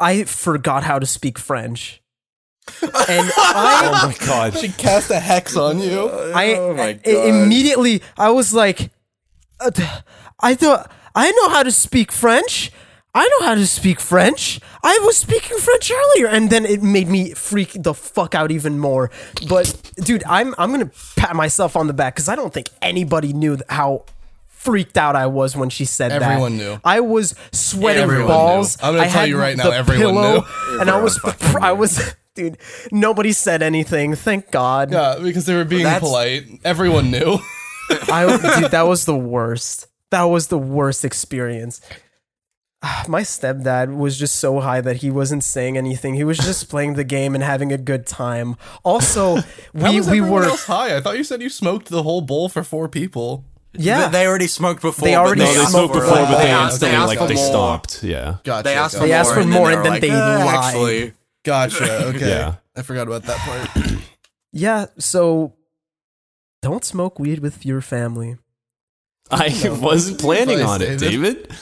I 0.00 0.24
forgot 0.24 0.84
how 0.84 0.98
to 0.98 1.06
speak 1.06 1.38
French. 1.38 2.00
And 2.82 3.30
I 3.36 3.90
Oh 4.02 4.08
my 4.08 4.26
god. 4.26 4.56
She 4.56 4.68
cast 4.68 5.10
a 5.10 5.18
hex 5.20 5.56
on 5.56 5.80
you. 5.80 6.08
I, 6.08 6.54
Oh 6.54 6.72
my 6.74 6.92
God. 6.94 7.06
immediately 7.06 8.02
I 8.16 8.30
was 8.30 8.54
like, 8.54 8.90
uh, 9.60 9.70
I 10.40 10.54
thought 10.54 10.90
I 11.14 11.30
know 11.30 11.48
how 11.50 11.62
to 11.62 11.70
speak 11.72 12.10
French. 12.12 12.70
I 13.16 13.28
know 13.28 13.46
how 13.46 13.54
to 13.54 13.66
speak 13.66 14.00
French. 14.00 14.58
I 14.82 14.98
was 15.04 15.16
speaking 15.16 15.56
French 15.58 15.90
earlier, 15.90 16.26
and 16.26 16.50
then 16.50 16.64
it 16.66 16.82
made 16.82 17.06
me 17.08 17.32
freak 17.32 17.70
the 17.80 17.94
fuck 17.94 18.34
out 18.34 18.50
even 18.50 18.78
more. 18.80 19.10
But 19.48 19.80
dude, 19.96 20.24
I'm 20.26 20.54
I'm 20.58 20.72
gonna 20.72 20.90
pat 21.16 21.36
myself 21.36 21.76
on 21.76 21.86
the 21.86 21.92
back 21.92 22.16
because 22.16 22.28
I 22.28 22.34
don't 22.34 22.52
think 22.52 22.68
anybody 22.82 23.32
knew 23.32 23.58
how 23.68 24.04
freaked 24.48 24.96
out 24.98 25.14
I 25.14 25.26
was 25.26 25.56
when 25.56 25.68
she 25.70 25.84
said 25.84 26.10
that. 26.10 26.22
Everyone 26.22 26.56
knew. 26.56 26.78
I 26.84 26.98
was 27.00 27.36
sweating 27.52 28.02
Everyone 28.02 28.26
balls. 28.26 28.80
knew. 28.82 28.88
I'm 28.88 28.94
gonna 28.94 29.06
I 29.06 29.10
tell 29.10 29.26
you 29.28 29.38
right 29.38 29.56
now, 29.56 29.70
everyone 29.70 30.14
pillow, 30.14 30.40
knew. 30.40 30.80
And 30.80 30.90
I 30.90 31.00
was, 31.00 31.20
I 31.60 31.70
was, 31.70 32.14
dude. 32.34 32.58
Nobody 32.90 33.30
said 33.32 33.62
anything. 33.62 34.16
Thank 34.16 34.50
God. 34.50 34.90
Yeah, 34.90 35.18
because 35.22 35.46
they 35.46 35.54
were 35.54 35.64
being 35.64 35.84
That's- 35.84 36.00
polite. 36.00 36.44
Everyone 36.64 37.12
knew. 37.12 37.38
I, 38.10 38.56
dude, 38.60 38.70
that 38.72 38.88
was 38.88 39.04
the 39.04 39.14
worst. 39.14 39.86
That 40.14 40.24
was 40.30 40.46
the 40.46 40.58
worst 40.58 41.04
experience. 41.04 41.80
Ah, 42.86 43.04
My 43.08 43.22
stepdad 43.22 43.96
was 43.96 44.18
just 44.18 44.36
so 44.36 44.60
high 44.60 44.80
that 44.82 44.96
he 44.96 45.10
wasn't 45.10 45.42
saying 45.42 45.76
anything. 45.76 46.14
He 46.14 46.22
was 46.24 46.38
just 46.38 46.68
playing 46.72 46.94
the 46.94 47.02
game 47.16 47.34
and 47.34 47.42
having 47.42 47.72
a 47.72 47.78
good 47.78 48.06
time. 48.06 48.56
Also, 48.84 49.36
we 49.74 49.96
was 49.98 50.08
we 50.08 50.20
were 50.20 50.44
else 50.44 50.64
high. 50.66 50.94
I 50.96 51.00
thought 51.00 51.16
you 51.16 51.24
said 51.24 51.42
you 51.42 51.48
smoked 51.48 51.88
the 51.88 52.02
whole 52.02 52.20
bowl 52.20 52.48
for 52.48 52.62
four 52.62 52.88
people. 52.88 53.44
yeah. 53.72 54.08
They 54.08 54.26
already 54.26 54.46
smoked 54.46 54.82
before. 54.82 55.08
They 55.08 55.16
already 55.16 55.40
No, 55.42 55.52
they 55.52 55.64
smoked 55.64 55.94
for 55.94 56.00
before, 56.02 56.16
but 56.30 56.38
they 56.42 56.50
asked- 56.50 56.74
instantly 56.74 56.96
asked 56.98 57.08
like 57.08 57.18
for 57.18 57.26
they 57.26 57.34
more. 57.34 57.46
stopped. 57.48 58.02
Yeah. 58.04 58.36
Gotcha. 58.44 58.64
They 58.64 58.74
asked 58.76 58.96
for. 58.98 59.06
They 59.06 59.12
asked 59.12 59.28
more, 59.30 59.34
for 59.34 59.40
and 59.40 59.50
more, 59.50 59.68
they 59.70 59.74
and 59.76 59.84
then 59.84 59.92
like, 59.92 60.00
they 60.02 60.10
"Uh, 60.10 60.44
lied." 60.44 60.64
Actually, 60.64 61.12
Gotcha. 61.44 62.06
Okay. 62.14 62.28
Yeah. 62.28 62.54
I 62.76 62.82
forgot 62.82 63.06
about 63.08 63.22
that 63.24 63.38
part. 63.38 63.92
yeah. 64.52 64.86
So 64.98 65.54
don't 66.62 66.84
smoke 66.84 67.18
weed 67.18 67.40
with 67.40 67.64
your 67.66 67.80
family. 67.80 68.36
I 69.30 69.52
wasn't 69.80 70.20
planning 70.20 70.60
on 70.60 70.82
it, 70.82 70.98
David. 70.98 71.48
David. 71.48 71.52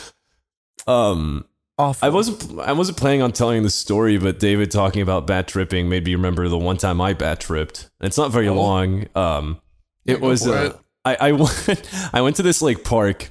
Um, 0.87 1.45
Awful. 1.79 2.07
I 2.07 2.11
wasn't. 2.11 2.61
I 2.61 2.73
wasn't 2.73 2.99
planning 2.99 3.23
on 3.23 3.33
telling 3.33 3.63
the 3.63 3.71
story, 3.71 4.19
but 4.19 4.39
David 4.39 4.71
talking 4.71 5.01
about 5.03 5.27
bat 5.27 5.49
tripping 5.49 5.89
made 5.89 6.05
me 6.05 6.15
remember 6.15 6.49
the 6.49 6.59
one 6.59 6.77
time 6.77 7.01
I 7.01 7.13
bat 7.15 7.41
tripped. 7.41 7.91
It's 8.01 8.19
not 8.19 8.31
very 8.31 8.49
Oh. 8.49 8.55
long. 8.55 9.07
Um, 9.15 9.61
it 10.05 10.21
go 10.21 10.29
was. 10.29 10.47
Uh, 10.47 10.75
it. 10.75 10.79
I 11.05 11.29
I 11.29 11.33
went. 11.67 11.83
I 12.13 12.21
went 12.21 12.37
to 12.37 12.43
this 12.43 12.61
like 12.63 12.85
park 12.85 13.31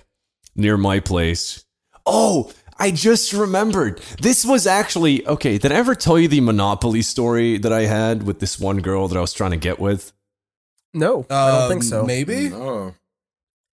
near 0.55 0.75
my 0.75 0.99
place. 0.99 1.63
Oh, 2.05 2.51
I 2.79 2.89
just 2.91 3.31
remembered. 3.31 4.01
This 4.21 4.43
was 4.43 4.65
actually 4.65 5.25
okay. 5.27 5.59
Did 5.59 5.71
I 5.71 5.75
ever 5.75 5.93
tell 5.93 6.17
you 6.17 6.27
the 6.27 6.41
Monopoly 6.41 7.03
story 7.03 7.59
that 7.59 7.71
I 7.71 7.81
had 7.83 8.23
with 8.23 8.39
this 8.39 8.59
one 8.59 8.79
girl 8.79 9.07
that 9.07 9.17
I 9.17 9.21
was 9.21 9.33
trying 9.33 9.51
to 9.51 9.57
get 9.57 9.79
with? 9.79 10.13
no, 10.93 11.25
I 11.29 11.51
don't 11.51 11.69
think 11.69 11.83
Um, 11.83 11.87
so. 11.89 12.03
Maybe. 12.05 12.49
no. 12.49 12.95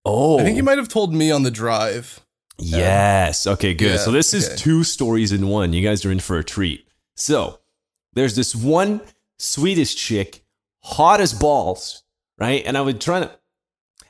Oh, 0.05 0.39
I 0.39 0.45
think 0.45 0.57
you 0.57 0.63
might 0.63 0.79
have 0.79 0.89
told 0.89 1.15
me 1.15 1.31
on 1.31 1.43
the 1.43 1.51
drive. 1.51 2.21
Yes. 2.59 3.47
Okay, 3.47 3.75
good. 3.75 3.93
Yeah, 3.93 3.97
so 3.99 4.11
this 4.11 4.35
is 4.35 4.61
two 4.61 4.83
stories 4.83 5.33
in 5.33 5.49
one. 5.49 5.73
You 5.73 5.83
guys 5.83 6.05
are 6.05 6.11
in 6.11 6.21
for 6.21 6.39
a 6.39 6.45
treat. 6.45 6.87
So 7.15 7.61
there's 8.15 8.35
this 8.35 8.55
one 8.55 9.01
Swedish 9.39 9.95
chick, 9.95 10.45
hot 10.81 11.21
as 11.21 11.33
balls, 11.33 12.03
right? 12.39 12.63
And 12.67 12.77
I 12.77 12.81
was 12.81 12.99
trying 12.99 13.23
to 13.23 13.39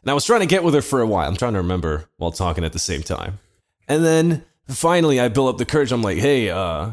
and 0.02 0.10
I 0.10 0.14
was 0.14 0.24
trying 0.24 0.40
to 0.40 0.46
get 0.46 0.62
with 0.64 0.74
her 0.74 0.82
for 0.82 1.00
a 1.00 1.06
while. 1.06 1.28
I'm 1.28 1.36
trying 1.36 1.54
to 1.54 1.58
remember 1.58 2.08
while 2.16 2.32
talking 2.32 2.64
at 2.64 2.72
the 2.72 2.78
same 2.78 3.02
time. 3.02 3.40
And 3.88 4.04
then 4.04 4.44
finally 4.68 5.20
I 5.20 5.28
build 5.28 5.50
up 5.50 5.58
the 5.58 5.64
courage. 5.66 5.92
I'm 5.92 6.02
like, 6.02 6.18
hey, 6.18 6.50
uh, 6.50 6.92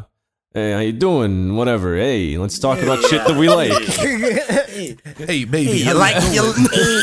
hey, 0.55 0.71
how 0.71 0.79
you 0.79 0.93
doing? 0.93 1.55
Whatever. 1.55 1.95
Hey, 1.95 2.37
let's 2.37 2.57
talk 2.57 2.81
about 2.81 3.03
shit 3.03 3.23
that 3.27 3.37
we 3.37 3.47
like. 3.49 3.71
Hey, 5.17 5.45
baby. 5.45 5.77
You 5.79 5.93
like 5.93 6.15
you, 6.33 6.53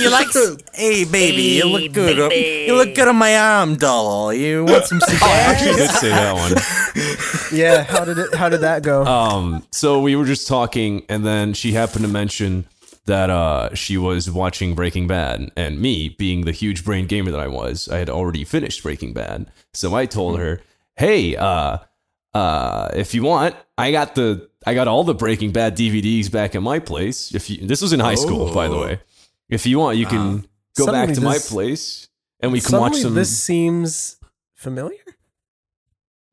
you 0.02 0.10
like 0.10 0.26
hey 0.74 1.04
baby 1.04 1.42
you 1.42 1.64
look 1.64 1.92
good 1.92 2.20
on- 2.20 2.30
you 2.30 2.74
look 2.76 2.94
good 2.94 3.08
on 3.08 3.16
my 3.16 3.34
arm 3.36 3.76
doll 3.76 4.32
you 4.32 4.64
want 4.64 4.84
some 4.84 5.00
I 5.22 5.38
actually 5.46 5.76
did 5.76 5.90
say 5.90 6.10
that 6.10 6.34
one. 6.34 6.52
yeah. 7.58 7.82
How 7.84 8.04
did 8.04 8.18
it? 8.18 8.34
How 8.34 8.50
did 8.50 8.60
that 8.60 8.82
go? 8.82 9.04
Um, 9.06 9.66
so 9.70 10.00
we 10.02 10.16
were 10.16 10.26
just 10.26 10.46
talking, 10.46 11.04
and 11.08 11.24
then 11.24 11.54
she 11.54 11.72
happened 11.72 12.04
to 12.04 12.10
mention 12.10 12.66
that 13.06 13.30
uh, 13.30 13.74
she 13.74 13.96
was 13.96 14.30
watching 14.30 14.74
Breaking 14.74 15.06
Bad, 15.06 15.50
and 15.56 15.80
me, 15.80 16.10
being 16.10 16.44
the 16.44 16.52
huge 16.52 16.84
brain 16.84 17.06
gamer 17.06 17.30
that 17.30 17.40
I 17.40 17.48
was, 17.48 17.88
I 17.88 17.98
had 17.98 18.10
already 18.10 18.44
finished 18.44 18.82
Breaking 18.82 19.12
Bad. 19.14 19.50
So 19.72 19.94
I 19.94 20.04
told 20.06 20.38
her, 20.38 20.60
"Hey, 20.96 21.36
uh, 21.36 21.78
uh, 22.34 22.88
if 22.94 23.14
you 23.14 23.22
want, 23.22 23.54
I 23.76 23.92
got 23.92 24.14
the 24.14 24.48
I 24.66 24.74
got 24.74 24.88
all 24.88 25.04
the 25.04 25.14
Breaking 25.14 25.52
Bad 25.52 25.76
DVDs 25.76 26.30
back 26.30 26.54
at 26.54 26.62
my 26.62 26.78
place. 26.78 27.34
If 27.34 27.50
you, 27.50 27.66
this 27.66 27.82
was 27.82 27.92
in 27.92 28.00
high 28.00 28.14
school, 28.14 28.52
by 28.54 28.68
the 28.68 28.78
way, 28.78 29.00
if 29.48 29.66
you 29.66 29.78
want, 29.78 29.98
you 29.98 30.06
can 30.06 30.46
go 30.76 30.86
back 30.86 31.08
Suddenly 31.08 31.14
to 31.16 31.20
my 31.20 31.38
place." 31.38 32.08
And 32.40 32.50
we 32.50 32.60
can 32.60 32.80
watch 32.80 32.96
some. 32.96 33.14
this 33.14 33.36
seems 33.40 34.16
familiar. 34.54 34.98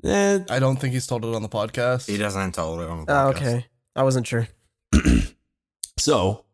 Eh, 0.03 0.39
I 0.49 0.57
don't 0.59 0.77
think 0.77 0.93
he's 0.93 1.05
told 1.05 1.23
it 1.25 1.35
on 1.35 1.43
the 1.43 1.49
podcast. 1.49 2.07
he 2.07 2.17
doesn't 2.17 2.53
tell 2.53 2.79
it 2.81 2.89
on 2.89 3.05
the 3.05 3.11
Oh, 3.11 3.31
podcast. 3.31 3.35
okay. 3.35 3.65
I 3.95 4.03
wasn't 4.03 4.25
sure. 4.25 4.47
so, 5.97 6.45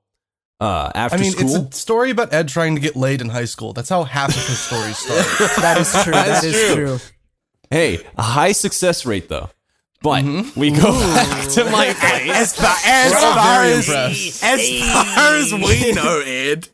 uh, 0.60 0.92
after 0.96 1.18
I 1.18 1.22
mean, 1.22 1.32
school, 1.32 1.56
it's 1.68 1.76
a 1.78 1.80
story 1.80 2.10
about 2.10 2.34
Ed 2.34 2.48
trying 2.50 2.76
to 2.76 2.82
get 2.82 2.96
laid 2.96 3.22
in 3.22 3.30
high 3.30 3.46
school. 3.46 3.72
That's 3.74 3.88
how 3.88 4.04
half 4.04 4.30
of 4.30 4.36
his 4.48 4.60
stories 4.60 4.98
start. 4.98 5.26
That 5.62 5.78
is 5.80 5.92
true. 6.04 6.14
That 6.14 6.28
that 6.28 6.44
is 6.44 6.56
is 6.56 6.74
true. 6.74 6.86
true. 6.86 7.00
Hey, 7.72 8.00
a 8.18 8.22
high 8.22 8.52
success 8.52 9.06
rate 9.06 9.30
though. 9.30 9.50
But 10.02 10.24
Mm-hmm. 10.24 10.60
we 10.60 10.70
go 10.72 10.92
back 10.92 11.50
to 11.54 11.66
my 11.66 11.94
place. 11.94 12.32
As 12.32 12.56
far 12.56 12.76
as, 12.86 13.14
far 13.14 13.64
as, 13.64 13.90
as 14.44 14.94
far 14.94 15.36
as 15.36 15.52
we 15.54 15.92
know, 15.94 16.22
Ed, 16.26 16.68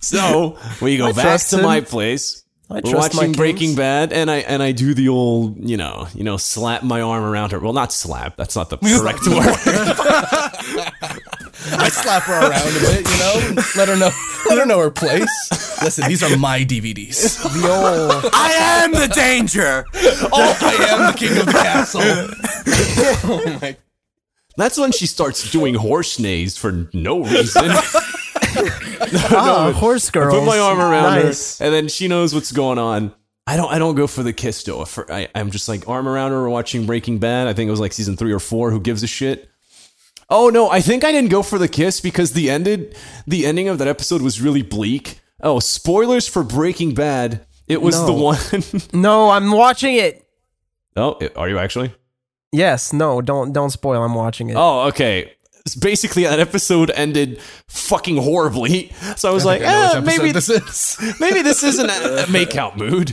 So 0.00 0.56
we 0.80 0.96
go 0.96 1.06
I 1.08 1.12
back 1.12 1.40
to 1.40 1.56
him. 1.58 1.64
my 1.64 1.80
place. 1.80 2.44
I 2.70 2.76
We're 2.76 2.92
trust 2.92 3.14
my 3.14 3.22
watching 3.22 3.32
Breaking. 3.32 3.74
Bad, 3.74 4.12
and 4.14 4.30
I 4.30 4.36
and 4.38 4.62
I 4.62 4.72
do 4.72 4.94
the 4.94 5.08
old, 5.08 5.58
you 5.68 5.76
know, 5.76 6.06
you 6.14 6.24
know, 6.24 6.36
slap 6.38 6.82
my 6.82 7.02
arm 7.02 7.22
around 7.24 7.52
her. 7.52 7.58
Well, 7.58 7.72
not 7.74 7.92
slap. 7.92 8.36
That's 8.36 8.56
not 8.56 8.70
the 8.70 8.78
correct 8.78 9.26
word. 9.26 11.18
I 11.72 11.88
slap 11.88 12.22
her 12.24 12.40
around 12.40 12.52
a 12.52 12.80
bit, 12.80 13.08
you 13.08 13.18
know, 13.18 13.62
let 13.76 13.88
her 13.88 13.96
know, 13.96 14.10
let 14.48 14.58
her 14.58 14.66
know 14.66 14.78
her 14.78 14.90
place. 14.90 15.28
Listen, 15.82 16.08
these 16.08 16.22
are 16.22 16.36
my 16.36 16.60
DVDs. 16.60 17.42
The 17.42 17.68
old. 17.68 18.30
I 18.32 18.52
am 18.84 18.92
the 18.92 19.08
danger. 19.08 19.84
Oh, 20.32 20.56
I 20.60 20.74
am 20.90 21.12
the 21.12 21.18
king 21.18 21.38
of 21.38 21.46
the 21.46 21.52
castle. 21.52 22.00
Oh 23.24 23.58
my. 23.60 23.76
That's 24.56 24.78
when 24.78 24.92
she 24.92 25.06
starts 25.06 25.50
doing 25.50 25.74
horse 25.74 26.18
neighs 26.18 26.56
for 26.58 26.88
no 26.92 27.24
reason. 27.24 27.70
Ah, 29.30 29.72
horse 29.74 30.10
girl. 30.10 30.30
Put 30.30 30.44
my 30.44 30.58
arm 30.58 30.78
around 30.78 31.24
nice. 31.24 31.58
her, 31.58 31.64
and 31.64 31.74
then 31.74 31.88
she 31.88 32.08
knows 32.08 32.34
what's 32.34 32.52
going 32.52 32.78
on. 32.78 33.12
I 33.46 33.56
don't. 33.56 33.70
I 33.72 33.78
don't 33.78 33.94
go 33.94 34.06
for 34.06 34.22
the 34.22 34.32
kiss 34.32 34.62
though. 34.62 34.84
For, 34.84 35.10
I, 35.12 35.28
I'm 35.34 35.50
just 35.50 35.68
like 35.68 35.88
arm 35.88 36.08
around 36.08 36.30
her. 36.30 36.42
We're 36.42 36.48
watching 36.48 36.86
Breaking 36.86 37.18
Bad. 37.18 37.48
I 37.48 37.52
think 37.52 37.68
it 37.68 37.70
was 37.70 37.80
like 37.80 37.92
season 37.92 38.16
three 38.16 38.32
or 38.32 38.38
four. 38.38 38.70
Who 38.70 38.80
gives 38.80 39.02
a 39.02 39.06
shit? 39.06 39.50
Oh 40.34 40.48
no, 40.48 40.70
I 40.70 40.80
think 40.80 41.04
I 41.04 41.12
didn't 41.12 41.28
go 41.30 41.42
for 41.42 41.58
the 41.58 41.68
kiss 41.68 42.00
because 42.00 42.32
the 42.32 42.48
ended. 42.48 42.96
The 43.26 43.44
ending 43.44 43.68
of 43.68 43.76
that 43.78 43.86
episode 43.86 44.22
was 44.22 44.40
really 44.40 44.62
bleak. 44.62 45.20
Oh, 45.42 45.58
spoilers 45.60 46.26
for 46.26 46.42
Breaking 46.42 46.94
Bad. 46.94 47.44
It 47.68 47.82
was 47.82 48.00
No. 48.00 48.06
the 48.06 48.12
one. 48.14 48.38
No, 48.94 49.28
I'm 49.30 49.50
watching 49.52 49.96
it. 49.96 50.26
oh, 50.96 51.18
are 51.36 51.48
you 51.50 51.58
actually? 51.58 51.94
Yes. 52.50 52.92
No. 52.94 53.20
Don't 53.20 53.52
don't 53.52 53.70
spoil. 53.70 54.02
I'm 54.02 54.14
watching 54.14 54.48
it. 54.48 54.56
Oh, 54.56 54.88
okay. 54.88 55.34
It's 55.66 55.76
basically, 55.76 56.24
that 56.24 56.40
episode 56.40 56.90
ended 56.90 57.38
fucking 57.68 58.16
horribly. 58.16 58.90
So 59.16 59.28
I 59.30 59.32
was 59.32 59.44
like, 59.44 59.60
I 59.62 59.98
eh, 59.98 60.00
maybe 60.00 60.32
this 60.32 60.48
is. 60.48 60.96
maybe 61.20 61.42
this 61.42 61.62
isn't 61.62 61.90
a, 61.90 62.24
a 62.24 62.30
make 62.30 62.56
out 62.56 62.76
mood. 62.78 63.12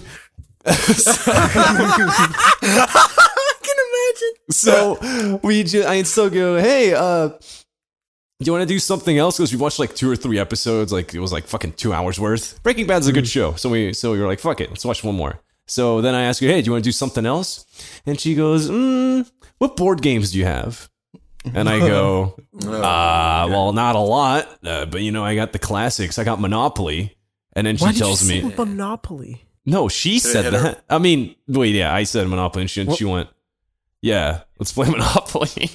Imagine. 4.10 4.34
So 4.52 5.40
we 5.44 5.64
just, 5.64 5.88
I 5.88 6.02
still 6.04 6.30
go, 6.30 6.58
hey, 6.60 6.94
uh, 6.94 7.30
do 7.30 8.46
you 8.46 8.52
want 8.52 8.62
to 8.62 8.74
do 8.74 8.80
something 8.80 9.18
else? 9.18 9.38
Because 9.38 9.52
we 9.52 9.60
watched 9.60 9.80
like 9.80 9.96
two 9.96 10.10
or 10.10 10.16
three 10.16 10.40
episodes, 10.40 10.94
like 10.94 11.14
it 11.14 11.20
was 11.20 11.32
like 11.34 11.46
fucking 11.48 11.74
two 11.74 11.94
hours 11.94 12.20
worth. 12.20 12.62
Breaking 12.64 12.88
Bad's 12.88 13.08
a 13.08 13.14
good 13.14 13.28
show, 13.28 13.54
so 13.56 13.70
we 13.70 13.92
so 13.94 14.12
we 14.14 14.20
were 14.20 14.28
like, 14.28 14.40
fuck 14.40 14.62
it, 14.62 14.70
let's 14.70 14.86
watch 14.86 15.04
one 15.04 15.16
more. 15.16 15.40
So 15.68 16.02
then 16.02 16.16
I 16.16 16.24
asked 16.24 16.40
her, 16.40 16.48
hey, 16.48 16.62
do 16.62 16.66
you 16.68 16.72
want 16.72 16.84
to 16.84 16.88
do 16.88 16.94
something 16.94 17.26
else? 17.26 17.66
And 18.06 18.20
she 18.20 18.34
goes, 18.36 18.70
mm, 18.70 19.30
what 19.60 19.76
board 19.76 20.02
games 20.02 20.32
do 20.32 20.40
you 20.40 20.46
have? 20.46 20.90
And 21.54 21.70
I 21.70 21.80
go, 21.80 22.40
uh, 22.64 23.48
well, 23.50 23.72
not 23.74 23.96
a 23.96 24.00
lot, 24.00 24.48
uh, 24.66 24.86
but 24.86 25.02
you 25.02 25.12
know, 25.12 25.24
I 25.24 25.36
got 25.36 25.52
the 25.52 25.60
classics. 25.60 26.18
I 26.18 26.24
got 26.24 26.40
Monopoly. 26.40 27.16
And 27.54 27.68
then 27.68 27.78
she 27.78 27.84
Why 27.86 27.92
did 27.92 28.00
tells 28.00 28.24
you 28.24 28.44
me, 28.44 28.50
say 28.50 28.56
Monopoly? 28.56 29.44
no, 29.66 29.90
she 29.90 30.18
said 30.20 30.54
that. 30.54 30.84
I 30.90 30.98
mean, 30.98 31.36
wait, 31.48 31.76
yeah, 31.76 31.94
I 31.94 32.04
said 32.04 32.28
Monopoly, 32.28 32.64
and 32.64 32.70
she, 32.70 32.82
and 32.82 32.94
she 32.94 33.06
went, 33.06 33.30
yeah, 34.02 34.42
let's 34.60 34.72
play 34.74 34.90
Monopoly. 34.90 35.70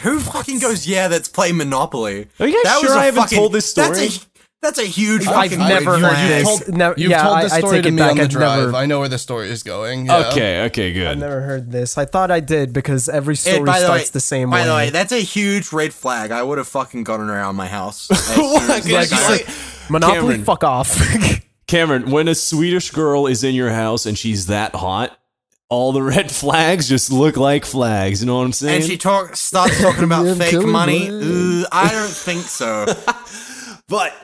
Who 0.00 0.20
fucking 0.20 0.58
goes? 0.58 0.86
Yeah, 0.86 1.06
let's 1.08 1.28
play 1.28 1.52
Monopoly. 1.52 2.28
Are 2.38 2.46
you 2.48 2.62
guys 2.64 2.80
sure 2.80 2.94
a 2.94 2.98
I 2.98 3.04
haven't 3.06 3.30
told 3.30 3.52
this 3.52 3.72
That's 3.72 3.98
story? 3.98 4.08
a, 4.08 4.40
that's 4.62 4.78
a 4.78 4.84
huge. 4.84 5.26
I've 5.26 5.56
never 5.56 5.92
heard 5.98 6.00
flag. 6.00 6.28
this. 6.28 6.44
told- 6.64 6.76
No, 6.76 6.94
You've 6.96 7.10
yeah, 7.10 7.22
told 7.22 7.36
I, 7.36 7.42
this 7.44 7.52
I 7.52 7.58
story 7.60 7.82
to 7.82 7.90
me 7.90 7.98
back. 7.98 8.10
on 8.10 8.16
the 8.16 8.22
I've 8.24 8.28
drive. 8.28 8.64
never, 8.66 8.76
I 8.76 8.84
know 8.86 8.98
where 9.00 9.08
the 9.08 9.18
story 9.18 9.48
is 9.50 9.62
going. 9.62 10.06
Yeah. 10.06 10.28
Okay, 10.32 10.64
okay, 10.66 10.92
good. 10.92 11.06
I've 11.06 11.18
never 11.18 11.40
heard 11.40 11.70
this. 11.70 11.96
I 11.96 12.04
thought 12.04 12.30
I 12.30 12.40
did 12.40 12.72
because 12.72 13.08
every 13.08 13.34
Ed, 13.34 13.36
story 13.36 13.60
by 13.64 13.78
the 13.80 13.86
starts 13.86 14.04
way, 14.04 14.10
the 14.12 14.20
same 14.20 14.50
by 14.50 14.56
way. 14.56 14.62
By 14.62 14.66
the 14.66 14.74
way, 14.74 14.90
that's 14.90 15.12
a 15.12 15.20
huge 15.22 15.72
red 15.72 15.94
flag. 15.94 16.30
I 16.30 16.42
would 16.42 16.58
have 16.58 16.68
fucking 16.68 17.04
gotten 17.04 17.30
around 17.30 17.56
my 17.56 17.66
house. 17.68 18.08
What? 18.36 18.68
like, 18.68 19.10
like, 19.10 19.46
Monopoly, 19.88 20.18
Cameron. 20.20 20.44
fuck 20.44 20.64
off. 20.64 21.00
Cameron, 21.66 22.10
when 22.10 22.28
a 22.28 22.34
Swedish 22.34 22.90
girl 22.90 23.26
is 23.26 23.44
in 23.44 23.54
your 23.54 23.70
house 23.70 24.04
and 24.04 24.18
she's 24.18 24.46
that 24.46 24.74
hot, 24.74 25.16
all 25.68 25.92
the 25.92 26.02
red 26.16 26.30
flags 26.30 26.88
just 26.88 27.12
look 27.12 27.36
like 27.36 27.64
flags. 27.64 28.20
You 28.20 28.26
know 28.26 28.38
what 28.38 28.44
I'm 28.44 28.52
saying? 28.52 28.76
and 28.76 28.84
she 28.84 28.96
talk 28.96 29.36
starts 29.36 29.80
talking 29.80 30.04
about 30.04 30.26
Yeah, 30.26 30.34
fake 30.34 30.66
money. 30.66 31.08
Ugh, 31.08 31.66
I 31.72 31.90
don't 31.90 32.08
think 32.08 32.42
so. 32.42 32.86
but 33.88 34.14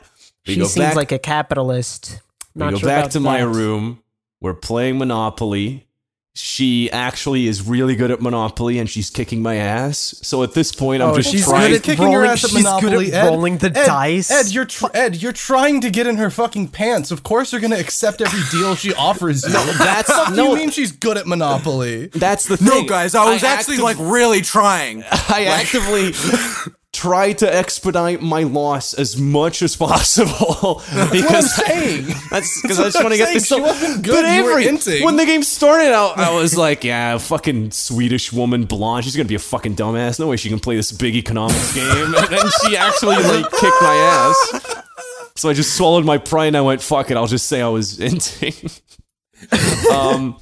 she 0.45 0.55
seems 0.55 0.75
back. 0.75 0.95
like 0.95 1.11
a 1.11 1.19
capitalist. 1.19 2.19
We 2.55 2.61
go 2.61 2.77
sure 2.77 2.87
back 2.87 2.99
about 2.99 3.11
to 3.11 3.19
my 3.19 3.41
room. 3.41 4.01
We're 4.41 4.53
playing 4.53 4.97
Monopoly. 4.97 5.87
She 6.35 6.89
actually 6.91 7.45
is 7.45 7.61
really 7.67 7.95
good 7.95 8.09
at 8.09 8.19
Monopoly 8.19 8.79
and 8.79 8.89
she's 8.89 9.11
kicking 9.11 9.43
my 9.43 9.57
ass. 9.57 10.15
So 10.23 10.41
at 10.41 10.53
this 10.55 10.71
point, 10.71 11.03
I'm 11.03 11.09
Oh, 11.11 11.15
just 11.17 11.29
she's 11.31 11.45
trying. 11.45 11.69
good 11.69 11.77
at 11.77 11.83
kicking 11.83 12.09
your 12.11 12.21
rolling- 12.21 12.31
ass 12.31 12.43
at 12.43 12.49
she's 12.49 12.63
good 12.81 12.93
at 12.93 13.13
Ed. 13.13 13.25
rolling 13.27 13.57
the 13.59 13.67
Ed, 13.67 13.85
dice. 13.85 14.31
Ed, 14.31 14.47
you're 14.47 14.65
tr- 14.65 14.87
Ed, 14.95 15.21
you're 15.21 15.31
trying 15.31 15.79
to 15.81 15.91
get 15.91 16.07
in 16.07 16.17
her 16.17 16.31
fucking 16.31 16.69
pants. 16.69 17.11
Of 17.11 17.21
course, 17.21 17.51
you're 17.51 17.61
gonna 17.61 17.77
accept 17.77 18.19
every 18.19 18.41
deal 18.49 18.73
she 18.75 18.91
offers 18.95 19.43
you. 19.43 19.51
that's 19.77 20.09
Fuck 20.11 20.33
no. 20.33 20.49
you 20.51 20.55
mean 20.55 20.69
she's 20.71 20.91
good 20.91 21.19
at 21.19 21.27
Monopoly? 21.27 22.07
That's 22.07 22.45
the 22.45 22.57
thing. 22.57 22.67
No, 22.67 22.83
guys, 22.83 23.13
I 23.13 23.31
was 23.31 23.43
actually 23.43 23.75
active- 23.75 23.83
like 23.83 23.97
really 23.99 24.41
trying. 24.41 25.03
I 25.11 25.45
actively 25.45 26.13
try 27.03 27.33
to 27.33 27.53
expedite 27.53 28.21
my 28.21 28.43
loss 28.43 28.93
as 28.93 29.17
much 29.17 29.61
as 29.61 29.75
possible 29.87 30.75
That's 30.75 30.93
what 30.93 30.99
I'm 30.99 31.11
because 31.11 31.55
saying. 31.55 32.05
that's 32.31 32.61
because 32.61 32.79
I 32.79 32.83
just 32.85 33.03
want 33.03 33.11
to 33.11 33.17
get 33.17 33.33
this. 33.33 33.49
saying. 33.49 33.61
She 33.61 33.65
wasn't 33.67 34.03
good, 34.05 34.23
But 34.23 34.25
Avery, 34.25 35.03
when 35.03 35.17
the 35.17 35.25
game 35.25 35.43
started 35.43 35.91
out, 35.93 36.17
I 36.17 36.33
was 36.33 36.55
like, 36.57 36.83
"Yeah, 36.91 37.17
fucking 37.17 37.71
Swedish 37.71 38.31
woman, 38.31 38.65
blonde. 38.65 39.03
She's 39.03 39.15
gonna 39.17 39.27
be 39.27 39.35
a 39.35 39.39
fucking 39.53 39.75
dumbass. 39.75 40.17
No 40.19 40.27
way 40.27 40.37
she 40.37 40.49
can 40.49 40.59
play 40.59 40.75
this 40.77 40.91
big 40.93 41.15
economics 41.15 41.75
game." 41.75 42.15
And 42.15 42.27
then 42.29 42.45
she 42.63 42.77
actually 42.77 43.17
like 43.17 43.49
kicked 43.51 43.81
my 43.81 43.95
ass. 43.95 44.83
So 45.35 45.49
I 45.49 45.53
just 45.53 45.75
swallowed 45.75 46.05
my 46.05 46.17
pride 46.17 46.47
and 46.47 46.57
I 46.57 46.61
went, 46.61 46.81
"Fuck 46.81 47.11
it, 47.11 47.17
I'll 47.17 47.27
just 47.27 47.47
say 47.47 47.61
I 47.61 47.67
was 47.67 47.97
inting." 47.97 48.79
um, 49.91 50.37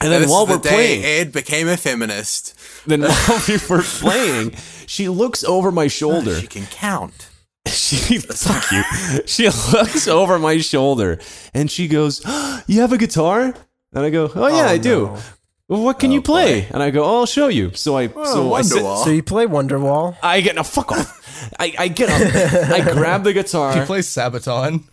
and 0.00 0.12
then 0.12 0.20
This 0.22 0.30
while 0.30 0.44
the 0.44 0.54
we're 0.54 0.60
playing, 0.60 1.02
Ed 1.04 1.32
became 1.32 1.66
a 1.68 1.76
feminist. 1.76 2.54
Then 2.86 3.02
while 3.02 3.42
we 3.48 3.58
were 3.68 3.82
playing, 3.82 4.54
she 4.86 5.08
looks 5.08 5.44
over 5.44 5.70
my 5.70 5.88
shoulder. 5.88 6.38
She 6.38 6.46
can 6.46 6.66
count. 6.66 7.28
She 7.68 8.18
fuck 8.18 8.72
you. 8.72 8.82
She 9.26 9.44
looks 9.72 10.08
over 10.08 10.38
my 10.38 10.58
shoulder 10.58 11.20
and 11.54 11.70
she 11.70 11.88
goes, 11.88 12.22
"You 12.66 12.80
have 12.80 12.92
a 12.92 12.98
guitar?" 12.98 13.54
And 13.92 14.04
I 14.04 14.10
go, 14.10 14.30
"Oh 14.34 14.48
yeah, 14.48 14.64
oh, 14.64 14.68
I 14.68 14.78
do." 14.78 15.16
Well, 15.68 15.82
what 15.82 15.98
can 15.98 16.10
you 16.10 16.18
oh, 16.18 16.22
play? 16.22 16.66
And 16.70 16.82
I 16.82 16.90
go, 16.90 17.04
"Oh, 17.04 17.20
I'll 17.20 17.26
show 17.26 17.48
you." 17.48 17.72
So 17.74 17.96
I 17.96 18.10
oh, 18.14 18.24
so 18.24 18.54
I 18.54 18.62
sit, 18.62 18.82
So 18.82 19.10
you 19.10 19.22
play 19.22 19.46
Wonderwall. 19.46 20.16
I 20.22 20.40
get 20.40 20.56
no 20.56 20.64
fuck 20.64 20.90
off. 20.92 21.52
I, 21.58 21.74
I 21.78 21.88
get 21.88 22.10
up. 22.10 22.70
I 22.70 22.80
grab 22.92 23.24
the 23.24 23.32
guitar. 23.32 23.72
guitar. 23.72 23.86
plays 23.86 24.08
Sabaton. 24.08 24.84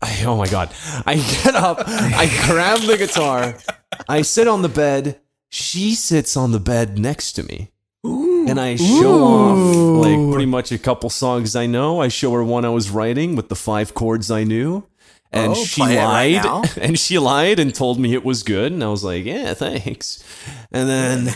I, 0.00 0.24
oh 0.24 0.36
my 0.36 0.46
god. 0.48 0.72
I 1.06 1.16
get 1.16 1.54
up. 1.54 1.78
I 1.86 2.26
grab 2.46 2.80
the 2.80 2.96
guitar. 2.96 3.54
I 4.08 4.22
sit 4.22 4.46
on 4.46 4.62
the 4.62 4.68
bed. 4.68 5.20
She 5.50 5.94
sits 5.94 6.36
on 6.36 6.52
the 6.52 6.60
bed 6.60 6.98
next 6.98 7.32
to 7.32 7.42
me. 7.42 7.70
And 8.04 8.58
I 8.58 8.76
show 8.76 9.24
off 9.24 10.04
like 10.06 10.32
pretty 10.32 10.46
much 10.46 10.72
a 10.72 10.78
couple 10.78 11.10
songs 11.10 11.54
I 11.56 11.66
know. 11.66 12.00
I 12.00 12.08
show 12.08 12.32
her 12.32 12.42
one 12.44 12.64
I 12.64 12.70
was 12.70 12.88
writing 12.90 13.36
with 13.36 13.48
the 13.50 13.56
five 13.56 13.92
chords 13.92 14.30
I 14.30 14.44
knew. 14.44 14.86
And 15.32 15.52
Oh, 15.52 15.64
she 15.64 15.82
it 15.82 15.96
right 15.98 16.42
lied. 16.42 16.70
and 16.80 16.98
she 16.98 17.18
lied 17.18 17.58
and 17.58 17.74
told 17.74 17.98
me 18.00 18.14
it 18.14 18.24
was 18.24 18.42
good. 18.42 18.72
And 18.72 18.82
I 18.82 18.88
was 18.88 19.04
like, 19.04 19.24
yeah, 19.26 19.52
thanks. 19.52 20.24
And 20.72 20.88
then 20.88 21.34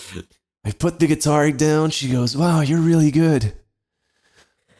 I 0.64 0.72
put 0.72 0.98
the 0.98 1.06
guitar 1.06 1.52
down. 1.52 1.90
She 1.90 2.08
goes, 2.10 2.36
wow, 2.36 2.60
you're 2.62 2.80
really 2.80 3.12
good. 3.12 3.52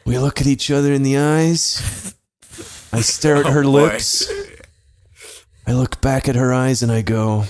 We 0.05 0.17
look 0.17 0.41
at 0.41 0.47
each 0.47 0.69
other 0.71 0.91
in 0.91 1.03
the 1.03 1.17
eyes. 1.17 2.13
I 2.91 2.99
stare 3.01 3.37
at 3.37 3.45
oh, 3.47 3.51
her 3.51 3.61
Oh, 3.63 3.71
boy. 3.71 3.83
lips. 3.83 4.29
I 5.65 5.73
look 5.73 6.01
back 6.01 6.27
at 6.27 6.35
her 6.35 6.51
eyes 6.53 6.83
and 6.83 6.91
I 6.91 7.01
go, 7.03 7.45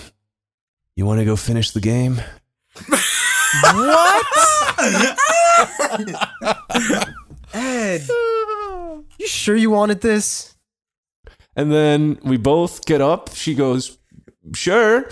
You 1.02 1.08
want 1.08 1.18
to 1.18 1.26
go 1.26 1.36
finish 1.36 1.72
the 1.72 1.80
game? 1.80 2.22
What? 3.74 4.26
Ed, 7.56 8.08
you 9.18 9.28
sure 9.28 9.56
you 9.56 9.72
wanted 9.72 10.02
this? 10.02 10.56
And 11.56 11.72
then 11.72 12.20
we 12.24 12.38
both 12.38 12.86
get 12.86 13.02
up. 13.02 13.34
She 13.34 13.56
goes, 13.56 13.97
Sure. 14.54 15.10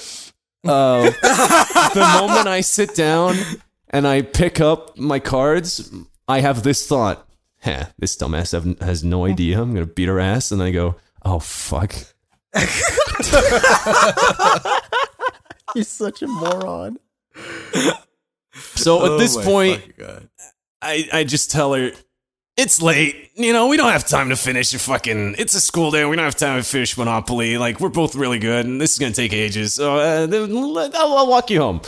Uh, 0.63 1.09
the 1.09 2.17
moment 2.21 2.47
I 2.47 2.61
sit 2.61 2.93
down 2.93 3.35
and 3.89 4.07
I 4.07 4.21
pick 4.21 4.61
up 4.61 4.95
my 4.95 5.17
cards, 5.17 5.91
I 6.27 6.41
have 6.41 6.61
this 6.61 6.85
thought. 6.85 7.27
Huh, 7.63 7.85
this 7.97 8.15
dumbass 8.15 8.51
have, 8.51 8.79
has 8.87 9.03
no 9.03 9.25
idea. 9.25 9.59
I'm 9.59 9.73
going 9.73 9.87
to 9.87 9.91
beat 9.91 10.07
her 10.07 10.19
ass. 10.19 10.51
And 10.51 10.61
I 10.61 10.69
go, 10.69 10.97
Oh, 11.25 11.39
fuck. 11.39 11.95
You're 15.75 15.83
such 15.83 16.21
a 16.21 16.27
moron. 16.27 16.97
So 18.75 19.05
at 19.05 19.11
Oh 19.11 19.17
this 19.17 19.35
point. 19.35 19.83
I, 20.81 21.09
I 21.11 21.23
just 21.25 21.51
tell 21.51 21.73
her 21.73 21.91
it's 22.59 22.81
late. 22.81 23.31
You 23.35 23.53
know, 23.53 23.67
we 23.67 23.77
don't 23.77 23.91
have 23.91 24.07
time 24.07 24.29
to 24.29 24.35
finish 24.35 24.73
your 24.73 24.79
fucking. 24.79 25.35
It's 25.37 25.53
a 25.55 25.61
school 25.61 25.91
day. 25.91 26.05
We 26.05 26.15
don't 26.15 26.25
have 26.25 26.35
time 26.35 26.59
to 26.59 26.63
finish 26.63 26.97
Monopoly. 26.97 27.57
Like 27.57 27.79
we're 27.79 27.89
both 27.89 28.15
really 28.15 28.39
good, 28.39 28.65
and 28.65 28.79
this 28.79 28.93
is 28.93 28.99
gonna 28.99 29.13
take 29.13 29.33
ages. 29.33 29.73
So 29.73 29.95
uh, 29.95 30.27
I'll, 30.95 31.17
I'll 31.17 31.27
walk 31.27 31.49
you 31.49 31.59
home. 31.59 31.81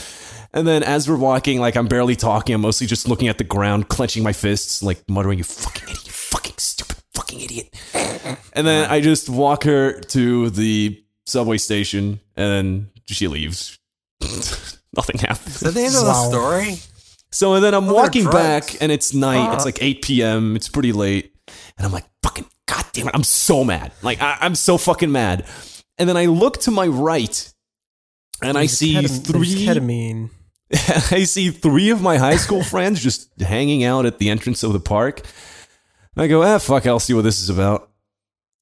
And 0.53 0.67
then 0.67 0.83
as 0.83 1.09
we're 1.09 1.17
walking, 1.17 1.59
like 1.59 1.75
I'm 1.75 1.87
barely 1.87 2.15
talking. 2.15 2.55
I'm 2.55 2.61
mostly 2.61 2.87
just 2.87 3.07
looking 3.07 3.27
at 3.27 3.37
the 3.37 3.43
ground, 3.43 3.87
clenching 3.89 4.23
my 4.23 4.33
fists, 4.33 4.83
like 4.83 5.01
muttering, 5.09 5.37
"You 5.37 5.43
fucking 5.43 5.83
idiot! 5.83 6.05
You 6.05 6.11
fucking 6.11 6.57
stupid 6.57 6.97
fucking 7.13 7.39
idiot!" 7.41 7.73
And 8.53 8.67
then 8.67 8.89
I 8.89 9.01
just 9.01 9.29
walk 9.29 9.63
her 9.63 9.99
to 9.99 10.49
the 10.49 11.01
subway 11.25 11.57
station, 11.57 12.19
and 12.35 12.51
then 12.51 12.89
she 13.13 13.27
leaves. 13.27 13.77
Nothing 14.21 15.19
happens. 15.19 15.55
Is 15.55 15.59
that 15.61 15.73
the 15.73 15.81
end 15.81 15.95
of 15.95 16.05
the 16.05 16.29
story? 16.29 16.77
So 17.31 17.53
and 17.53 17.63
then 17.63 17.73
I'm 17.73 17.85
they're 17.85 17.93
walking 17.95 18.25
back 18.29 18.81
and 18.81 18.91
it's 18.91 19.13
night. 19.13 19.53
It's 19.55 19.65
like 19.65 19.81
8 19.81 20.01
p.m. 20.01 20.55
It's 20.55 20.67
pretty 20.67 20.91
late. 20.91 21.33
And 21.77 21.85
I'm 21.85 21.91
like, 21.93 22.05
fucking 22.23 22.45
god 22.67 22.85
damn 22.91 23.07
it. 23.07 23.15
I'm 23.15 23.23
so 23.23 23.63
mad. 23.63 23.93
Like 24.01 24.21
I, 24.21 24.37
I'm 24.41 24.55
so 24.55 24.77
fucking 24.77 25.11
mad. 25.11 25.45
And 25.97 26.09
then 26.09 26.17
I 26.17 26.25
look 26.25 26.59
to 26.61 26.71
my 26.71 26.87
right 26.87 27.53
and 28.41 28.57
I 28.57 28.65
see 28.65 28.95
ketam- 28.95 29.25
three 29.25 29.65
ketamine. 29.65 30.29
I 31.11 31.23
see 31.25 31.51
three 31.51 31.89
of 31.89 32.01
my 32.01 32.17
high 32.17 32.37
school 32.37 32.63
friends 32.63 33.01
just 33.01 33.29
hanging 33.39 33.83
out 33.83 34.05
at 34.05 34.19
the 34.19 34.29
entrance 34.29 34.63
of 34.63 34.73
the 34.73 34.79
park. 34.79 35.21
And 36.15 36.23
I 36.23 36.27
go, 36.27 36.43
ah, 36.43 36.57
fuck, 36.57 36.85
I'll 36.85 36.99
see 36.99 37.13
what 37.13 37.23
this 37.23 37.41
is 37.41 37.49
about. 37.49 37.90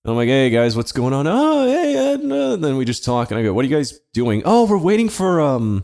I'm 0.10 0.16
like, 0.16 0.28
hey 0.28 0.49
guys, 0.49 0.76
what's 0.76 0.91
going 0.91 1.14
on? 1.14 1.28
Oh, 1.28 1.66
hey, 1.68 1.95
Ed. 2.14 2.22
uh," 2.22 2.53
And 2.53 2.64
then 2.64 2.78
we 2.78 2.86
just 2.86 3.03
talk, 3.05 3.32
and 3.32 3.39
I 3.39 3.43
go, 3.43 3.53
what 3.53 3.64
are 3.66 3.68
you 3.68 3.76
guys 3.76 3.99
doing? 4.14 4.41
Oh, 4.45 4.66
we're 4.66 4.78
waiting 4.78 5.10
for 5.10 5.41
um, 5.41 5.84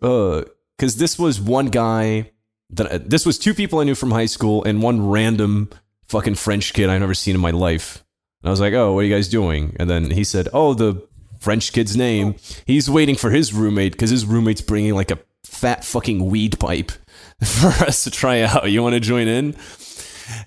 uh, 0.00 0.42
because 0.76 0.96
this 0.96 1.18
was 1.18 1.40
one 1.40 1.66
guy 1.66 2.30
that 2.70 3.08
this 3.08 3.26
was 3.26 3.38
two 3.38 3.54
people 3.54 3.78
I 3.78 3.84
knew 3.84 3.94
from 3.94 4.10
high 4.10 4.26
school 4.26 4.64
and 4.64 4.82
one 4.82 5.06
random 5.08 5.70
fucking 6.08 6.34
French 6.34 6.72
kid 6.72 6.90
I've 6.90 7.00
never 7.00 7.14
seen 7.14 7.34
in 7.34 7.40
my 7.40 7.50
life. 7.50 8.04
And 8.42 8.48
I 8.48 8.50
was 8.50 8.60
like, 8.60 8.72
oh, 8.72 8.92
what 8.94 9.00
are 9.00 9.04
you 9.04 9.14
guys 9.14 9.28
doing? 9.28 9.76
And 9.78 9.88
then 9.88 10.10
he 10.10 10.24
said, 10.24 10.48
oh, 10.52 10.74
the 10.74 11.06
French 11.38 11.72
kid's 11.72 11.96
name. 11.96 12.34
He's 12.66 12.90
waiting 12.90 13.14
for 13.14 13.30
his 13.30 13.52
roommate 13.52 13.92
because 13.92 14.10
his 14.10 14.26
roommate's 14.26 14.60
bringing 14.62 14.94
like 14.94 15.10
a 15.10 15.18
fat 15.44 15.84
fucking 15.84 16.26
weed 16.26 16.58
pipe 16.58 16.90
for 17.44 17.68
us 17.84 18.04
to 18.04 18.10
try 18.10 18.40
out. 18.40 18.70
You 18.70 18.82
want 18.82 18.94
to 18.94 19.00
join 19.00 19.28
in? 19.28 19.54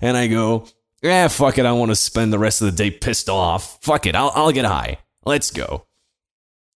And 0.00 0.16
I 0.16 0.26
go, 0.26 0.66
yeah, 1.06 1.28
fuck 1.28 1.58
it. 1.58 1.66
I 1.66 1.72
want 1.72 1.90
to 1.90 1.96
spend 1.96 2.32
the 2.32 2.38
rest 2.38 2.62
of 2.62 2.66
the 2.66 2.76
day 2.76 2.90
pissed 2.90 3.28
off. 3.28 3.82
Fuck 3.82 4.06
it. 4.06 4.14
I'll, 4.14 4.32
I'll 4.34 4.52
get 4.52 4.64
high. 4.64 4.98
Let's 5.24 5.50
go. 5.50 5.86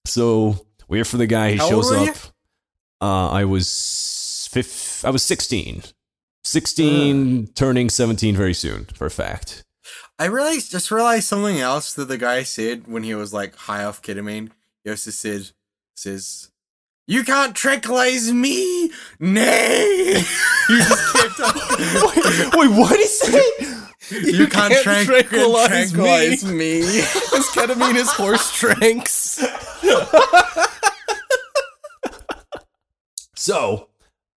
So 0.05 0.67
we're 0.89 1.05
for 1.05 1.17
the 1.17 1.27
guy. 1.27 1.53
He 1.53 1.57
How 1.57 1.69
shows 1.69 1.91
up. 1.93 2.17
Uh, 3.01 3.31
I 3.31 3.45
was 3.45 4.49
fifth. 4.51 5.05
I 5.05 5.11
was 5.11 5.23
16. 5.23 5.83
16, 6.45 7.49
turning 7.49 7.91
17 7.91 8.35
very 8.35 8.55
soon, 8.55 8.87
for 8.87 9.07
a 9.07 9.11
fact. 9.11 9.65
I 10.19 10.25
realized 10.25 10.71
just 10.71 10.91
realized 10.91 11.27
something 11.27 11.61
else 11.61 11.93
that 11.95 12.07
the 12.07 12.17
guy 12.17 12.43
said 12.43 12.89
when 12.89 13.03
he 13.03 13.15
was 13.15 13.33
like 13.33 13.55
high 13.55 13.85
off 13.85 14.03
ketamine. 14.03 14.51
He 14.83 14.91
also 14.91 15.11
said 15.11 15.51
says 15.95 16.51
you 17.07 17.23
can't 17.23 17.55
tranquilize 17.55 18.33
me, 18.33 18.91
nay. 19.21 20.23
you 20.69 20.79
just 20.79 21.17
kept 21.17 21.41
on. 21.41 21.55
Wait, 22.59 22.79
what 22.79 22.99
is 22.99 23.21
it? 23.27 23.78
You, 24.11 24.47
can't, 24.47 24.73
can't 24.73 24.87
tran- 24.87 25.05
tranquilize 25.05 25.93
tranquilize 25.93 26.45
me. 26.45 26.77
His 26.81 27.47
ketamine 27.55 27.97
is 27.97 28.11
horse 28.11 28.53
tranks. 28.53 29.45
So, 33.35 33.89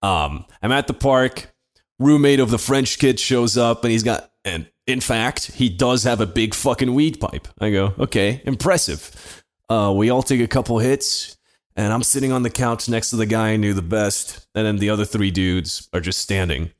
um, 0.02 0.46
I'm 0.62 0.72
at 0.72 0.88
the 0.88 0.94
park. 0.94 1.54
Roommate 2.00 2.40
of 2.40 2.50
the 2.50 2.58
French 2.58 2.98
kid 2.98 3.20
shows 3.20 3.58
up, 3.58 3.84
and 3.84 3.92
he's 3.92 4.04
got, 4.04 4.32
and 4.46 4.68
in 4.88 5.02
fact, 5.02 5.52
he 5.52 5.70
does 5.70 6.04
have 6.04 6.22
a 6.22 6.26
big 6.26 6.54
fucking 6.54 6.94
weed 6.94 7.20
pipe. 7.20 7.48
I 7.60 7.72
go, 7.72 7.94
okay, 8.00 8.42
impressive. 8.46 9.44
Uh, 9.70 9.94
we 9.96 10.10
all 10.10 10.24
take 10.24 10.42
a 10.42 10.48
couple 10.48 10.80
hits, 10.80 11.38
and 11.76 11.92
I'm 11.94 12.04
sitting 12.04 12.32
on 12.32 12.44
the 12.44 12.50
couch 12.50 12.90
next 12.90 13.10
to 13.10 13.16
the 13.18 13.26
guy 13.26 13.50
I 13.50 13.56
knew 13.58 13.74
the 13.74 13.82
best, 13.82 14.48
and 14.56 14.66
then 14.66 14.78
the 14.78 14.90
other 14.90 15.06
three 15.06 15.30
dudes 15.32 15.90
are 15.94 16.00
just 16.00 16.20
standing. 16.20 16.72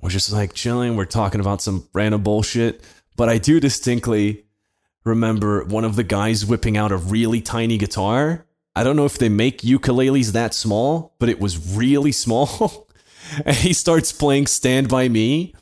We're 0.00 0.10
just 0.10 0.32
like 0.32 0.54
chilling. 0.54 0.96
We're 0.96 1.04
talking 1.06 1.40
about 1.40 1.60
some 1.60 1.88
random 1.92 2.22
bullshit, 2.22 2.84
but 3.16 3.28
I 3.28 3.38
do 3.38 3.58
distinctly 3.58 4.44
remember 5.04 5.64
one 5.64 5.84
of 5.84 5.96
the 5.96 6.04
guys 6.04 6.46
whipping 6.46 6.76
out 6.76 6.92
a 6.92 6.96
really 6.96 7.40
tiny 7.40 7.78
guitar. 7.78 8.46
I 8.76 8.84
don't 8.84 8.94
know 8.96 9.06
if 9.06 9.18
they 9.18 9.28
make 9.28 9.62
ukuleles 9.62 10.32
that 10.32 10.54
small, 10.54 11.14
but 11.18 11.28
it 11.28 11.40
was 11.40 11.74
really 11.76 12.12
small. 12.24 12.88
and 13.44 13.56
he 13.56 13.72
starts 13.72 14.12
playing 14.12 14.46
Stand 14.46 14.88
By 14.88 15.08
Me. 15.08 15.54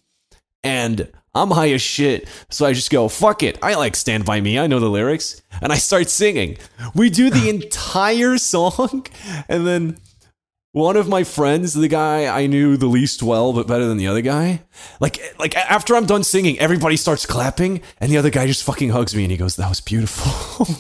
And 0.63 1.11
I'm 1.35 1.51
high 1.51 1.71
as 1.71 1.83
shit. 1.83 2.29
So 2.51 2.67
I 2.67 2.73
just 2.73 2.91
go, 2.91 3.09
fuck 3.09 3.43
it. 3.43 3.59
I 3.63 3.75
like 3.75 3.95
Stand 3.97 4.25
By 4.25 4.41
Me. 4.41 4.59
I 4.59 4.67
know 4.67 4.81
the 4.81 4.89
lyrics. 4.89 5.41
And 5.63 5.73
I 5.73 5.77
start 5.77 6.11
singing. 6.11 6.59
We 6.95 7.09
do 7.09 7.31
the 7.31 7.49
entire 7.55 8.37
song. 8.37 9.07
And 9.49 9.67
then 9.67 9.99
one 10.77 10.99
of 10.99 11.09
my 11.09 11.25
friends, 11.25 11.73
the 11.73 11.89
guy 11.89 12.27
I 12.27 12.47
knew 12.47 12.77
the 12.77 12.87
least 12.87 13.23
well, 13.23 13.55
but 13.55 13.67
better 13.67 13.87
than 13.87 13.97
the 13.97 14.09
other 14.09 14.21
guy, 14.21 14.61
like, 15.01 15.19
like 15.39 15.57
after 15.57 15.97
I'm 15.97 16.05
done 16.05 16.23
singing, 16.23 16.59
everybody 16.59 16.99
starts 16.99 17.25
clapping. 17.25 17.81
And 17.99 18.13
the 18.13 18.19
other 18.19 18.29
guy 18.29 18.47
just 18.47 18.63
fucking 18.63 18.91
hugs 18.91 19.17
me 19.17 19.25
and 19.25 19.31
he 19.31 19.39
goes, 19.39 19.57
that 19.57 19.71
was 19.71 19.81
beautiful. 19.81 20.67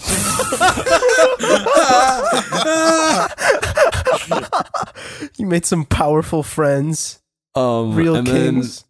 You 5.38 5.46
made 5.46 5.64
some 5.64 5.84
powerful 5.84 6.42
friends, 6.42 7.20
um, 7.54 7.94
real 7.94 8.22
kings. 8.22 8.84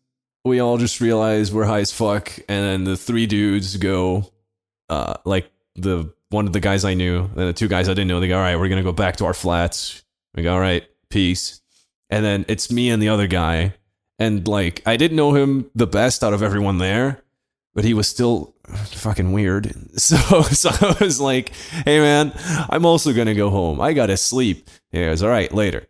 we 0.45 0.61
all 0.61 0.79
just 0.79 1.01
realize 1.01 1.53
we're 1.53 1.65
high 1.65 1.81
as 1.81 1.93
fuck. 1.93 2.33
And 2.49 2.65
then 2.65 2.85
the 2.85 2.97
three 2.97 3.27
dudes 3.27 3.77
go, 3.77 4.31
uh, 4.89 5.15
like 5.25 5.51
the 5.75 6.13
one 6.31 6.47
of 6.47 6.53
the 6.53 6.61
guys 6.61 6.85
I 6.85 6.95
knew, 6.95 7.21
and 7.21 7.37
the 7.37 7.53
two 7.53 7.69
guys 7.69 7.89
I 7.89 7.93
didn't 7.93 8.09
know, 8.09 8.21
they 8.21 8.29
go, 8.29 8.37
all 8.37 8.43
right, 8.43 8.57
we're 8.57 8.69
going 8.69 8.83
to 8.83 8.89
go 8.89 8.93
back 8.93 9.17
to 9.17 9.27
our 9.27 9.35
flats. 9.35 10.03
We 10.35 10.43
go, 10.43 10.55
all 10.55 10.61
right, 10.61 10.85
peace. 11.11 11.61
And 12.11 12.25
then 12.25 12.45
it's 12.49 12.71
me 12.71 12.91
and 12.91 13.03
the 13.03 13.09
other 13.09 13.27
guy. 13.27 13.75
And 14.19 14.47
like, 14.47 14.83
I 14.87 14.97
didn't 14.97 15.17
know 15.17 15.35
him 15.35 15.71
the 15.75 15.87
best 15.87 16.25
out 16.25 16.33
of 16.33 16.43
everyone 16.43 16.79
there, 16.79 17.23
but 17.75 17.85
he 17.85 17.95
was 17.95 18.09
still 18.09 18.55
fucking 18.67 19.33
weird. 19.33 19.75
So, 19.97 20.17
so 20.43 20.71
I 20.71 20.97
was 21.01 21.21
like, 21.21 21.51
hey 21.85 22.01
man, 22.01 22.33
I'm 22.69 22.85
also 22.85 23.13
going 23.13 23.29
to 23.29 23.35
go 23.35 23.51
home. 23.51 23.81
I 23.81 23.93
got 23.93 24.07
to 24.07 24.17
sleep. 24.17 24.69
He 24.93 25.01
goes, 25.01 25.23
all 25.23 25.31
right, 25.31 25.53
later. 25.53 25.87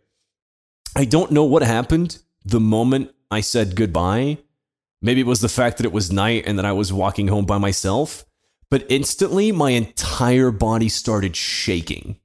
I 0.95 1.05
don't 1.05 1.31
know 1.31 1.43
what 1.43 1.61
happened 1.61 2.19
the 2.45 2.59
moment 2.59 3.11
I 3.29 3.41
said 3.41 3.75
goodbye. 3.75 4.37
Maybe 5.01 5.21
it 5.21 5.27
was 5.27 5.41
the 5.41 5.49
fact 5.49 5.77
that 5.77 5.85
it 5.85 5.91
was 5.91 6.11
night 6.11 6.45
and 6.47 6.57
that 6.57 6.65
I 6.65 6.71
was 6.71 6.91
walking 6.91 7.27
home 7.27 7.45
by 7.45 7.57
myself, 7.57 8.25
but 8.71 8.85
instantly 8.89 9.51
my 9.51 9.71
entire 9.71 10.49
body 10.49 10.89
started 10.89 11.35
shaking 11.35 12.17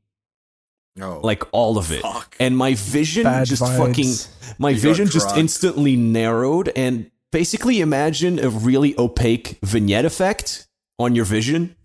Oh, 1.00 1.20
like 1.22 1.42
all 1.52 1.78
of 1.78 1.90
it 1.90 2.02
Fuck. 2.02 2.36
and 2.38 2.54
my 2.56 2.74
vision 2.74 3.22
Bad 3.24 3.46
just 3.46 3.62
vibes. 3.62 3.78
fucking 3.78 4.54
my 4.58 4.70
You 4.70 4.78
vision 4.78 5.06
just 5.06 5.34
instantly 5.38 5.96
narrowed 5.96 6.70
and 6.76 7.10
basically 7.30 7.80
imagine 7.80 8.38
a 8.38 8.50
really 8.50 8.94
opaque 8.98 9.58
vignette 9.62 10.04
effect 10.04 10.66
on 10.98 11.14
your 11.14 11.24
vision 11.24 11.76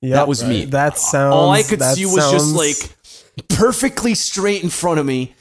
Yep, 0.00 0.12
that 0.14 0.28
was 0.28 0.42
me. 0.44 0.64
That 0.64 0.96
sounds. 0.98 1.34
all 1.34 1.50
i 1.50 1.62
could 1.62 1.80
that 1.80 1.94
see 1.96 2.06
was 2.06 2.30
just 2.30 2.54
like 2.54 3.48
perfectly 3.48 4.14
straight 4.14 4.62
in 4.62 4.70
front 4.70 4.98
of 4.98 5.04
me 5.06 5.34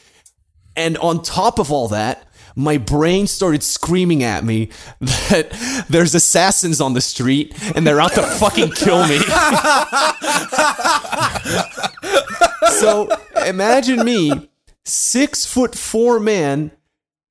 and 0.76 0.98
on 0.98 1.22
top 1.24 1.60
of 1.60 1.72
all 1.72 1.88
that 1.90 2.28
my 2.56 2.78
brain 2.78 3.28
started 3.28 3.64
screaming 3.64 4.24
at 4.24 4.44
me 4.44 4.70
that 5.00 5.86
there's 5.90 6.16
assassins 6.16 6.82
on 6.82 6.94
the 6.94 7.02
street 7.02 7.54
and 7.76 7.86
they're 7.86 8.02
out 8.02 8.14
to 8.14 8.22
fucking 8.22 8.72
kill 8.72 9.08
me. 9.08 9.20
so 12.70 13.10
imagine 13.46 14.04
me, 14.04 14.50
six 14.86 15.46
foot 15.46 15.76
four 15.76 16.20
man, 16.20 16.72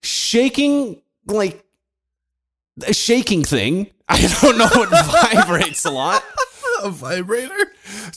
shaking 0.03 1.01
like 1.27 1.65
a 2.87 2.93
shaking 2.93 3.45
thing. 3.45 3.91
I 4.09 4.21
don't 4.43 4.59
know 4.59 4.69
what 4.69 4.91
vibrates 5.35 5.85
a 5.85 5.91
lot. 5.91 6.23
A 6.83 6.91
vibrator? 6.91 7.73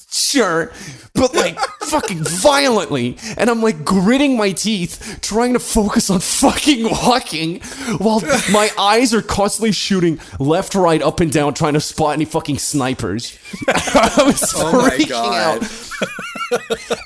Sure, 0.09 0.71
but 1.13 1.33
like 1.35 1.59
fucking 1.81 2.23
violently. 2.23 3.17
And 3.37 3.49
I'm 3.49 3.61
like 3.61 3.85
gritting 3.85 4.35
my 4.37 4.51
teeth, 4.51 5.19
trying 5.21 5.53
to 5.53 5.59
focus 5.59 6.09
on 6.09 6.19
fucking 6.19 6.83
walking 6.89 7.61
while 7.99 8.21
my 8.51 8.69
eyes 8.77 9.13
are 9.13 9.21
constantly 9.21 9.71
shooting 9.71 10.19
left, 10.39 10.73
right, 10.75 11.01
up, 11.01 11.19
and 11.19 11.31
down, 11.31 11.53
trying 11.53 11.73
to 11.73 11.79
spot 11.79 12.13
any 12.13 12.25
fucking 12.25 12.57
snipers. 12.57 13.37
I 13.67 14.23
was 14.25 14.53
Oh 14.57 14.71
my 14.71 14.89
freaking 14.89 15.11
out. 15.13 15.61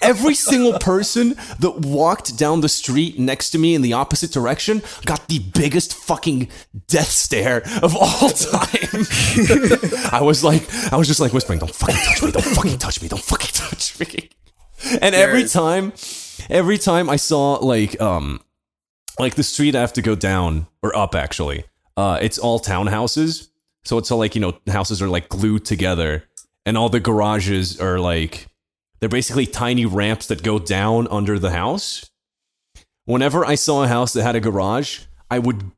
Every 0.01 0.33
single 0.35 0.79
person 0.79 1.35
that 1.59 1.79
walked 1.81 2.37
down 2.37 2.61
the 2.61 2.69
street 2.69 3.19
next 3.19 3.51
to 3.51 3.57
me 3.57 3.75
in 3.75 3.81
the 3.81 3.93
opposite 3.93 4.31
direction 4.31 4.81
got 5.05 5.27
the 5.27 5.39
biggest 5.39 5.93
fucking 5.93 6.49
death 6.87 7.07
stare 7.07 7.61
of 7.81 7.95
all 7.95 8.29
time. 8.29 9.05
I 10.11 10.19
was 10.21 10.43
like, 10.43 10.63
I 10.91 10.97
was 10.97 11.07
just 11.07 11.19
like 11.19 11.33
whispering, 11.33 11.59
"Don't 11.59 11.73
fucking 11.73 11.95
touch 11.95 12.23
me! 12.23 12.31
Don't 12.31 12.55
fucking 12.55 12.77
touch 12.77 13.01
me! 13.01 13.07
Don't 13.07 13.23
fucking 13.23 13.51
touch 13.53 13.99
me!" 13.99 14.29
And 15.01 15.13
every 15.15 15.45
time, 15.47 15.93
every 16.49 16.77
time 16.77 17.09
I 17.09 17.17
saw 17.17 17.55
like, 17.55 17.99
um, 18.01 18.41
like 19.19 19.35
the 19.35 19.43
street 19.43 19.75
I 19.75 19.81
have 19.81 19.93
to 19.93 20.01
go 20.01 20.15
down 20.15 20.67
or 20.81 20.95
up 20.95 21.15
actually, 21.15 21.65
uh, 21.97 22.17
it's 22.21 22.37
all 22.37 22.59
townhouses, 22.59 23.49
so 23.83 23.97
it's 23.97 24.09
all 24.11 24.19
like 24.19 24.35
you 24.35 24.41
know 24.41 24.57
houses 24.67 25.01
are 25.01 25.09
like 25.09 25.29
glued 25.29 25.65
together, 25.65 26.23
and 26.65 26.77
all 26.77 26.89
the 26.89 26.99
garages 26.99 27.79
are 27.79 27.99
like 27.99 28.47
they're 28.99 29.09
basically 29.09 29.45
tiny 29.45 29.85
ramps 29.85 30.27
that 30.27 30.43
go 30.43 30.59
down 30.59 31.07
under 31.09 31.39
the 31.39 31.51
house. 31.51 32.09
Whenever 33.05 33.45
I 33.45 33.55
saw 33.55 33.83
a 33.83 33.87
house 33.87 34.13
that 34.13 34.23
had 34.23 34.35
a 34.35 34.39
garage, 34.39 35.01
I 35.31 35.39
would 35.39 35.71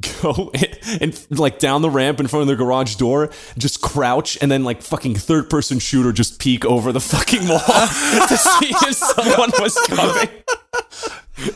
go 0.22 0.52
and 1.00 1.26
like 1.30 1.58
down 1.58 1.82
the 1.82 1.90
ramp 1.90 2.20
in 2.20 2.28
front 2.28 2.42
of 2.42 2.46
the 2.48 2.54
garage 2.56 2.94
door, 2.96 3.30
just 3.56 3.80
crouch, 3.80 4.38
and 4.40 4.50
then 4.50 4.62
like 4.64 4.80
fucking 4.82 5.16
third 5.16 5.50
person 5.50 5.78
shooter 5.80 6.12
just 6.12 6.38
peek 6.38 6.64
over 6.64 6.92
the 6.92 7.00
fucking 7.00 7.48
wall 7.48 7.58
to 8.28 8.36
see 8.36 8.68
if 8.70 8.94
someone 8.94 9.50
was 9.58 9.76
coming. 9.88 10.28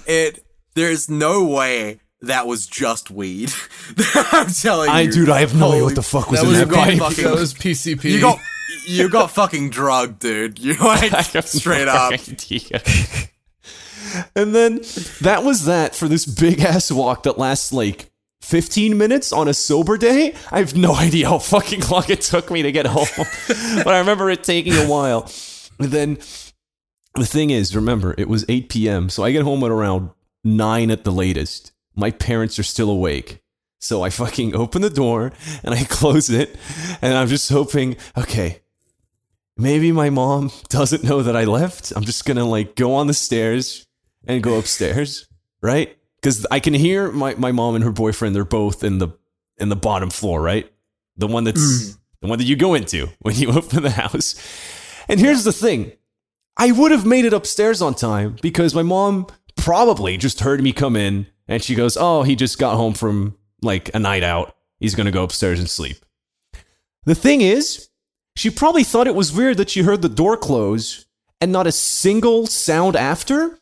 it. 0.07 0.45
There's 0.75 1.09
no 1.11 1.45
way 1.45 2.01
that 2.23 2.47
was 2.47 2.67
just 2.67 3.11
weed. 3.11 3.53
I'm 4.15 4.47
telling 4.49 4.89
you, 4.89 4.95
I 4.95 5.07
dude, 5.07 5.29
I 5.29 5.41
have 5.41 5.55
no 5.55 5.71
idea 5.73 5.85
what 5.85 5.95
the 5.95 6.03
fuck 6.03 6.31
was 6.31 6.41
That 6.41 6.47
in 6.47 6.51
was, 6.51 6.59
that 6.61 6.69
got 6.71 6.85
pipe. 6.89 6.99
fucking- 6.99 7.25
that 7.25 7.35
was 7.35 7.53
PCP. 7.55 8.05
You 8.05 8.21
got 8.21 8.39
you 8.87 9.09
got 9.09 9.31
fucking 9.31 9.71
drugged, 9.71 10.21
dude. 10.21 10.59
You 10.59 10.75
like 10.75 11.13
straight 11.45 11.89
up. 11.89 12.13
and 14.37 14.55
then 14.55 14.81
that 15.21 15.43
was 15.45 15.65
that 15.65 15.95
for 15.95 16.09
this 16.09 16.27
big 16.27 16.61
ass 16.61 16.91
walk 16.91 17.25
that 17.25 17.39
lasts 17.39 17.73
like 17.73 18.11
15 18.43 18.99
minutes 18.99 19.33
on 19.33 19.49
a 19.49 19.55
sober 19.55 19.97
day. 19.97 20.35
I 20.51 20.59
have 20.59 20.77
no 20.77 20.95
idea 20.95 21.29
how 21.29 21.39
fucking 21.39 21.89
long 21.89 22.05
it 22.09 22.23
took 22.23 22.51
me 22.51 22.63
to 22.63 22.73
get 22.73 22.87
home, 22.87 23.07
but 23.49 23.89
I 23.89 23.99
remember 23.99 24.31
it 24.31 24.45
taking 24.45 24.75
a 24.75 24.87
while. 24.87 25.31
And 25.79 25.91
then 25.91 26.19
the 27.15 27.27
thing 27.27 27.51
is, 27.51 27.75
remember, 27.75 28.15
it 28.19 28.29
was 28.29 28.45
8 28.49 28.69
p.m., 28.69 29.09
so 29.09 29.23
I 29.23 29.33
get 29.33 29.43
home 29.43 29.63
at 29.65 29.71
around 29.71 30.11
9 30.45 30.91
at 30.91 31.05
the 31.05 31.13
latest. 31.13 31.73
My 31.95 32.11
parents 32.11 32.59
are 32.59 32.65
still 32.65 32.91
awake. 32.91 33.41
So 33.81 34.03
I 34.03 34.11
fucking 34.11 34.55
open 34.55 34.83
the 34.83 34.91
door 34.91 35.33
and 35.65 35.75
I 35.75 35.85
close 35.85 36.31
it, 36.31 36.57
and 37.01 37.15
I'm 37.15 37.27
just 37.27 37.51
hoping, 37.51 37.97
okay, 38.17 38.62
maybe 39.57 39.93
my 39.93 40.11
mom 40.11 40.51
doesn't 40.69 41.05
know 41.05 41.23
that 41.23 41.37
I 41.37 41.45
left. 41.45 41.93
I'm 41.95 42.05
just 42.05 42.25
gonna 42.25 42.45
like 42.45 42.77
go 42.77 42.95
on 42.95 43.07
the 43.07 43.15
stairs 43.15 43.87
and 44.27 44.43
go 44.43 44.59
upstairs, 44.59 45.27
right? 45.63 45.97
Because 46.21 46.47
I 46.51 46.61
can 46.61 46.75
hear 46.75 47.11
my, 47.11 47.35
my 47.35 47.53
mom 47.53 47.75
and 47.75 47.85
her 47.85 47.91
boyfriend. 47.91 48.35
They're 48.35 48.45
both 48.45 48.85
in 48.85 48.99
the 48.99 49.09
in 49.59 49.69
the 49.69 49.77
bottom 49.77 50.11
floor, 50.11 50.41
right? 50.41 50.71
The 51.17 51.27
one 51.27 51.45
that's 51.45 51.61
mm. 51.61 51.99
the 52.21 52.29
one 52.29 52.39
that 52.39 52.45
you 52.45 52.57
go 52.57 52.75
into 52.75 53.09
when 53.21 53.35
you 53.35 53.51
open 53.51 53.83
the 53.83 53.91
house. 53.91 54.35
And 55.09 55.21
here's 55.21 55.45
the 55.45 55.53
thing: 55.53 55.93
I 56.57 56.73
would 56.73 56.91
have 56.91 57.07
made 57.07 57.25
it 57.25 57.33
upstairs 57.33 57.83
on 57.83 57.95
time 57.95 58.37
because 58.41 58.75
my 58.75 58.83
mom 58.83 59.27
probably 59.57 60.17
just 60.17 60.41
heard 60.41 60.63
me 60.63 60.73
come 60.73 60.97
in 60.97 61.27
and 61.49 61.63
she 61.63 61.75
goes, 61.75 61.97
"Oh, 61.99 62.23
he 62.23 62.37
just 62.37 62.59
got 62.59 62.77
home 62.77 62.95
from 62.95 63.37
like 63.61 63.95
a 63.95 63.99
night 63.99 64.23
out. 64.23 64.57
He's 64.79 64.95
gonna 64.95 65.11
go 65.11 65.25
upstairs 65.25 65.59
and 65.59 65.69
sleep." 65.69 65.97
The 67.05 67.17
thing 67.17 67.41
is, 67.41 67.89
she 68.37 68.51
probably 68.51 68.85
thought 68.85 69.07
it 69.07 69.15
was 69.15 69.33
weird 69.33 69.57
that 69.59 69.71
she 69.71 69.83
heard 69.83 70.03
the 70.03 70.09
door 70.09 70.37
close 70.37 71.07
and 71.41 71.53
not 71.53 71.67
a 71.67 71.73
single 71.73 72.47
sound 72.47 72.97
after. 72.97 73.59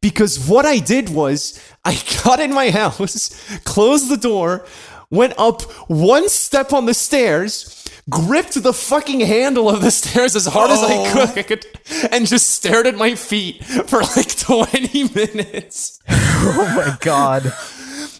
Because 0.00 0.48
what 0.48 0.66
I 0.66 0.78
did 0.78 1.10
was, 1.10 1.60
I 1.84 2.00
got 2.24 2.40
in 2.40 2.52
my 2.52 2.70
house, 2.70 3.30
closed 3.64 4.10
the 4.10 4.16
door, 4.16 4.66
went 5.10 5.34
up 5.38 5.62
one 5.88 6.28
step 6.28 6.72
on 6.72 6.86
the 6.86 6.94
stairs, 6.94 7.88
gripped 8.08 8.62
the 8.62 8.72
fucking 8.72 9.20
handle 9.20 9.68
of 9.68 9.82
the 9.82 9.90
stairs 10.02 10.36
as 10.36 10.46
hard 10.46 10.70
as 10.70 10.82
I 10.82 10.96
oh. 10.96 11.42
could, 11.42 11.66
and 12.10 12.26
just 12.26 12.50
stared 12.50 12.86
at 12.86 12.96
my 12.96 13.14
feet 13.14 13.64
for 13.64 14.00
like 14.00 14.36
20 14.36 15.08
minutes. 15.14 16.00
Oh 16.08 16.72
my 16.76 16.96
god. 17.00 17.52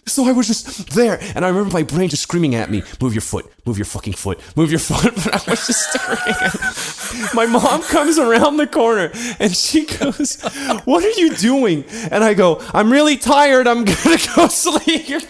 So 0.07 0.25
I 0.25 0.31
was 0.31 0.47
just 0.47 0.89
there, 0.95 1.19
and 1.35 1.45
I 1.45 1.49
remember 1.49 1.71
my 1.71 1.83
brain 1.83 2.09
just 2.09 2.23
screaming 2.23 2.55
at 2.55 2.69
me, 2.71 2.81
"Move 2.99 3.13
your 3.13 3.21
foot, 3.21 3.45
move 3.65 3.77
your 3.77 3.85
fucking 3.85 4.13
foot, 4.13 4.39
move 4.57 4.71
your 4.71 4.79
foot." 4.89 5.13
But 5.15 5.47
I 5.47 5.51
was 5.51 5.67
just 5.67 5.91
staring. 5.91 7.23
At 7.23 7.33
my 7.35 7.45
mom 7.45 7.81
comes 7.83 8.17
around 8.17 8.57
the 8.57 8.67
corner, 8.67 9.11
and 9.39 9.55
she 9.55 9.85
goes, 9.85 10.41
"What 10.85 11.03
are 11.05 11.11
you 11.19 11.35
doing?" 11.35 11.85
And 12.11 12.23
I 12.23 12.33
go, 12.33 12.59
"I'm 12.73 12.91
really 12.91 13.15
tired. 13.17 13.67
I'm 13.67 13.85
gonna 13.85 14.17
go 14.35 14.47
sleep." 14.47 15.21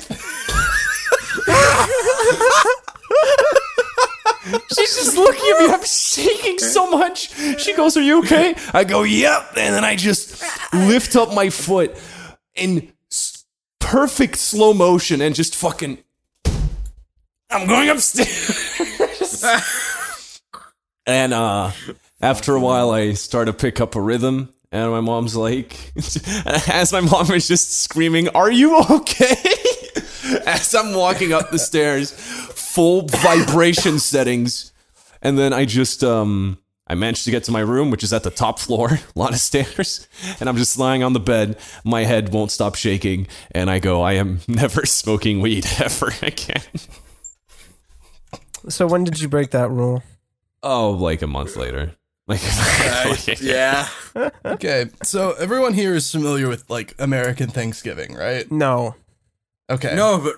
She's 4.74 4.95
just 4.95 5.15
looking 5.17 5.51
at 5.55 5.67
me. 5.67 5.74
I'm 5.74 5.86
shaking 5.86 6.57
so 6.57 6.89
much. 6.89 7.32
She 7.59 7.76
goes, 7.76 7.95
Are 7.95 8.01
you 8.01 8.19
okay? 8.24 8.55
I 8.74 8.84
go, 8.84 9.03
Yep. 9.03 9.53
And 9.57 9.76
then 9.76 9.84
I 9.84 9.95
just 9.95 10.43
lift 10.74 11.15
up 11.15 11.34
my 11.34 11.49
foot 11.49 11.95
s- 12.55 12.91
perfect 13.91 14.37
slow 14.37 14.73
motion 14.73 15.19
and 15.19 15.35
just 15.35 15.53
fucking. 15.53 15.97
I'm 17.49 17.67
going 17.67 17.89
upstairs. 17.89 19.43
and 21.05 21.33
uh, 21.33 21.71
after 22.21 22.55
a 22.55 22.59
while, 22.61 22.91
I 22.91 23.11
start 23.13 23.47
to 23.47 23.53
pick 23.53 23.81
up 23.81 23.95
a 23.95 24.01
rhythm. 24.01 24.53
And 24.71 24.91
my 24.91 25.01
mom's 25.01 25.35
like, 25.35 25.91
as 26.69 26.93
my 26.93 27.01
mom 27.01 27.31
is 27.31 27.49
just 27.49 27.81
screaming, 27.81 28.29
Are 28.29 28.49
you 28.49 28.79
okay? 28.89 29.35
As 30.45 30.73
I'm 30.73 30.93
walking 30.93 31.33
up 31.33 31.51
the 31.51 31.59
stairs, 31.59 32.11
full 32.11 33.05
vibration 33.07 33.99
settings. 33.99 34.71
And 35.21 35.37
then 35.37 35.51
I 35.51 35.65
just, 35.65 36.05
um, 36.05 36.57
I 36.91 36.95
managed 36.95 37.23
to 37.23 37.31
get 37.31 37.45
to 37.45 37.53
my 37.53 37.61
room, 37.61 37.89
which 37.89 38.03
is 38.03 38.11
at 38.11 38.23
the 38.23 38.29
top 38.29 38.59
floor, 38.59 38.89
a 39.15 39.19
lot 39.19 39.31
of 39.31 39.39
stairs. 39.39 40.09
And 40.41 40.49
I'm 40.49 40.57
just 40.57 40.77
lying 40.77 41.03
on 41.03 41.13
the 41.13 41.21
bed. 41.21 41.57
My 41.85 42.03
head 42.03 42.33
won't 42.33 42.51
stop 42.51 42.75
shaking. 42.75 43.27
And 43.51 43.71
I 43.71 43.79
go, 43.79 44.01
I 44.01 44.13
am 44.13 44.41
never 44.49 44.85
smoking 44.85 45.39
weed 45.39 45.65
ever 45.79 46.11
again. 46.21 46.61
So 48.67 48.87
when 48.87 49.05
did 49.05 49.21
you 49.21 49.29
break 49.29 49.51
that 49.51 49.71
rule? 49.71 50.03
Oh, 50.63 50.91
like 50.91 51.21
a 51.21 51.27
month 51.27 51.55
later. 51.55 51.95
Like, 52.27 52.41
yeah. 53.41 53.87
Okay, 54.45 54.85
so 55.01 55.31
everyone 55.39 55.73
here 55.73 55.95
is 55.95 56.11
familiar 56.11 56.49
with 56.49 56.69
like 56.69 56.93
American 56.99 57.49
Thanksgiving, 57.49 58.15
right? 58.15 58.49
No. 58.51 58.95
Okay. 59.69 59.95
No, 59.95 60.19
but 60.19 60.35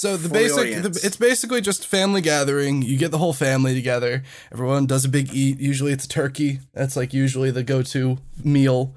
So 0.00 0.16
the 0.16 0.28
For 0.28 0.32
basic, 0.34 0.82
the, 0.82 1.00
it's 1.04 1.18
basically 1.18 1.60
just 1.60 1.86
family 1.86 2.22
gathering. 2.22 2.80
You 2.80 2.96
get 2.96 3.10
the 3.10 3.18
whole 3.18 3.34
family 3.34 3.74
together. 3.74 4.22
Everyone 4.50 4.86
does 4.86 5.04
a 5.04 5.10
big 5.10 5.34
eat. 5.34 5.60
Usually 5.60 5.92
it's 5.92 6.06
a 6.06 6.08
turkey. 6.08 6.60
That's 6.72 6.96
like 6.96 7.12
usually 7.12 7.50
the 7.50 7.62
go-to 7.62 8.16
meal. 8.42 8.94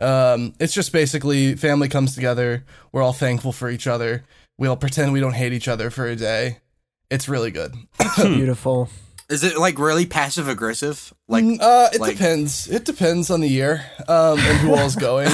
Um, 0.00 0.54
it's 0.58 0.72
just 0.72 0.92
basically 0.94 1.56
family 1.56 1.88
comes 1.90 2.14
together. 2.14 2.64
We're 2.90 3.02
all 3.02 3.12
thankful 3.12 3.52
for 3.52 3.68
each 3.68 3.86
other. 3.86 4.24
We 4.56 4.66
all 4.66 4.76
pretend 4.78 5.12
we 5.12 5.20
don't 5.20 5.34
hate 5.34 5.52
each 5.52 5.68
other 5.68 5.90
for 5.90 6.06
a 6.06 6.16
day. 6.16 6.56
It's 7.10 7.28
really 7.28 7.50
good. 7.50 7.74
Beautiful. 8.16 8.88
is 9.28 9.44
it 9.44 9.58
like 9.58 9.78
really 9.78 10.06
passive 10.06 10.48
aggressive? 10.48 11.12
Like, 11.28 11.44
Uh, 11.60 11.90
it 11.92 12.00
like- 12.00 12.12
depends. 12.12 12.66
It 12.66 12.86
depends 12.86 13.30
on 13.30 13.42
the 13.42 13.48
year 13.48 13.84
um, 14.08 14.38
and 14.38 14.58
who 14.60 14.74
all's 14.74 14.96
going. 15.08 15.28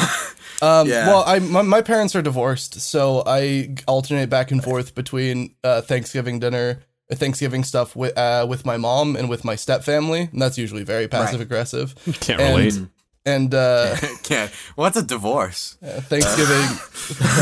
Um, 0.63 0.89
Yeah. 0.89 1.07
Well, 1.09 1.25
I 1.27 1.39
my, 1.39 1.63
my 1.63 1.83
parents 1.83 2.15
are 2.17 2.23
divorced, 2.23 2.81
so 2.81 3.23
I 3.27 3.75
alternate 3.87 4.31
back 4.31 4.51
and 4.51 4.63
forth 4.63 4.95
between 4.95 5.55
uh, 5.65 5.81
Thanksgiving 5.83 6.39
dinner, 6.39 6.81
uh, 7.11 7.17
Thanksgiving 7.17 7.65
stuff 7.65 7.95
with 7.97 8.17
uh, 8.17 8.47
with 8.49 8.65
my 8.65 8.77
mom 8.77 9.17
and 9.17 9.29
with 9.29 9.45
my 9.45 9.55
step 9.57 9.83
family, 9.85 10.29
and 10.33 10.41
that's 10.41 10.57
usually 10.59 10.85
very 10.85 11.09
passive 11.09 11.41
aggressive. 11.41 11.95
Can't 12.21 12.41
And- 12.41 12.57
relate. 12.59 12.89
And 13.29 13.53
uh, 13.53 13.97
okay, 14.21 14.49
what's 14.77 14.97
a 14.97 15.03
divorce? 15.03 15.77
Thanksgiving, 15.83 16.63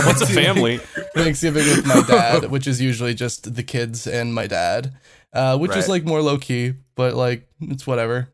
What's 0.07 0.23
a 0.23 0.27
family? 0.27 0.79
Thanksgiving 1.15 1.67
with 1.67 1.85
my 1.87 2.03
dad, 2.09 2.51
which 2.51 2.67
is 2.67 2.81
usually 2.81 3.12
just 3.12 3.55
the 3.55 3.62
kids 3.62 4.07
and 4.07 4.35
my 4.35 4.47
dad, 4.47 4.95
uh, 5.35 5.59
which 5.59 5.77
is 5.77 5.87
like 5.87 6.05
more 6.07 6.23
low 6.23 6.39
key, 6.39 6.73
but 6.95 7.12
like 7.12 7.47
it's 7.61 7.87
whatever. 7.87 8.31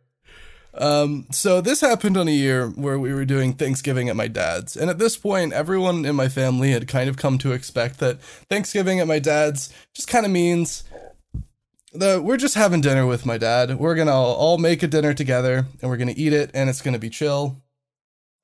Um, 0.74 1.26
so 1.32 1.60
this 1.60 1.80
happened 1.80 2.16
on 2.16 2.28
a 2.28 2.32
year 2.32 2.68
where 2.68 2.98
we 2.98 3.12
were 3.12 3.24
doing 3.24 3.54
Thanksgiving 3.54 4.08
at 4.08 4.14
my 4.16 4.28
dad's, 4.28 4.76
and 4.76 4.88
at 4.88 4.98
this 4.98 5.16
point, 5.16 5.52
everyone 5.52 6.04
in 6.04 6.14
my 6.14 6.28
family 6.28 6.70
had 6.70 6.86
kind 6.86 7.08
of 7.10 7.16
come 7.16 7.38
to 7.38 7.52
expect 7.52 7.98
that 7.98 8.22
Thanksgiving 8.48 9.00
at 9.00 9.08
my 9.08 9.18
dad's 9.18 9.72
just 9.94 10.06
kind 10.08 10.24
of 10.24 10.30
means 10.30 10.84
that 11.92 12.22
we're 12.22 12.36
just 12.36 12.54
having 12.54 12.80
dinner 12.80 13.04
with 13.04 13.26
my 13.26 13.36
dad. 13.36 13.78
We're 13.80 13.96
gonna 13.96 14.14
all 14.14 14.58
make 14.58 14.82
a 14.84 14.86
dinner 14.86 15.12
together, 15.12 15.66
and 15.82 15.90
we're 15.90 15.96
gonna 15.96 16.14
eat 16.16 16.32
it, 16.32 16.50
and 16.54 16.70
it's 16.70 16.80
gonna 16.82 17.00
be 17.00 17.10
chill, 17.10 17.56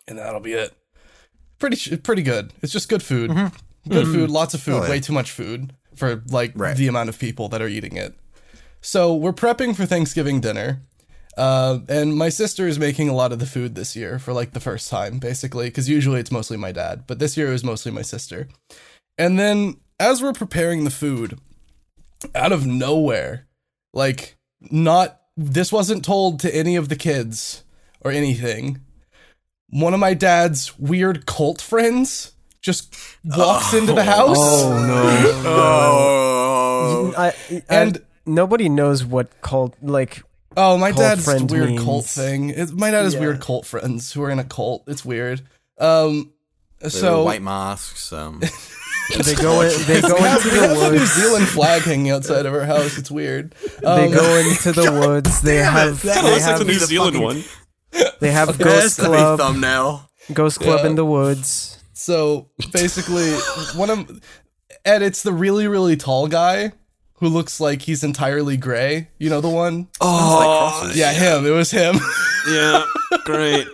and 0.08 0.18
that'll 0.18 0.40
be 0.40 0.52
it. 0.54 0.72
Pretty 1.60 1.96
pretty 1.98 2.22
good. 2.22 2.52
It's 2.60 2.72
just 2.72 2.88
good 2.88 3.04
food, 3.04 3.30
good 3.88 4.06
food, 4.06 4.30
lots 4.30 4.52
of 4.52 4.60
food, 4.60 4.74
Oh, 4.74 4.82
yeah. 4.82 4.90
way 4.90 5.00
too 5.00 5.12
much 5.12 5.30
food 5.30 5.72
for 5.94 6.22
like 6.28 6.52
Right. 6.56 6.76
the 6.76 6.88
amount 6.88 7.08
of 7.08 7.18
people 7.20 7.48
that 7.50 7.62
are 7.62 7.68
eating 7.68 7.96
it. 7.96 8.14
So 8.80 9.14
we're 9.14 9.32
prepping 9.32 9.76
for 9.76 9.86
Thanksgiving 9.86 10.40
dinner. 10.40 10.82
Uh, 11.36 11.80
and 11.88 12.16
my 12.16 12.28
sister 12.30 12.66
is 12.66 12.78
making 12.78 13.08
a 13.08 13.14
lot 13.14 13.30
of 13.32 13.38
the 13.38 13.46
food 13.46 13.74
this 13.74 13.94
year 13.94 14.18
for 14.18 14.32
like 14.32 14.52
the 14.52 14.60
first 14.60 14.88
time, 14.90 15.18
basically, 15.18 15.66
because 15.68 15.88
usually 15.88 16.18
it's 16.20 16.32
mostly 16.32 16.56
my 16.56 16.72
dad, 16.72 17.04
but 17.06 17.18
this 17.18 17.36
year 17.36 17.48
it 17.48 17.52
was 17.52 17.64
mostly 17.64 17.92
my 17.92 18.02
sister. 18.02 18.48
And 19.18 19.38
then 19.38 19.76
as 20.00 20.22
we're 20.22 20.32
preparing 20.32 20.84
the 20.84 20.90
food, 20.90 21.38
out 22.34 22.52
of 22.52 22.66
nowhere, 22.66 23.46
like, 23.92 24.36
not, 24.70 25.20
this 25.36 25.70
wasn't 25.70 26.04
told 26.04 26.40
to 26.40 26.54
any 26.54 26.76
of 26.76 26.88
the 26.88 26.96
kids 26.96 27.64
or 28.00 28.10
anything. 28.10 28.80
One 29.68 29.92
of 29.94 30.00
my 30.00 30.14
dad's 30.14 30.78
weird 30.78 31.26
cult 31.26 31.60
friends 31.60 32.32
just 32.62 32.94
walks 33.24 33.74
into 33.74 33.92
the 33.92 34.04
house. 34.04 34.36
Oh 34.38 34.86
no. 34.86 35.42
Oh, 35.48 37.14
I, 37.16 37.34
And- 37.50 37.62
and 37.68 38.00
nobody 38.24 38.68
knows 38.68 39.04
what 39.04 39.40
cult 39.42 39.74
like. 39.82 40.22
Oh, 40.56 40.78
my 40.78 40.90
Cult 40.90 41.02
dad's 41.02 41.24
friend 41.24 41.50
weird 41.50 41.68
means- 41.70 41.82
cult 41.84 42.06
thing. 42.06 42.50
It, 42.50 42.72
my 42.72 42.90
dad 42.90 43.04
has 43.04 43.14
Yeah. 43.14 43.20
weird 43.20 43.40
cult 43.40 43.66
friends 43.66 44.12
who 44.12 44.22
are 44.22 44.30
in 44.30 44.38
a 44.38 44.44
cult. 44.44 44.84
It's 44.86 45.04
weird. 45.04 45.42
Um, 45.78 46.32
so 46.82 46.88
so 46.88 47.22
white 47.24 47.42
masks. 47.42 48.12
Um, 48.12 48.40
They 49.22 49.36
go 49.36 49.60
in, 49.60 49.70
they 49.86 50.00
go 50.00 50.14
we 50.20 50.28
into 50.28 50.48
the 50.50 50.66
have 50.82 50.92
a 50.92 50.98
New. 50.98 51.06
Zealand 51.06 51.46
flag 51.48 51.82
hanging 51.82 52.10
outside 52.10 52.44
of 52.44 52.52
our 52.52 52.64
house. 52.64 52.98
It's 52.98 53.08
weird. 53.08 53.54
They 53.80 53.86
Um, 54.06 54.10
go 54.10 54.34
into 54.38 54.72
the 54.72 54.90
woods. 55.06 55.42
They 55.42 55.58
have 55.58 56.02
That 56.02 56.16
they 56.16 56.22
Looks 56.30 56.42
like 56.42 56.50
have 56.50 56.58
the 56.58 56.64
New 56.64 56.78
Zealand 56.80 57.12
fucking- 57.14 57.22
one. 57.22 57.44
they 58.20 58.32
have 58.32 58.48
that's 58.58 58.58
ghost 58.58 58.98
club. 58.98 59.38
thumbnail. 59.38 60.10
Ghost 60.32 60.58
club 60.58 60.80
Yeah. 60.82 60.86
in 60.90 60.94
the 60.96 61.04
woods. 61.04 61.78
So 61.92 62.48
basically, 62.72 63.30
one 63.76 63.90
of 63.90 64.10
Ed, 64.84 65.02
it's 65.02 65.22
the 65.22 65.32
really 65.32 65.68
really 65.68 65.94
tall 65.96 66.26
guy 66.26 66.72
who 67.18 67.28
looks 67.28 67.60
like 67.60 67.82
he's 67.82 68.04
entirely 68.04 68.56
gray. 68.56 69.08
You 69.18 69.30
know 69.30 69.40
the 69.40 69.48
one? 69.48 69.88
Oh, 70.00 70.92
Yeah, 70.94 71.12
him. 71.12 71.46
It 71.46 71.50
was 71.50 71.70
him. 71.70 71.96
yeah, 72.48 72.84
great. 73.24 73.66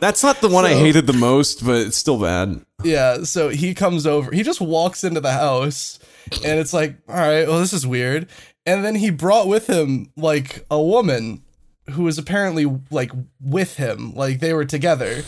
That's 0.00 0.22
not 0.22 0.40
the 0.40 0.48
one 0.48 0.64
I 0.64 0.74
hated 0.74 1.06
the 1.06 1.12
most, 1.12 1.64
but 1.64 1.76
it's 1.76 1.96
still 1.96 2.20
bad. 2.20 2.60
Yeah, 2.82 3.22
so 3.22 3.48
he 3.48 3.74
comes 3.74 4.06
over. 4.06 4.32
He 4.32 4.42
just 4.42 4.60
walks 4.60 5.04
into 5.04 5.20
the 5.20 5.32
house, 5.32 5.98
and 6.44 6.58
it's 6.58 6.72
like, 6.72 6.96
all 7.08 7.14
right, 7.14 7.46
well, 7.46 7.60
this 7.60 7.72
is 7.72 7.86
weird. 7.86 8.28
And 8.64 8.84
then 8.84 8.96
he 8.96 9.10
brought 9.10 9.46
with 9.46 9.68
him 9.68 10.10
like 10.16 10.66
a 10.70 10.80
woman 10.80 11.42
who 11.90 12.02
was 12.02 12.18
apparently 12.18 12.66
like 12.90 13.12
with 13.40 13.76
him, 13.76 14.12
like 14.14 14.40
they 14.40 14.52
were 14.52 14.64
together. 14.64 15.22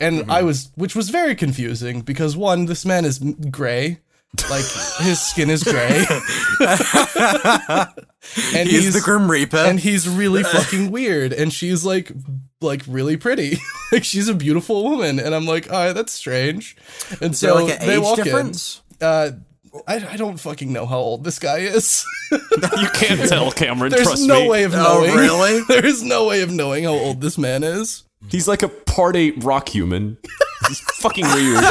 And 0.00 0.30
I 0.30 0.40
hmm. 0.40 0.46
was, 0.46 0.70
which 0.74 0.96
was 0.96 1.10
very 1.10 1.34
confusing 1.34 2.00
because 2.00 2.36
one, 2.36 2.64
this 2.64 2.86
man 2.86 3.04
is 3.04 3.18
gray, 3.18 3.98
like 4.50 4.64
his 5.00 5.20
skin 5.20 5.50
is 5.50 5.62
gray, 5.64 6.04
and 8.54 8.68
He's 8.68 8.92
the 8.94 9.00
Grim 9.02 9.30
Reaper. 9.30 9.56
and 9.56 9.80
he's 9.80 10.08
really 10.08 10.42
fucking 10.42 10.90
weird 10.90 11.32
and 11.32 11.52
she's 11.52 11.84
like 11.84 12.12
like 12.60 12.82
really 12.86 13.16
pretty 13.16 13.56
like 13.92 14.04
she's 14.04 14.28
a 14.28 14.34
beautiful 14.34 14.84
woman 14.84 15.18
and 15.18 15.34
i'm 15.34 15.46
like 15.46 15.70
all 15.72 15.78
right 15.86 15.92
that's 15.92 16.12
strange 16.12 16.76
and 17.22 17.32
Is 17.32 17.38
so 17.40 17.54
like 17.54 17.80
an 17.80 17.86
they 17.86 17.94
age 17.96 18.00
walk 18.02 18.16
difference? 18.16 18.82
in 19.00 19.06
uh 19.06 19.30
I, 19.86 19.96
I 20.12 20.16
don't 20.16 20.38
fucking 20.40 20.72
know 20.72 20.86
how 20.86 20.96
old 20.98 21.24
this 21.24 21.38
guy 21.38 21.58
is. 21.58 22.04
You 22.32 22.88
can't 22.94 23.26
tell, 23.28 23.50
Cameron. 23.52 23.90
There's 23.92 24.06
trust 24.06 24.26
no 24.26 24.42
me. 24.42 24.48
way 24.48 24.64
of 24.64 24.74
Oh, 24.74 24.78
knowing. 25.04 25.14
really? 25.16 25.62
there 25.68 25.84
is 25.84 26.02
no 26.02 26.26
way 26.26 26.42
of 26.42 26.50
knowing 26.50 26.84
how 26.84 26.90
old 26.92 27.20
this 27.22 27.38
man 27.38 27.62
is. 27.62 28.04
He's 28.28 28.46
like 28.48 28.62
a 28.62 28.68
part 28.68 29.14
eight 29.16 29.42
rock 29.44 29.68
human. 29.68 30.18
He's 30.66 30.80
fucking 30.80 31.24
weird. 31.26 31.62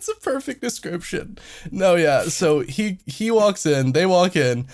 That's 0.00 0.08
a 0.08 0.20
perfect 0.22 0.62
description. 0.62 1.36
No, 1.70 1.94
yeah. 1.94 2.22
So 2.24 2.60
he 2.60 2.98
he 3.04 3.30
walks 3.30 3.66
in, 3.66 3.92
they 3.92 4.06
walk 4.06 4.34
in, 4.34 4.66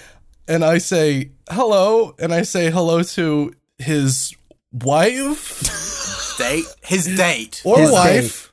and 0.47 0.65
I 0.65 0.79
say 0.79 1.31
hello, 1.51 2.15
and 2.21 2.33
I 2.33 2.43
say 2.43 2.71
hello 2.71 3.03
to 3.03 3.53
his 3.79 4.35
wife 4.73 6.37
Date? 6.39 6.65
His 6.85 7.07
date. 7.17 7.63
or 7.65 7.81
His 7.81 7.91
wife. 7.91 8.53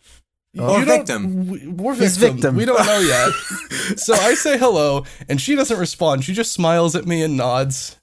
Or 0.58 0.80
You 0.80 0.86
don't- 0.86 0.98
victim. 0.98 1.48
we- 1.48 1.68
We're 1.68 1.94
His 1.96 2.18
victim. 2.18 2.38
victim. 2.38 2.56
We 2.56 2.66
don't 2.66 2.84
know 2.86 3.00
yet. 3.00 3.98
so 4.00 4.14
I 4.16 4.34
say 4.34 4.58
hello, 4.58 5.04
and 5.30 5.40
she 5.40 5.54
doesn't 5.56 5.78
respond. 5.78 6.24
She 6.24 6.34
just 6.34 6.54
smiles 6.54 6.96
at 6.96 7.06
me 7.06 7.22
and 7.22 7.36
nods. 7.38 7.98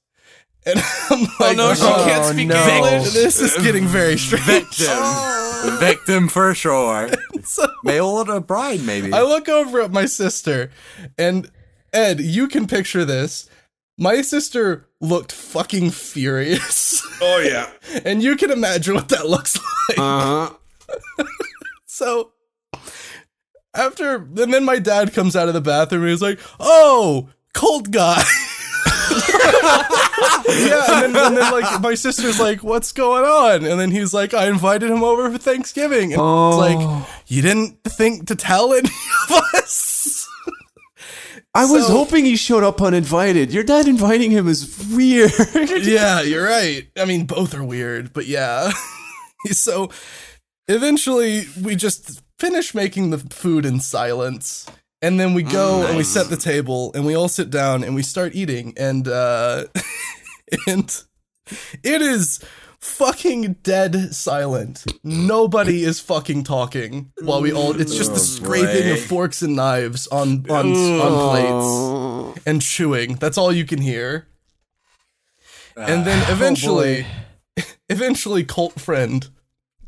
And 0.66 0.78
I'm 1.10 1.26
like, 1.40 1.56
no, 1.56 1.72
she 1.74 1.82
"Oh, 1.84 2.04
can't 2.06 2.24
speak 2.24 2.48
no. 2.48 2.54
English. 2.68 3.12
This 3.14 3.40
is 3.40 3.54
getting 3.62 3.86
very 3.86 4.18
strange. 4.18 4.44
Victim. 4.44 5.78
Victim 5.78 6.28
for 6.28 6.54
sure. 6.54 7.08
So 7.42 7.66
Male 7.84 8.06
or 8.06 8.30
a 8.36 8.40
bride, 8.40 8.82
maybe. 8.84 9.12
I 9.14 9.22
look 9.22 9.48
over 9.48 9.80
at 9.80 9.90
my 9.90 10.04
sister, 10.04 10.70
and 11.16 11.50
Ed, 11.90 12.20
you 12.20 12.48
can 12.48 12.66
picture 12.66 13.06
this. 13.06 13.48
My 13.96 14.20
sister 14.20 14.86
looked 15.00 15.32
fucking 15.32 15.90
furious, 15.92 17.02
Oh 17.22 17.38
yeah. 17.38 17.70
and 18.04 18.22
you 18.22 18.36
can 18.36 18.50
imagine 18.50 18.94
what 18.94 19.08
that 19.08 19.26
looks 19.26 19.58
like. 19.88 19.98
Uh 19.98 20.48
huh. 21.18 21.24
So 21.86 22.32
after 23.74 24.16
and 24.16 24.52
then 24.52 24.64
my 24.64 24.78
dad 24.78 25.14
comes 25.14 25.34
out 25.34 25.48
of 25.48 25.54
the 25.54 25.60
bathroom 25.62 26.02
and 26.02 26.10
he's 26.10 26.20
like, 26.22 26.40
"Oh, 26.60 27.30
cold 27.54 27.90
guy." 27.90 28.22
Yeah, 30.48 31.04
and 31.04 31.14
then, 31.14 31.26
and 31.26 31.36
then 31.36 31.52
like 31.52 31.80
my 31.80 31.94
sister's 31.94 32.38
like, 32.40 32.62
"What's 32.62 32.92
going 32.92 33.24
on?" 33.24 33.64
And 33.64 33.80
then 33.80 33.90
he's 33.90 34.12
like, 34.14 34.34
"I 34.34 34.48
invited 34.48 34.90
him 34.90 35.02
over 35.02 35.30
for 35.30 35.38
Thanksgiving." 35.38 36.12
And 36.12 36.20
it's 36.20 36.56
like, 36.58 36.78
oh. 36.78 37.06
"You 37.26 37.42
didn't 37.42 37.82
think 37.84 38.26
to 38.28 38.36
tell 38.36 38.72
any 38.72 38.88
of 38.88 39.42
us?" 39.54 40.26
I 41.54 41.64
was 41.64 41.86
So- 41.86 41.92
hoping 41.92 42.24
he 42.24 42.36
showed 42.36 42.62
up 42.62 42.80
uninvited. 42.80 43.52
Your 43.52 43.64
dad 43.64 43.88
inviting 43.88 44.30
him 44.30 44.46
is 44.48 44.88
weird. 44.92 45.32
yeah, 45.84 46.20
you're 46.22 46.44
right. 46.44 46.88
I 46.96 47.04
mean, 47.06 47.26
both 47.26 47.54
are 47.54 47.64
weird, 47.64 48.12
but 48.12 48.26
yeah. 48.26 48.70
so 49.50 49.90
eventually, 50.68 51.46
we 51.60 51.74
just 51.74 52.22
finish 52.38 52.72
making 52.74 53.10
the 53.10 53.18
food 53.18 53.66
in 53.66 53.80
silence. 53.80 54.66
And 55.02 55.18
then 55.18 55.32
we 55.32 55.42
go 55.42 55.86
and 55.86 55.96
we 55.96 56.04
set 56.04 56.28
the 56.28 56.36
table 56.36 56.92
and 56.94 57.06
we 57.06 57.14
all 57.14 57.28
sit 57.28 57.50
down 57.50 57.84
and 57.84 57.94
we 57.94 58.02
start 58.02 58.34
eating 58.34 58.74
and 58.76 59.08
uh 59.08 59.64
and 60.66 61.02
it 61.82 62.02
is 62.02 62.44
fucking 62.80 63.54
dead 63.62 64.14
silent. 64.14 64.84
Nobody 65.02 65.84
is 65.84 66.00
fucking 66.00 66.44
talking 66.44 67.12
while 67.22 67.40
we 67.40 67.52
all 67.52 67.80
it's 67.80 67.96
just 67.96 68.12
the 68.12 68.20
scraping 68.20 68.90
of 68.90 69.00
forks 69.00 69.40
and 69.42 69.56
knives 69.56 70.06
on 70.08 70.44
on 70.50 70.74
on 70.74 72.32
plates 72.34 72.42
and 72.46 72.60
chewing. 72.60 73.14
That's 73.14 73.38
all 73.38 73.52
you 73.52 73.64
can 73.64 73.80
hear. 73.80 74.26
And 75.76 76.04
then 76.04 76.30
eventually, 76.30 77.06
eventually, 77.88 78.44
cult 78.44 78.78
friend, 78.80 79.28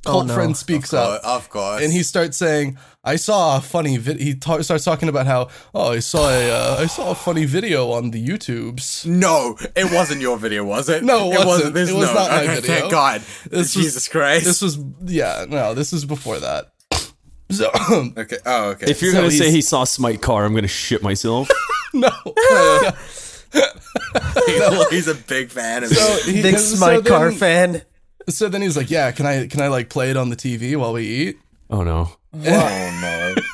cult 0.05 0.27
no. 0.27 0.35
friend 0.35 0.57
speaks 0.57 0.93
Oh, 0.93 0.99
up, 0.99 1.25
of 1.25 1.49
course. 1.51 1.83
and 1.83 1.93
he 1.93 2.03
starts 2.03 2.37
saying, 2.37 2.77
"I 3.05 3.17
saw 3.17 3.57
a 3.59 3.61
funny 3.61 3.97
vid." 3.99 4.21
He 4.21 4.35
ta- 4.35 4.61
starts 4.63 4.85
talking 4.85 5.09
about 5.09 5.27
how, 5.27 5.49
"Oh, 5.75 5.93
I 5.93 6.01
saw 6.01 6.29
a, 6.29 6.51
uh, 6.51 6.77
I 6.81 6.87
saw 6.87 7.11
a 7.11 7.15
funny 7.15 7.45
video 7.45 7.91
on 7.93 8.11
the 8.11 8.25
YouTubes." 8.27 9.07
No, 9.07 9.57
it 9.77 9.93
wasn't 9.93 10.21
your 10.21 10.37
video, 10.39 10.65
was 10.65 10.89
it? 10.89 11.03
No, 11.05 11.33
it 11.33 11.47
wasn't. 11.47 11.75
This 11.75 11.91
It 11.91 11.95
was 11.95 12.09
no. 12.09 12.15
not 12.15 12.31
my 12.31 12.43
okay, 12.45 12.55
video. 12.57 12.77
Thank 12.81 12.91
God. 12.91 13.21
This 13.51 13.75
was- 13.77 13.85
Jesus 13.85 14.09
Christ. 14.09 14.45
This 14.45 14.61
was, 14.63 14.79
yeah, 15.05 15.47
no, 15.49 15.75
this 15.75 15.93
was 15.93 16.05
before 16.05 16.39
that. 16.41 16.73
So, 17.51 17.71
okay. 18.17 18.39
Oh, 18.47 18.71
okay. 18.71 18.91
if 18.91 19.03
you're 19.03 19.13
So 19.13 19.19
gonna 19.19 19.31
say 19.31 19.51
he 19.51 19.61
saw 19.61 19.85
Smite 19.85 20.23
Car, 20.23 20.45
I'm 20.47 20.55
gonna 20.55 20.67
shit 20.69 21.03
myself. 21.03 21.51
no. 21.93 22.09
he's 24.91 25.09
a 25.09 25.15
big 25.15 25.51
fan 25.51 25.85
of 25.85 25.91
So 25.91 26.31
he- 26.31 26.41
Big 26.43 26.55
so 26.59 26.77
Smite 26.77 27.05
car 27.05 27.29
then- 27.31 27.39
fan. 27.39 27.83
So 28.29 28.49
then 28.49 28.63
he's 28.63 28.77
like, 28.77 28.91
"Yeah, 28.91 29.11
can 29.13 29.27
I, 29.27 29.47
can 29.47 29.61
I 29.61 29.69
like 29.69 29.89
play 29.89 30.11
it 30.11 30.17
on 30.17 30.29
the 30.31 30.37
TV 30.37 30.77
while 30.77 30.93
we 30.93 31.07
eat?" 31.07 31.39
oh 31.71 31.83
no. 31.83 32.11
Oh 32.35 32.39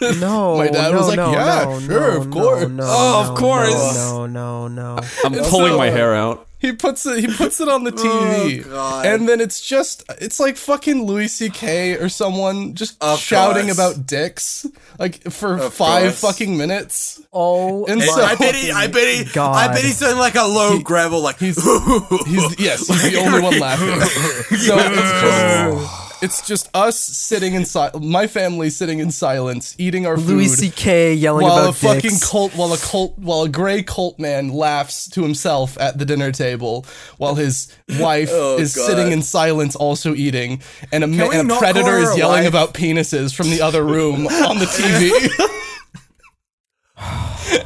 no. 0.01 0.11
No, 0.21 0.57
My 0.57 0.69
dad 0.69 0.93
no, 0.93 0.99
was 0.99 1.09
like, 1.09 1.17
no, 1.17 1.33
"Yeah, 1.33 1.65
no, 1.65 1.81
sure, 1.81 2.11
no, 2.15 2.21
of 2.21 2.31
course." 2.31 2.69
No, 2.69 2.85
Oh, 2.87 3.21
of 3.23 3.29
no, 3.31 3.37
course. 3.37 3.95
No, 3.97 4.27
no, 4.27 4.69
no. 4.69 4.97
no. 4.97 5.03
I'm 5.25 5.33
pulling 5.51 5.73
so- 5.73 5.79
my 5.79 5.91
hair 5.91 6.15
out. 6.15 6.48
He 6.61 6.73
puts 6.73 7.07
it. 7.07 7.21
He 7.21 7.29
puts 7.33 7.61
it 7.61 7.69
on 7.69 7.85
the 7.85 7.93
TV, 7.93 8.67
Oh, 8.71 9.03
and 9.05 9.29
then 9.29 9.41
it's 9.41 9.61
just 9.61 10.03
it's 10.21 10.41
like 10.41 10.57
fucking 10.57 11.05
Louis 11.05 11.29
C.K. 11.29 11.95
or 11.99 12.09
someone 12.09 12.75
just 12.75 13.01
Of 13.01 13.21
shouting 13.21 13.67
course. 13.67 13.79
about 13.79 14.07
dicks 14.07 14.67
like 14.99 15.23
for 15.31 15.55
Of 15.57 15.73
five 15.75 16.03
course. 16.03 16.21
fuking 16.21 16.57
minutes. 16.59 17.21
Oh, 17.33 17.85
And 17.87 18.01
my 18.01 18.07
so- 18.07 18.25
I 18.25 18.35
bet 18.35 18.57
he. 18.57 18.73
I 18.73 18.89
bet 18.89 19.07
he. 19.27 19.33
God. 19.33 19.55
I 19.55 19.73
bet 19.73 19.85
he's 19.85 20.01
doing 20.01 20.19
like 20.19 20.35
a 20.35 20.43
low 20.43 20.81
gravel, 20.81 21.21
like 21.21 21.39
He's 21.39 21.57
he's 22.27 22.59
yes, 22.61 22.89
he's 22.89 23.13
the 23.13 23.19
only 23.25 23.41
one 23.41 23.59
laughing. 23.61 23.89
So 24.59 24.77
it's 24.77 25.13
just 25.21 25.45
oh. 25.45 26.05
It's 26.23 26.47
just 26.47 26.69
us 26.75 26.99
sitting 26.99 27.55
in 27.55 27.65
si- 27.65 27.89
my 28.01 28.27
family 28.27 28.71
sitting 28.71 28.99
in 28.99 29.11
silence, 29.11 29.75
eating 29.79 30.07
our 30.07 30.17
food. 30.17 30.27
Louis 30.29 30.49
C.K. 30.49 31.15
yelling 31.15 31.45
while 31.47 31.59
about 31.59 31.71
a 31.71 31.73
fucking 31.73 32.01
dicks. 32.11 32.29
cult, 32.31 32.53
while 32.57 32.73
a 32.73 32.79
cult, 32.79 33.19
while 33.19 33.43
a 33.43 33.49
gray 33.49 33.83
cult 33.83 34.19
man 34.19 34.49
laughs 34.49 35.09
to 35.11 35.23
himself 35.23 35.79
at 35.81 35.99
the 35.99 36.05
dinner 36.05 36.33
table, 36.33 36.85
while 37.19 37.35
his 37.35 37.69
wife 37.99 38.31
Oh, 38.33 38.59
is 38.59 38.75
God. 38.75 38.87
sitting 38.87 39.13
in 39.13 39.23
silence, 39.23 39.77
also 39.77 40.15
eating, 40.15 40.61
and 40.93 41.05
a, 41.05 41.07
ma- 41.07 41.31
and 41.31 41.51
a 41.51 41.57
predator 41.59 41.99
is 41.99 42.17
yelling 42.17 42.41
wife? 42.45 42.49
about 42.49 42.75
penises 42.75 43.35
from 43.35 43.51
the 43.51 43.61
other 43.61 43.85
room 43.85 44.27
on 44.27 44.59
the 44.59 44.67
TV. 44.67 45.55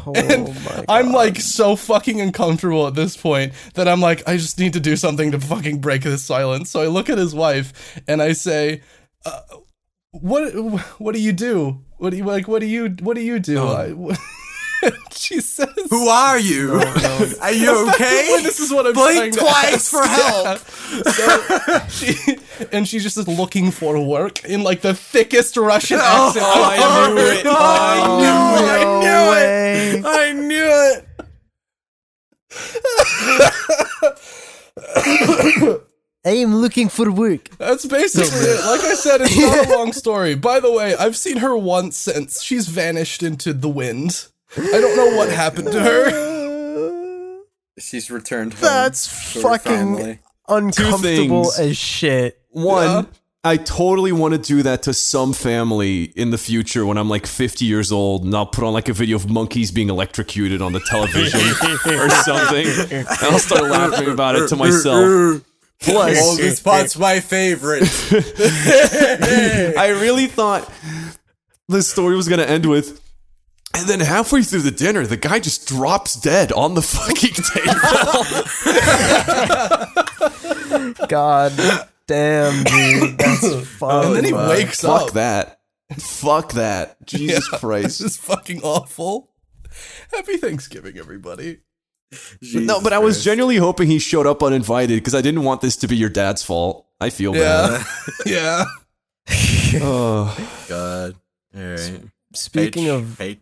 Oh 0.06 0.52
my 0.64 0.84
I'm 0.88 1.12
like 1.12 1.36
so 1.36 1.76
fucking 1.76 2.20
uncomfortable 2.20 2.86
at 2.86 2.94
this 2.94 3.16
point 3.16 3.52
that 3.74 3.88
I'm 3.88 4.00
like, 4.00 4.26
I 4.28 4.36
just 4.36 4.58
need 4.58 4.72
to 4.74 4.80
do 4.80 4.96
something 4.96 5.30
to 5.32 5.40
fucking 5.40 5.80
break 5.80 6.02
this 6.02 6.24
silence. 6.24 6.70
So 6.70 6.80
I 6.80 6.86
look 6.86 7.08
at 7.10 7.18
his 7.18 7.34
wife 7.34 8.00
and 8.08 8.22
I 8.22 8.32
say, 8.32 8.82
uh, 9.24 9.40
"What? 10.10 10.52
What 10.98 11.14
do 11.14 11.20
you 11.20 11.32
do? 11.32 11.84
What 11.98 12.10
do 12.10 12.16
you 12.16 12.24
like? 12.24 12.48
What 12.48 12.60
do 12.60 12.66
you? 12.66 12.96
What 13.00 13.14
do 13.14 13.22
you 13.22 13.38
do?" 13.38 13.58
Oh. 13.58 14.10
I, 14.10 14.16
she 15.12 15.40
says, 15.40 15.68
Who 15.90 16.08
are 16.08 16.38
you? 16.38 16.74
Are 17.40 17.52
you 17.52 17.88
okay? 17.90 18.28
Wait, 18.32 18.42
this 18.42 18.58
is 18.60 18.72
what 18.72 18.86
I'm 18.86 18.94
trying 18.94 19.16
Blink 19.16 19.34
to 19.34 19.40
twice 19.40 19.74
ask. 19.74 19.92
for 19.92 20.06
help. 20.18 20.58
So 21.14 21.38
she, 21.88 22.14
and 22.72 22.88
she's 22.88 23.02
just 23.02 23.16
looking 23.28 23.70
for 23.70 23.98
work 24.04 24.44
in 24.44 24.62
like 24.62 24.80
the 24.80 24.94
thickest 24.94 25.56
Russian 25.56 25.98
Oh, 26.00 26.28
accent. 26.28 26.46
Oh, 26.48 26.64
I 26.64 26.76
knew 27.14 27.20
oh, 27.20 27.30
it. 27.30 27.46
I 27.46 28.02
oh, 28.04 28.18
knew 28.18 28.74
it. 28.74 28.84
no 28.84 28.96
I 28.96 28.98
knew 29.00 29.30
way. 29.30 29.98
it. 29.98 30.04
I 30.06 30.32
knew 30.32 30.68
it. 30.96 31.04
I 36.24 36.30
am 36.36 36.54
looking 36.56 36.88
for 36.88 37.10
work. 37.10 37.48
That's 37.58 37.84
basically 37.84 38.30
it. 38.30 38.60
Like 38.64 38.80
I 38.82 38.94
said, 38.94 39.22
it's 39.22 39.36
not 39.36 39.66
a 39.66 39.70
long 39.76 39.92
story. 39.92 40.36
By 40.36 40.60
the 40.60 40.70
way, 40.70 40.94
I've 40.94 41.16
seen 41.16 41.38
her 41.38 41.56
once 41.56 41.96
since 41.96 42.42
she's 42.42 42.68
vanished 42.68 43.24
into 43.24 43.52
the 43.52 43.68
wind. 43.68 44.28
I 44.56 44.80
don't 44.80 44.96
know 44.96 45.16
what 45.16 45.28
happened 45.30 45.72
to 45.72 45.80
her. 45.80 47.42
She's 47.78 48.10
returned 48.10 48.54
home. 48.54 48.62
That's 48.62 49.06
fucking 49.40 50.18
uncomfortable 50.48 51.52
as 51.58 51.76
shit. 51.76 52.40
One, 52.50 52.84
Yeah. 52.84 53.02
I 53.44 53.56
totally 53.56 54.12
want 54.12 54.34
to 54.34 54.38
do 54.38 54.62
that 54.62 54.84
to 54.84 54.94
some 54.94 55.32
family 55.32 56.04
in 56.04 56.30
the 56.30 56.38
future 56.38 56.86
when 56.86 56.96
I'm 56.96 57.08
like 57.08 57.26
50 57.26 57.64
years 57.64 57.90
old 57.90 58.24
and 58.24 58.32
I'll 58.36 58.46
put 58.46 58.62
on 58.62 58.72
like 58.72 58.88
a 58.88 58.92
video 58.92 59.16
of 59.16 59.28
monkeys 59.28 59.72
being 59.72 59.88
electrocuted 59.90 60.62
on 60.62 60.72
the 60.72 60.78
television 60.80 61.40
or 61.92 62.08
something. 62.24 62.66
And 62.96 63.08
I'll 63.08 63.40
start 63.40 63.64
laughing 63.64 64.08
about 64.10 64.36
it 64.36 64.48
to 64.50 64.56
myself. 64.56 65.42
Plus, 65.80 66.36
this 66.36 66.58
spot's 66.58 66.96
my 66.96 67.18
favorite. 67.18 67.82
I 69.76 69.88
really 70.00 70.28
thought 70.28 70.70
the 71.66 71.82
story 71.82 72.14
was 72.14 72.28
going 72.28 72.38
to 72.38 72.48
end 72.48 72.66
with. 72.66 73.01
And 73.74 73.88
then 73.88 74.00
halfway 74.00 74.42
through 74.42 74.62
the 74.62 74.70
dinner, 74.70 75.06
the 75.06 75.16
guy 75.16 75.38
just 75.40 75.66
drops 75.66 76.14
dead 76.14 76.52
on 76.52 76.74
the 76.74 76.82
fucking 76.82 77.34
table. 80.92 81.06
God 81.08 81.52
damn, 82.06 82.64
dude. 82.64 83.18
That's 83.18 83.66
fun. 83.78 84.06
And 84.06 84.16
then 84.16 84.24
he 84.24 84.32
wakes 84.32 84.84
up. 84.84 85.02
Fuck 85.04 85.12
that. 85.14 85.60
Fuck 85.98 86.52
that. 86.52 87.04
Jesus 87.06 87.48
This 87.48 87.48
Christ. 87.60 87.98
This 88.00 88.00
is 88.12 88.16
fucking 88.16 88.62
awful. 88.62 89.30
Happy 90.12 90.36
Thanksgiving, 90.36 90.98
everybody. 90.98 91.60
No, 92.52 92.80
but 92.80 92.92
I 92.92 92.98
was 92.98 93.24
genuinely 93.24 93.56
hoping 93.56 93.88
he 93.88 93.98
showed 93.98 94.26
up 94.26 94.42
uninvited 94.42 94.98
because 94.98 95.14
I 95.14 95.22
didn't 95.22 95.44
want 95.44 95.62
this 95.62 95.76
to 95.76 95.88
be 95.88 95.96
your 95.96 96.10
dad's 96.10 96.42
fault. 96.42 96.86
I 97.00 97.08
feel 97.08 97.32
bad. 97.32 97.84
Yeah. 98.26 98.64
yeah. 99.30 99.80
Oh, 99.82 100.36
God. 100.68 101.14
All 101.56 101.62
right. 101.62 102.02
Speaking 102.34 102.84
Fate- 102.84 102.90
of 102.90 103.08
fate. 103.14 103.41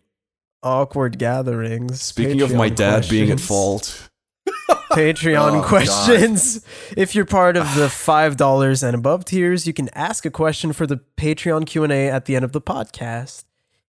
Awkward 0.63 1.17
gatherings, 1.17 2.01
speaking 2.01 2.41
of 2.41 2.53
my 2.53 2.69
Patreon 2.69 2.75
dad 2.75 3.09
being 3.09 3.31
at 3.31 3.39
fault. 3.39 4.09
Patreon 4.91 5.63
Oh, 5.63 5.67
questions. 5.67 6.65
If 6.97 7.15
you're 7.15 7.25
part 7.25 7.55
of 7.55 7.75
the 7.75 7.89
five 7.89 8.35
dollars 8.37 8.83
and 8.83 8.95
above 8.95 9.25
tiers, 9.25 9.65
you 9.65 9.73
can 9.73 9.89
ask 9.93 10.25
a 10.25 10.31
question 10.31 10.73
for 10.73 10.85
the 10.85 10.97
Patreon 11.17 11.65
Q 11.65 11.83
and 11.83 11.93
A 11.93 12.09
at 12.09 12.25
the 12.25 12.35
end 12.35 12.43
of 12.45 12.51
the 12.51 12.61
podcast. 12.61 13.45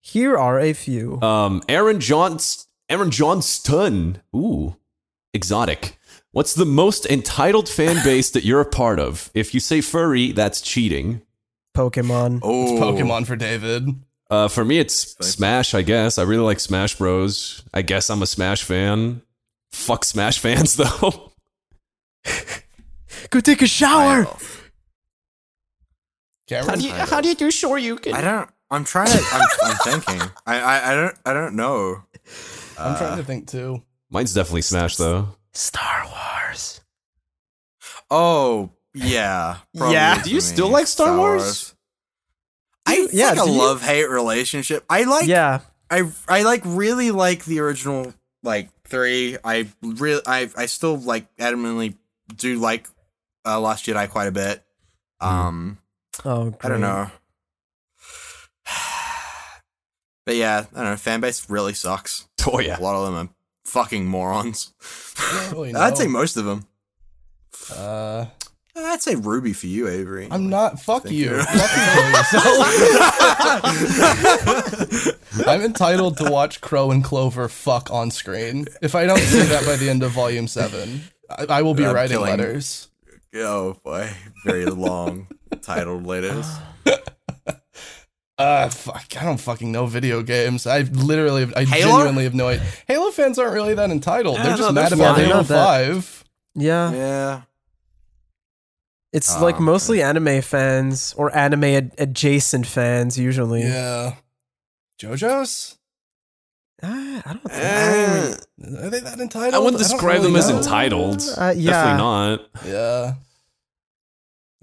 Here 0.00 0.36
are 0.36 0.60
a 0.60 0.72
few. 0.72 1.20
Um, 1.22 1.62
Aaron 1.68 1.98
Johns, 1.98 2.68
Aaron 2.88 3.10
Johnston. 3.10 4.20
Ooh, 4.36 4.76
exotic. 5.32 5.98
What's 6.30 6.54
the 6.54 6.66
most 6.66 7.06
entitled 7.06 7.68
fan 7.68 8.04
base 8.04 8.30
that 8.30 8.44
you're 8.44 8.60
a 8.60 8.64
part 8.68 9.00
of? 9.00 9.30
If 9.34 9.54
you 9.54 9.60
say 9.60 9.80
furry, 9.80 10.32
that's 10.32 10.60
cheating. 10.60 11.22
Pokemon. 11.74 12.40
Oh, 12.42 12.62
it's 12.62 12.72
Pokemon 12.82 13.26
for 13.26 13.36
David. 13.36 13.88
Uh, 14.30 14.48
for 14.48 14.64
me, 14.64 14.78
it's 14.78 15.16
Smash. 15.26 15.74
I 15.74 15.82
guess 15.82 16.18
I 16.18 16.22
really 16.22 16.42
like 16.44 16.60
Smash 16.60 16.96
Bros. 16.96 17.62
I 17.72 17.82
guess 17.82 18.10
I'm 18.10 18.22
a 18.22 18.26
Smash 18.26 18.62
fan. 18.62 19.22
Fuck 19.72 20.04
Smash 20.04 20.38
fans 20.44 20.76
though. 20.76 21.32
Go 23.30 23.40
take 23.40 23.62
a 23.62 23.66
shower. 23.66 24.26
Cameron? 26.46 26.80
how 26.80 27.20
do 27.20 27.28
you 27.28 27.34
do 27.34 27.50
sure 27.50 27.78
you 27.78 27.96
can? 27.96 28.14
I 28.14 28.20
don't. 28.20 28.50
I'm 28.70 28.84
trying 28.84 29.06
to. 29.06 29.24
I'm, 29.32 29.48
I'm 29.62 29.76
thinking. 29.76 30.30
I, 30.46 30.60
I. 30.60 30.92
I 30.92 30.94
don't. 30.94 31.16
I 31.26 31.32
don't 31.32 31.54
know. 31.54 32.02
I'm 32.78 32.96
trying 32.96 33.18
to 33.18 33.24
think 33.24 33.48
too. 33.48 33.82
Mine's 34.10 34.34
definitely 34.34 34.62
Smash 34.62 34.96
though. 34.96 35.28
Star 35.52 36.04
Wars. 36.06 36.80
Oh 38.10 38.70
yeah. 38.94 39.58
Yeah. 39.72 40.22
Do 40.22 40.30
you 40.30 40.36
me. 40.36 40.40
still 40.40 40.68
like 40.68 40.86
Star 40.86 41.16
Wars? 41.16 41.73
I 42.86 42.96
it's 42.96 43.14
Yeah, 43.14 43.30
like 43.30 43.38
a 43.38 43.44
love 43.44 43.82
hate 43.82 44.08
relationship. 44.08 44.84
I 44.90 45.04
like. 45.04 45.26
Yeah. 45.26 45.60
I 45.90 46.10
I 46.28 46.42
like 46.42 46.62
really 46.64 47.10
like 47.10 47.44
the 47.44 47.60
original 47.60 48.12
like 48.42 48.68
three. 48.86 49.36
I 49.44 49.68
really 49.82 50.22
I 50.26 50.50
I 50.56 50.66
still 50.66 50.96
like 50.96 51.34
adamantly 51.36 51.96
do 52.36 52.58
like 52.58 52.86
uh, 53.46 53.60
Last 53.60 53.86
Jedi 53.86 54.08
quite 54.10 54.28
a 54.28 54.32
bit. 54.32 54.62
Um, 55.20 55.78
Oh, 56.24 56.50
great. 56.50 56.64
I 56.64 56.68
don't 56.68 56.80
know. 56.80 57.10
But 60.26 60.36
yeah, 60.36 60.64
I 60.74 60.76
don't 60.76 60.84
know. 60.90 60.96
Fan 60.96 61.20
base 61.20 61.48
really 61.50 61.74
sucks. 61.74 62.26
Oh 62.46 62.60
yeah. 62.60 62.78
A 62.78 62.80
lot 62.80 62.94
of 62.94 63.06
them 63.06 63.14
are 63.26 63.28
fucking 63.64 64.06
morons. 64.06 64.74
Really 65.50 65.74
I'd 65.74 65.96
say 65.96 66.06
most 66.06 66.36
of 66.36 66.44
them. 66.44 66.66
Uh, 67.74 68.26
I'd 68.76 69.02
say 69.02 69.14
RWBY 69.14 69.54
for 69.56 69.66
you, 69.66 69.88
Avery. 69.88 70.28
I'm 70.30 70.48
not. 70.48 70.80
Fuck 70.80 71.10
you. 71.10 71.36
you. 71.36 71.42
Fucking 71.42 71.94
kill 71.94 72.10
yourself. 72.10 72.44
I'm 75.48 75.62
entitled 75.62 76.16
to 76.18 76.30
watch 76.30 76.60
Qrow 76.60 76.92
and 76.92 77.02
Clover 77.04 77.48
fuck 77.48 77.90
on 77.92 78.10
screen. 78.10 78.66
If 78.82 78.94
I 78.94 79.06
don't 79.06 79.18
see 79.20 79.40
that 79.42 79.64
by 79.64 79.76
the 79.76 79.88
end 79.88 80.02
of 80.02 80.10
Volume 80.12 80.48
Seven, 80.48 81.02
I, 81.30 81.46
I 81.48 81.62
will 81.62 81.74
be 81.74 81.86
I'm 81.86 81.94
writing 81.94 82.16
killing- 82.18 82.30
letters. 82.30 82.88
oh 83.34 83.74
boy, 83.84 84.10
very 84.44 84.66
long 84.66 85.28
titled 85.62 86.04
letters. 86.06 86.46
Uh, 88.36 88.68
fuck. 88.70 89.06
I 89.20 89.24
don't 89.24 89.38
fucking 89.40 89.70
know 89.70 89.86
video 89.86 90.22
games. 90.22 90.66
I 90.66 90.80
literally, 90.80 91.48
I 91.56 91.64
Halo? 91.64 91.92
genuinely 91.98 92.24
have 92.24 92.34
no 92.34 92.48
idea. 92.48 92.66
Halo 92.88 93.10
fans 93.12 93.38
aren't 93.38 93.54
really 93.54 93.74
that 93.74 93.90
entitled. 93.90 94.36
Yeah, 94.38 94.42
they're 94.48 94.56
just 94.56 94.68
no, 94.68 94.72
mad 94.82 94.90
they're 94.92 94.98
about 94.98 95.14
fine. 95.16 95.24
Halo 95.26 95.28
They're 95.28 95.36
not 95.36 95.48
that- 95.48 95.94
Five. 95.94 96.24
Yeah, 96.56 96.92
Yeah. 96.92 97.42
It's 99.14 99.34
Oh, 99.36 99.42
like 99.42 99.54
okay. 99.54 99.64
mostly 99.64 100.02
anime 100.02 100.42
fans 100.42 101.14
or 101.16 101.34
anime 101.34 101.64
ad- 101.64 101.94
adjacent 101.98 102.66
fans 102.66 103.16
usually. 103.18 103.62
Yeah. 103.62 104.16
JoJo's? 105.00 105.78
Ah, 106.82 107.22
I 107.24 107.32
don't 107.32 107.42
think. 107.50 107.52
Eh, 107.54 108.84
Are 108.86 108.90
they 108.90 109.00
that 109.00 109.18
entitled? 109.18 109.54
I 109.54 109.58
wouldn't 109.58 109.80
don't 109.80 109.90
describe 109.90 110.16
really 110.20 110.26
them 110.32 110.36
as 110.36 110.48
know. 110.50 110.58
entitled. 110.58 111.22
Uh, 111.38 111.54
yeah. 111.56 111.70
Definitely 111.70 111.98
not. 111.98 112.40
Yeah. 112.66 113.14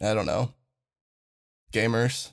I 0.09 0.13
don't 0.13 0.25
know. 0.27 0.51
Gamers. 1.73 2.31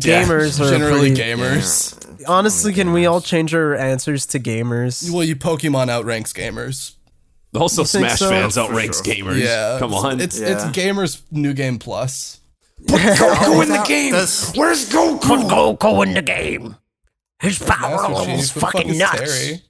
Yeah. 0.00 0.22
Gamers 0.24 0.60
are 0.64 0.70
Generally 0.70 1.14
pretty- 1.14 1.22
gamers. 1.22 1.96
Honestly, 2.28 2.72
can 2.74 2.92
we 2.92 3.06
all 3.06 3.20
change 3.20 3.54
our 3.54 3.74
answers 3.74 4.26
to 4.26 4.38
gamers? 4.38 5.10
Well, 5.10 5.24
you 5.24 5.34
Pokemon 5.36 5.88
outranks 5.88 6.32
gamers. 6.32 6.94
Also, 7.54 7.82
You 7.82 7.86
Smash 7.86 8.18
so? 8.20 8.28
fans 8.30 8.56
outranks 8.56 9.04
sure. 9.04 9.14
gamers. 9.14 9.40
Yeah. 9.42 9.78
Come 9.80 9.92
on. 9.94 10.20
It's 10.20 10.38
Yeah. 10.38 10.48
it's 10.48 10.64
gamers 10.76 11.22
new 11.30 11.52
game 11.52 11.78
plus. 11.78 12.38
Put 12.86 13.00
Goku 13.00 13.62
in 13.62 13.68
the 13.68 13.84
game. 13.86 14.12
Does- 14.12 14.52
Where's 14.54 14.88
Goku? 14.88 15.20
Put 15.20 15.40
Goku 15.40 16.06
in 16.06 16.14
the 16.14 16.22
game. 16.22 16.76
His 17.40 17.58
power 17.58 17.96
Master 17.96 18.12
level 18.12 18.34
is 18.34 18.50
who 18.52 18.60
fuck 18.60 18.72
fucking 18.72 18.96
nuts. 18.98 19.18
Terry? 19.18 19.62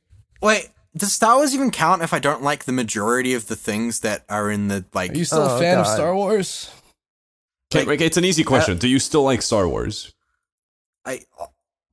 Wait, 0.43 0.69
does 0.97 1.13
Star 1.13 1.37
Wars 1.37 1.55
even 1.55 1.71
count 1.71 2.03
if 2.03 2.13
I 2.13 2.19
don't 2.19 2.43
like 2.43 2.65
the 2.65 2.73
majority 2.73 3.33
of 3.35 3.47
the 3.47 3.57
things 3.57 4.01
that 4.01 4.25
are 4.29 4.51
in 4.51 4.69
the 4.69 4.85
like? 4.93 5.13
Are 5.13 5.17
you 5.17 5.25
still 5.25 5.43
Oh, 5.43 5.57
a 5.57 5.59
fan 5.59 5.79
of 5.79 5.87
Star 5.87 6.15
Wars? 6.15 6.71
Okay, 7.75 7.89
okay, 7.91 8.07
it's 8.07 8.17
an 8.17 8.25
easy 8.25 8.43
question. 8.45 8.75
Uh, 8.77 8.81
Do 8.81 8.89
you 8.89 8.99
still 8.99 9.23
like 9.23 9.43
Star 9.43 9.69
Wars? 9.69 10.13
I 11.05 11.21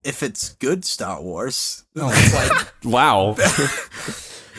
if 0.04 0.24
it's 0.24 0.50
good 0.56 0.84
Star 0.86 1.22
Wars. 1.22 1.84
No, 1.96 2.10
it's 2.12 2.34
like 2.34 2.74
Wow. 2.84 3.36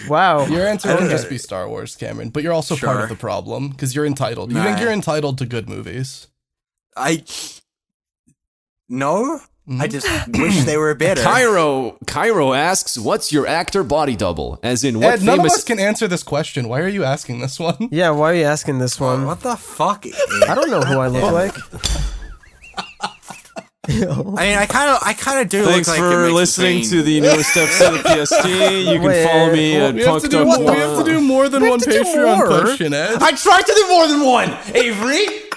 Wow. 0.09 0.47
your 0.47 0.67
answer 0.67 0.91
I 0.91 0.97
can 0.97 1.09
just 1.09 1.29
be 1.29 1.39
Star 1.39 1.69
Wars, 1.69 1.97
Cameron. 1.97 2.29
But 2.31 2.43
you're 2.43 2.53
also 2.53 2.77
part 2.77 3.03
of 3.03 3.09
the 3.09 3.17
problem 3.17 3.71
because 3.71 3.95
you're 3.95 4.07
entitled. 4.07 4.53
You 4.53 4.63
think 4.63 4.79
you're 4.81 4.93
entitled 4.93 5.39
to 5.39 5.47
good 5.47 5.69
movies? 5.69 6.29
I 6.97 7.25
no. 8.89 9.41
I 9.71 9.87
Mhm. 9.87 9.91
just 9.91 10.09
wish 10.29 10.65
they 10.65 10.79
were 10.79 10.95
better. 11.05 11.23
Cairo 11.23 11.99
Cairo 12.07 12.55
asks, 12.55 12.97
"What's 12.97 13.31
your 13.33 13.47
actor 13.47 13.85
body 13.85 14.17
double?" 14.17 14.59
As 14.63 14.83
in, 14.83 14.99
what 14.99 15.13
Ed, 15.21 15.23
none 15.23 15.41
of 15.41 15.45
famous? 15.45 15.57
us 15.57 15.65
can 15.65 15.79
answer 15.79 16.09
this 16.09 16.23
question. 16.23 16.69
Why 16.69 16.81
are 16.81 16.89
you 16.89 17.05
asking 17.05 17.41
this 17.41 17.61
one? 17.61 17.77
Yeah, 17.93 18.09
why 18.11 18.31
are 18.33 18.35
you 18.35 18.45
asking 18.45 18.79
this 18.79 18.99
one? 18.99 19.27
What 19.27 19.41
the 19.43 19.57
fuck? 19.57 20.07
I 20.49 20.55
don't 20.55 20.71
know 20.71 20.81
who 20.81 20.99
I 21.01 21.09
look 21.09 21.33
like. 21.33 21.55
I 23.91 23.95
mean, 23.95 24.59
I 24.59 24.67
kind 24.67 24.91
of, 24.91 24.99
I 25.03 25.15
kind 25.15 25.41
of 25.41 25.49
do. 25.49 25.65
Thanks 25.65 25.89
look 25.89 25.99
like 25.99 26.13
for 26.13 26.25
mix 26.25 26.35
listening 26.35 26.85
to 26.91 27.03
the 27.03 27.21
newest 27.21 27.57
episode 27.57 27.95
of 27.95 28.05
PSD. 28.05 28.93
You 28.93 29.01
can 29.01 29.27
follow 29.29 29.53
me 29.53 29.79
well, 29.79 29.89
at 29.89 29.95
We 29.95 30.03
have, 30.03 30.23
to 30.23 30.29
do, 30.29 30.45
Punk 30.45 30.59
we 30.59 30.77
have 30.77 30.99
to 30.99 31.05
do 31.05 31.21
more 31.23 31.49
than 31.49 31.63
We 31.63 31.71
one 31.71 31.79
to 31.79 31.91
do 31.91 32.03
Patreon 32.05 32.37
more. 32.37 32.61
question, 32.65 32.93
Ed. 32.93 33.23
I 33.23 33.33
tried 33.33 33.63
to 33.63 33.73
do 33.75 33.89
more 33.89 34.07
than 34.07 34.27
one, 34.27 34.57
Avery. 34.75 35.49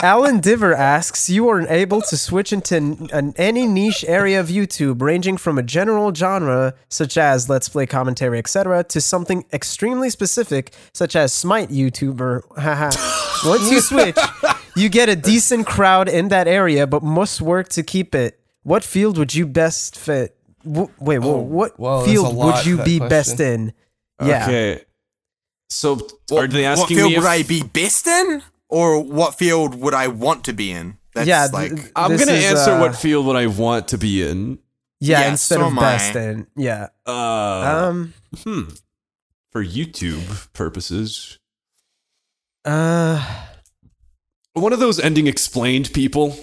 Alan 0.00 0.40
Diver 0.40 0.74
asks, 0.74 1.28
you 1.28 1.48
are 1.48 1.66
able 1.68 2.00
to 2.02 2.16
switch 2.16 2.52
into 2.52 2.76
n- 2.76 3.08
an, 3.12 3.34
any 3.36 3.66
niche 3.66 4.04
area 4.06 4.38
of 4.38 4.46
YouTube, 4.46 5.02
ranging 5.02 5.36
from 5.36 5.58
a 5.58 5.62
general 5.62 6.14
genre, 6.14 6.74
such 6.88 7.16
as 7.16 7.48
Let's 7.48 7.68
Play 7.68 7.86
commentary, 7.86 8.38
etc., 8.38 8.84
to 8.84 9.00
something 9.00 9.44
extremely 9.52 10.08
specific, 10.10 10.72
such 10.92 11.16
as 11.16 11.32
Smite 11.32 11.70
YouTuber. 11.70 12.42
Once 13.44 13.70
you 13.72 13.80
switch, 13.80 14.16
you 14.78 14.88
get 14.88 15.08
a 15.08 15.16
decent 15.16 15.66
crowd 15.66 16.08
in 16.08 16.28
that 16.28 16.46
area, 16.48 16.86
but 16.86 17.02
must 17.02 17.40
work 17.40 17.68
to 17.70 17.82
keep 17.82 18.14
it. 18.14 18.40
What 18.62 18.84
field 18.84 19.18
would 19.18 19.34
you 19.34 19.46
best 19.46 19.96
fit? 19.98 20.36
W- 20.64 20.90
wait, 20.98 21.18
whoa, 21.20 21.36
what 21.38 21.78
whoa, 21.78 22.04
field 22.04 22.34
would 22.36 22.66
you 22.66 22.76
be 22.82 22.98
question. 22.98 23.08
best 23.08 23.40
in? 23.40 23.72
Yeah. 24.22 24.44
Okay. 24.44 24.84
So 25.70 25.96
What, 26.28 26.44
are 26.44 26.46
they 26.48 26.62
what 26.64 26.78
asking 26.80 26.96
field 26.96 27.10
me 27.10 27.16
if 27.16 27.22
would 27.22 27.28
I 27.28 27.42
be 27.42 27.62
best 27.62 28.06
in, 28.06 28.42
or 28.68 29.02
what 29.02 29.34
field 29.36 29.74
would 29.74 29.94
I 29.94 30.08
want 30.08 30.44
to 30.44 30.52
be 30.52 30.70
in? 30.72 30.96
That's 31.14 31.26
yeah, 31.28 31.48
like 31.52 31.74
th- 31.74 31.92
I'm 31.96 32.10
gonna 32.16 32.32
is, 32.32 32.44
answer 32.52 32.72
uh, 32.72 32.80
what 32.80 32.96
field 32.96 33.26
would 33.26 33.36
I 33.36 33.46
want 33.46 33.88
to 33.88 33.98
be 33.98 34.22
in. 34.22 34.58
Yeah, 35.00 35.20
Yeah, 35.20 35.30
instead 35.30 35.58
so 35.60 35.68
of 35.68 35.74
best 35.76 36.16
I. 36.16 36.20
in. 36.22 36.46
Yeah. 36.56 36.88
Uh, 37.06 37.88
Um. 37.90 38.14
hmm. 38.44 38.62
For 39.52 39.64
YouTube 39.64 40.52
purposes, 40.52 41.38
Uh. 42.64 43.24
One 44.54 44.72
of 44.72 44.80
those 44.80 44.98
ending 44.98 45.26
explained 45.26 45.92
people. 45.92 46.38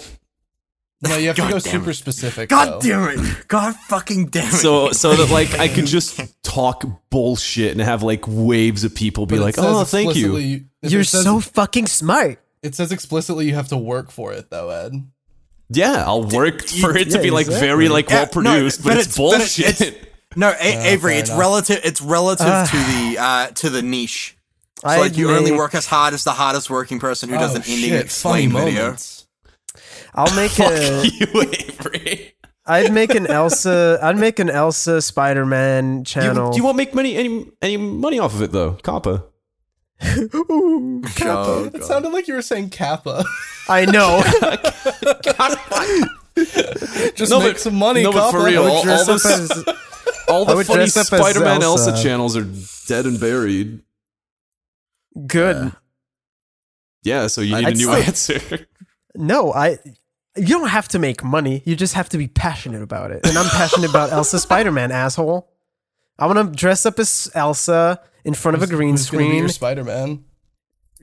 No, 1.02 1.18
you 1.18 1.28
have 1.28 1.36
to 1.36 1.50
go 1.50 1.60
super 1.60 1.92
it. 1.92 1.96
specific. 1.96 2.50
God 2.50 2.82
though. 2.82 3.08
damn 3.08 3.20
it! 3.20 3.48
God 3.48 3.76
fucking 3.76 4.28
damn 4.28 4.48
it! 4.48 4.54
So 4.58 4.92
so 4.92 5.14
that 5.16 5.30
like 5.32 5.54
I 5.60 5.68
could 5.68 5.86
just 5.98 6.20
talk 6.44 6.84
bullshit 7.10 7.74
and 7.74 7.82
have 7.82 8.02
like 8.02 8.24
waves 8.28 8.84
of 8.84 8.96
people 8.96 9.26
be 9.26 9.38
like, 9.38 9.56
"Oh, 9.58 9.84
thank 9.84 10.16
you." 10.16 10.66
You're 10.82 11.04
says- 11.04 11.24
so 11.24 11.40
fucking 11.42 11.88
smart. 11.88 12.40
It 12.64 12.74
says 12.74 12.92
explicitly 12.92 13.46
you 13.46 13.54
have 13.54 13.68
to 13.68 13.78
work 13.78 14.10
for 14.10 14.34
it, 14.34 14.50
though, 14.50 14.70
Ed. 14.70 14.94
Yeah, 15.70 16.04
I'll 16.06 16.24
work 16.24 16.64
for 16.64 16.98
it 16.98 17.12
to 17.12 17.22
be 17.22 17.30
like 17.30 17.46
exactly. 17.48 17.68
very 17.68 17.90
like 17.90 18.10
Yeah, 18.10 18.16
well 18.24 18.28
produced, 18.28 18.80
no, 18.80 18.86
but, 18.86 18.94
but 18.96 18.98
it's, 18.98 19.08
it's- 19.08 19.18
but 19.18 19.34
it- 19.36 19.38
bullshit. 19.38 19.82
it's- 19.82 20.06
no, 20.38 20.50
A- 20.60 20.88
Avery, 20.94 21.16
it's 21.16 21.30
enough. 21.30 21.40
relative. 21.40 21.80
It's 21.84 22.02
relative 22.02 22.48
Ah. 22.48 22.66
to 22.72 22.78
the 23.16 23.22
uh, 23.22 23.48
to 23.56 23.70
the 23.70 23.82
niche. 23.82 24.35
So 24.80 24.88
I'd 24.90 25.00
like 25.00 25.18
you 25.18 25.32
only 25.32 25.52
work 25.54 25.74
as 25.74 25.86
hard 25.86 26.14
as 26.14 26.24
the 26.26 26.32
hardest 26.32 26.70
working 26.70 27.00
person 27.00 27.30
who 27.30 27.36
does 27.38 27.54
oh, 27.54 27.58
an 27.58 27.62
ending 27.66 27.90
shit, 27.92 28.12
funny 28.12 28.46
explain 28.46 28.52
video. 28.52 28.82
moments. 28.84 29.26
I'll 30.14 30.36
make 30.36 30.52
Fuck 30.52 30.72
a. 30.72 31.06
you, 31.08 31.42
Avery. 31.42 32.34
I'd 32.66 32.92
make 32.92 33.14
an 33.16 33.28
Elsa. 33.28 34.00
I'd 34.02 34.18
make 34.18 34.40
an 34.40 34.50
Elsa 34.50 35.02
Spider-Man 35.02 36.00
You, 36.16 36.34
do 36.34 36.52
you 36.56 36.64
won't 36.64 36.78
make 36.78 36.94
money 36.96 37.16
any 37.16 37.50
any 37.62 37.78
money 37.78 38.20
off 38.20 38.34
of 38.34 38.42
it 38.42 38.52
though, 38.52 38.74
Kappa. 38.84 39.24
Ooh, 40.36 41.02
Oh, 41.22 41.72
It 41.74 41.84
sounded 41.84 42.10
like 42.12 42.28
you 42.28 42.34
were 42.34 42.42
saying 42.42 42.70
Kappa. 42.72 43.24
I 43.70 43.86
know. 43.86 44.22
Just 47.16 47.32
No, 47.32 47.40
make 47.40 47.54
but- 47.54 47.60
some 47.60 47.76
money, 47.76 48.04
no, 48.04 48.12
but 48.12 48.32
for 48.32 48.44
real, 48.44 48.64
all- 48.64 48.90
all 48.90 49.06
this- 49.06 49.26
as. 49.26 49.64
All 50.28 50.44
the 50.44 50.56
would 50.56 50.66
funny 50.66 50.80
dress 50.80 50.98
up 50.98 51.02
as 51.14 51.20
Spider-Man 51.20 51.62
Elsa. 51.62 51.92
Elsa. 51.92 52.04
channels 52.04 52.36
are 52.36 52.46
dead 52.88 53.06
and 53.06 53.20
buried. 53.20 53.82
Good. 55.28 55.72
Yeah, 57.04 57.28
so 57.28 57.42
you 57.42 57.56
need 57.56 57.66
I'd 57.66 57.74
a 57.74 57.78
new 57.78 57.86
still- 57.86 57.96
answer. 58.50 58.68
No, 59.16 59.54
I. 59.54 59.78
You 60.38 60.48
don't 60.60 60.68
have 60.68 60.90
to 60.90 61.00
make 61.00 61.24
money. 61.24 61.62
You 61.66 61.78
just 61.78 61.94
have 61.94 62.10
to 62.10 62.18
be 62.18 62.28
passionate 62.28 62.82
about 62.82 63.12
it. 63.12 63.26
And 63.26 63.38
I'm 63.38 63.46
passionate 63.50 63.90
about 63.90 64.12
Elsa 64.12 64.38
Spider-Man, 64.38 64.92
asshole. 64.92 65.50
I 66.20 66.28
want 66.28 66.40
to 66.52 66.54
dress 66.58 66.86
up 66.86 67.00
as 67.00 67.32
Elsa 67.34 68.02
in 68.26 68.34
front 68.34 68.58
of 68.58 68.62
a 68.64 68.68
green 68.68 68.92
Who's 68.96 69.06
screen, 69.08 69.48
Spider-Man. 69.48 70.26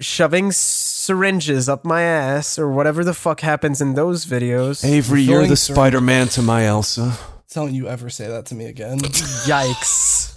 shoving 0.00 0.52
syringes 0.52 1.66
up 1.68 1.84
my 1.86 2.02
ass 2.02 2.58
or 2.58 2.70
whatever 2.70 3.04
the 3.04 3.14
fuck 3.14 3.40
happens 3.40 3.80
in 3.80 3.94
those 3.94 4.26
videos. 4.26 4.84
Avery, 4.84 5.22
you're 5.22 5.46
the 5.46 5.56
Spider-Man 5.56 6.28
to 6.28 6.42
my 6.42 6.64
Elsa. 6.66 7.16
Don't 7.54 7.72
you 7.74 7.88
ever 7.88 8.10
say 8.10 8.26
that 8.28 8.44
to 8.46 8.54
me 8.54 8.66
again. 8.66 8.98
Yikes. 9.46 10.36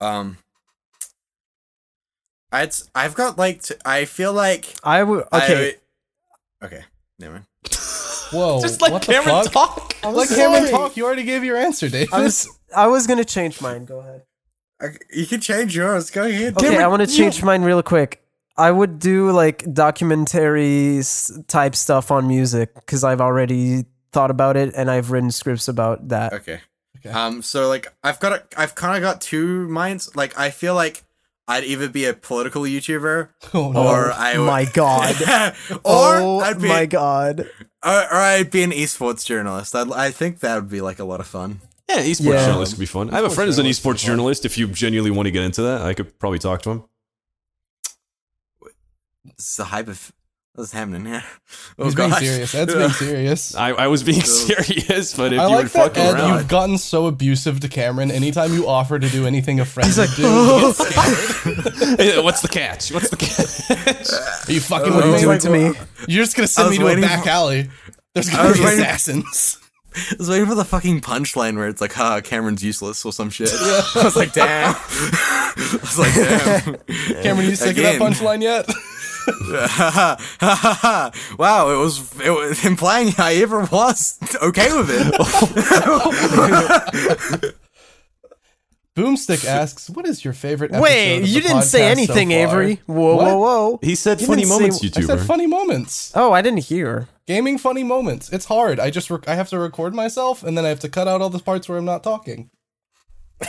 Um, 0.00 0.38
I'd, 2.50 2.74
I've 2.94 3.14
got 3.14 3.38
like 3.38 3.62
t- 3.62 3.74
I 3.84 4.04
feel 4.04 4.32
like 4.32 4.74
I 4.82 5.02
would. 5.02 5.24
Okay. 5.32 5.74
I, 6.62 6.66
okay, 6.66 6.84
never 7.18 7.34
mind. 7.34 7.46
Whoa, 8.32 8.60
Just 8.60 8.80
let 8.82 8.92
what 8.92 9.02
the 9.02 9.12
Cameron 9.12 9.44
fuck? 9.44 9.52
talk. 9.52 9.94
I'm 10.02 10.14
Let 10.14 10.28
Cameron 10.28 10.70
talk. 10.70 10.96
You 10.96 11.06
already 11.06 11.24
gave 11.24 11.44
your 11.44 11.56
answer, 11.56 11.88
David. 11.88 12.12
I 12.12 12.20
was 12.20 12.48
I 12.76 12.86
was 12.86 13.06
gonna 13.06 13.24
change 13.24 13.60
mine. 13.60 13.84
Go 13.84 14.00
ahead. 14.00 14.22
I, 14.80 14.86
you 15.12 15.26
can 15.26 15.40
change 15.40 15.74
yours. 15.76 16.10
Go 16.10 16.24
ahead. 16.24 16.56
Okay, 16.56 16.66
Cameron. 16.66 16.84
I 16.84 16.88
want 16.88 17.02
to 17.02 17.08
change 17.08 17.42
mine 17.42 17.62
real 17.62 17.82
quick. 17.82 18.22
I 18.56 18.70
would 18.70 18.98
do 18.98 19.30
like 19.30 19.62
documentaries 19.64 21.46
type 21.46 21.74
stuff 21.74 22.10
on 22.10 22.26
music 22.28 22.74
because 22.74 23.04
I've 23.04 23.20
already 23.20 23.84
thought 24.12 24.30
about 24.30 24.56
it 24.56 24.74
and 24.74 24.90
I've 24.90 25.10
written 25.10 25.30
scripts 25.30 25.68
about 25.68 26.08
that. 26.08 26.32
Okay. 26.32 26.60
Okay. 26.98 27.10
Um. 27.10 27.42
So 27.42 27.68
like, 27.68 27.92
I've 28.02 28.20
got 28.20 28.32
a, 28.32 28.42
I've 28.56 28.74
kind 28.74 28.96
of 28.96 29.02
got 29.02 29.20
two 29.20 29.68
minds. 29.68 30.14
Like, 30.16 30.38
I 30.38 30.50
feel 30.50 30.74
like 30.74 31.04
I'd 31.48 31.64
either 31.64 31.88
be 31.88 32.04
a 32.04 32.12
political 32.12 32.62
YouTuber 32.62 33.30
oh, 33.54 33.72
no. 33.72 33.88
or 33.88 34.12
I 34.12 34.38
would, 34.38 34.46
my 34.46 34.64
God. 34.66 35.16
or 35.82 36.16
oh 36.16 36.38
I'd 36.40 36.60
be 36.60 36.68
my 36.68 36.84
god. 36.86 37.40
or, 37.84 38.02
or 38.04 38.14
I'd 38.14 38.50
be 38.50 38.62
an 38.62 38.70
esports 38.70 39.24
journalist. 39.24 39.74
I'd, 39.74 39.90
I 39.90 40.10
think 40.10 40.40
that 40.40 40.54
would 40.56 40.68
be 40.68 40.82
like 40.82 40.98
a 40.98 41.04
lot 41.04 41.20
of 41.20 41.26
fun. 41.26 41.60
Yeah, 41.88 42.02
esports 42.02 42.20
Yeah. 42.34 42.46
journalist 42.46 42.74
could 42.74 42.80
be 42.80 42.86
fun. 42.86 43.08
I 43.10 43.16
have 43.16 43.24
a 43.24 43.30
friend 43.30 43.48
who's 43.48 43.58
an 43.58 43.64
esports 43.66 44.04
journalist. 44.04 44.44
If 44.44 44.58
you 44.58 44.66
genuinely 44.66 45.10
want 45.10 45.26
to 45.26 45.30
get 45.30 45.42
into 45.42 45.62
that, 45.62 45.80
I 45.80 45.94
could 45.94 46.18
probably 46.18 46.38
talk 46.38 46.60
to 46.62 46.70
him. 46.70 46.84
It's 49.24 49.52
is 49.54 49.58
a 49.58 49.64
hype 49.64 49.88
of 49.88 50.12
what's 50.58 50.72
happening 50.72 51.04
here. 51.06 51.24
Oh 51.78 51.84
He's 51.84 51.94
being 51.94 52.12
serious. 52.12 52.54
Ed's 52.54 52.74
being 52.74 52.90
serious. 52.90 53.54
I, 53.54 53.70
I 53.70 53.86
was 53.86 54.02
being 54.02 54.20
serious, 54.20 55.14
but 55.16 55.32
if 55.32 55.40
I 55.40 55.44
you 55.46 55.50
were 55.50 55.62
like 55.62 55.72
that, 55.72 55.94
fucking 55.94 56.02
Ed. 56.02 56.14
around, 56.14 56.38
You've 56.38 56.48
gotten 56.48 56.78
so 56.78 57.06
abusive 57.06 57.60
to 57.60 57.68
Cameron. 57.68 58.10
Anytime 58.10 58.52
you 58.52 58.68
offer 58.68 58.98
to 58.98 59.08
do 59.08 59.26
anything 59.26 59.60
a 59.60 59.64
friend 59.64 59.92
would 59.96 60.10
do, 60.16 60.22
he 60.22 60.60
gets 60.60 60.78
scared. 60.78 61.98
Hey, 61.98 62.20
what's 62.22 62.42
the 62.42 62.48
catch? 62.48 62.92
What's 62.92 63.08
the 63.10 63.16
catch? 63.16 64.48
Are 64.48 64.52
you 64.52 64.60
fucking 64.60 64.92
What 64.94 65.04
with 65.04 65.04
are 65.04 65.08
you 65.08 65.14
me? 65.16 65.20
doing 65.22 65.38
to 65.40 65.50
me? 65.50 65.78
You're 66.08 66.24
just 66.24 66.36
gonna 66.36 66.46
send 66.48 66.70
me 66.70 66.78
to 66.78 66.86
a 66.88 67.00
back 67.00 67.24
for- 67.24 67.30
alley. 67.30 67.70
There's 68.14 68.28
I 68.28 68.36
gonna 68.36 68.54
be 68.54 68.60
waiting- 68.64 68.80
assassins. 68.80 69.58
I 69.96 70.14
was 70.18 70.28
waiting 70.28 70.46
for 70.46 70.54
the 70.54 70.64
fucking 70.66 71.00
punchline 71.00 71.56
where 71.56 71.66
it's 71.66 71.80
like, 71.80 71.92
"Ha, 71.94 72.20
Cameron's 72.20 72.62
useless" 72.62 73.04
or 73.04 73.12
some 73.12 73.30
shit. 73.30 73.50
I 73.52 74.02
was 74.04 74.14
like, 74.16 74.32
"Damn." 74.32 74.74
I 74.76 75.78
was 75.80 75.98
like, 75.98 76.14
"Damn." 76.14 77.22
Cameron, 77.22 77.48
you 77.48 77.56
sick 77.56 77.76
Again. 77.76 77.94
of 77.94 77.98
that 77.98 78.12
punchline 78.12 78.42
yet? 78.42 78.68
wow, 81.38 81.70
it 81.70 81.76
was 81.78 82.20
it 82.20 82.30
was 82.30 82.64
implying 82.64 83.12
I 83.18 83.34
ever 83.36 83.60
was 83.64 84.18
okay 84.42 84.76
with 84.76 84.88
it. 84.90 85.14
Boomstick 88.96 89.44
asks, 89.44 89.88
"What 89.90 90.06
is 90.06 90.24
your 90.24 90.32
favorite?" 90.34 90.70
Episode 90.72 90.82
Wait, 90.82 91.18
of 91.22 91.28
you 91.28 91.40
the 91.40 91.48
didn't 91.48 91.62
say 91.62 91.80
podcast 91.80 91.84
so 91.84 91.90
anything. 91.90 92.32
Avery. 92.32 92.80
Whoa, 92.86 93.14
What? 93.16 93.26
whoa, 93.26 93.38
whoa. 93.38 93.78
He 93.82 93.94
said 93.94 94.20
You 94.20 94.26
funny 94.26 94.42
didn't 94.42 94.52
say- 94.52 94.58
moments, 94.80 94.98
I 94.98 95.00
said 95.02 95.20
funny 95.20 95.46
moments. 95.46 96.12
Oh, 96.16 96.32
I 96.32 96.42
didn't 96.42 96.64
hear. 96.64 97.06
Gaming 97.26 97.58
funny 97.58 97.84
moments. 97.84 98.28
It's 98.32 98.46
hard. 98.46 98.80
I 98.80 98.90
just 98.90 99.08
rec- 99.10 99.28
I 99.28 99.34
have 99.36 99.50
to 99.50 99.58
record 99.58 99.94
myself 99.94 100.42
and 100.42 100.56
then 100.58 100.64
I 100.64 100.68
have 100.70 100.80
to 100.80 100.88
cut 100.88 101.06
out 101.06 101.20
all 101.20 101.30
the 101.30 101.38
parts 101.38 101.68
where 101.68 101.78
I'm 101.78 101.84
not 101.84 102.02
talking. 102.02 102.50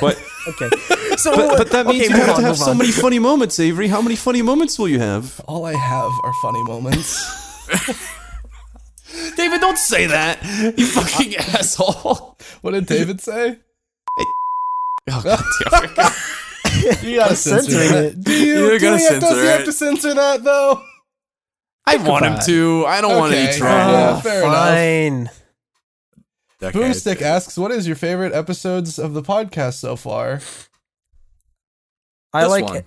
but 0.00 0.18
Okay. 0.48 0.68
So, 1.18 1.34
but, 1.34 1.58
but 1.58 1.70
that 1.72 1.84
means 1.86 2.04
okay, 2.04 2.14
you 2.14 2.20
have 2.20 2.36
on, 2.36 2.36
to 2.36 2.46
have 2.46 2.56
so 2.56 2.70
on. 2.70 2.78
many 2.78 2.92
funny 2.92 3.18
moments, 3.18 3.58
Avery. 3.58 3.88
How 3.88 4.00
many 4.00 4.14
funny 4.14 4.40
moments 4.40 4.78
will 4.78 4.86
you 4.88 5.00
have? 5.00 5.40
All 5.48 5.64
I 5.64 5.74
have 5.74 6.12
are 6.22 6.32
funny 6.40 6.62
moments. 6.62 7.66
David, 9.36 9.60
don't 9.60 9.76
say 9.78 10.06
that. 10.06 10.40
You 10.78 10.86
fucking 10.86 11.34
asshole. 11.34 12.36
what 12.60 12.70
did 12.70 12.86
David 12.86 13.20
say? 13.20 13.58
Oh, 15.10 15.22
God 15.24 15.42
damn 15.64 15.84
it. 15.84 17.02
You 17.02 17.16
gotta 17.16 17.34
censor 17.34 17.72
that. 17.78 18.04
it. 18.04 18.22
Do 18.22 18.32
you? 18.32 18.58
You're 18.58 18.78
do 18.78 18.84
gonna 18.84 18.96
we 18.96 19.02
have, 19.02 19.20
does 19.20 19.30
censor 19.30 19.42
he 19.42 19.48
have 19.48 19.64
to 19.64 19.72
censor 19.72 20.14
that 20.14 20.44
though? 20.44 20.80
I 21.84 21.96
want 21.96 22.26
him 22.26 22.34
about 22.34 22.44
to. 22.46 22.84
I 22.86 23.00
don't 23.00 23.16
want 23.18 23.32
any 23.32 23.48
Okay. 23.48 23.58
trouble. 23.58 23.92
Yeah, 23.92 24.20
fair 24.20 24.42
enough. 24.44 25.37
Fine. 26.60 26.68
Okay. 26.70 26.78
Boomstick 26.80 27.22
asks, 27.22 27.56
"What 27.56 27.70
is 27.70 27.86
your 27.86 27.96
favorite 27.96 28.32
episodes 28.34 28.98
of 28.98 29.14
the 29.14 29.22
podcast 29.22 29.74
so 29.74 29.94
far?" 29.96 30.40
I 32.32 32.42
This 32.42 32.50
like 32.50 32.64
one. 32.64 32.82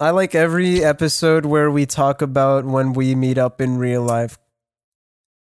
I 0.00 0.10
like 0.10 0.34
every 0.34 0.84
episode 0.84 1.44
where 1.44 1.70
we 1.70 1.84
talk 1.86 2.22
about 2.22 2.64
when 2.64 2.92
we 2.92 3.14
meet 3.16 3.36
up 3.38 3.60
in 3.60 3.78
real 3.78 4.02
life. 4.02 4.38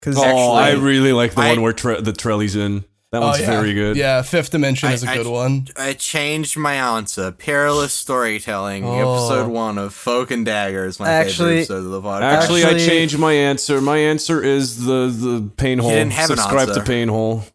Cause 0.01 0.15
Oh, 0.17 0.53
I 0.53 0.71
really 0.73 1.11
like 1.13 1.33
the 1.35 1.41
I- 1.41 1.49
one 1.49 1.61
where 1.61 1.73
tre- 1.73 1.99
the 2.01 2.13
Trelly's 2.13 2.55
in. 2.55 2.85
That 3.15 3.21
one's 3.21 3.37
oh, 3.37 3.41
yeah. 3.43 3.47
very 3.61 3.73
good. 3.73 3.95
Yeah, 3.95 4.21
Fifth 4.23 4.51
Dimension 4.51 4.89
I- 4.89 4.93
is 4.93 5.03
a 5.05 5.09
I- 5.09 5.15
good 5.17 5.27
one. 5.27 5.67
I 5.77 5.93
changed 5.93 6.57
my 6.57 6.73
answer. 6.73 7.31
Perilous 7.31 7.93
storytelling, 7.93 8.83
Oh. 8.83 8.93
episode 9.15 9.47
one 9.49 9.77
of 9.77 9.93
Folk 9.93 10.31
and 10.31 10.45
Dagger 10.45 10.85
is 10.85 10.99
my 10.99 11.09
Actually- 11.09 11.61
favorite 11.65 11.77
episode 11.77 11.85
of 11.85 11.91
the 11.91 12.01
podcast. 12.01 12.21
Actually, 12.21 12.63
Actually- 12.65 12.83
I 12.83 12.87
changed 12.87 13.17
my 13.17 13.31
answer. 13.31 13.79
My 13.79 13.97
answer 13.99 14.43
is 14.43 14.83
the 14.83 15.07
the 15.07 15.49
pain 15.55 15.79
hole. 15.79 15.91
didn't 15.91 16.11
have 16.11 16.29
an 16.29 16.35
Subscribe 16.35 16.67
to 16.67 16.73
answer. 16.73 16.83
pain 16.83 17.07
hole. 17.07 17.45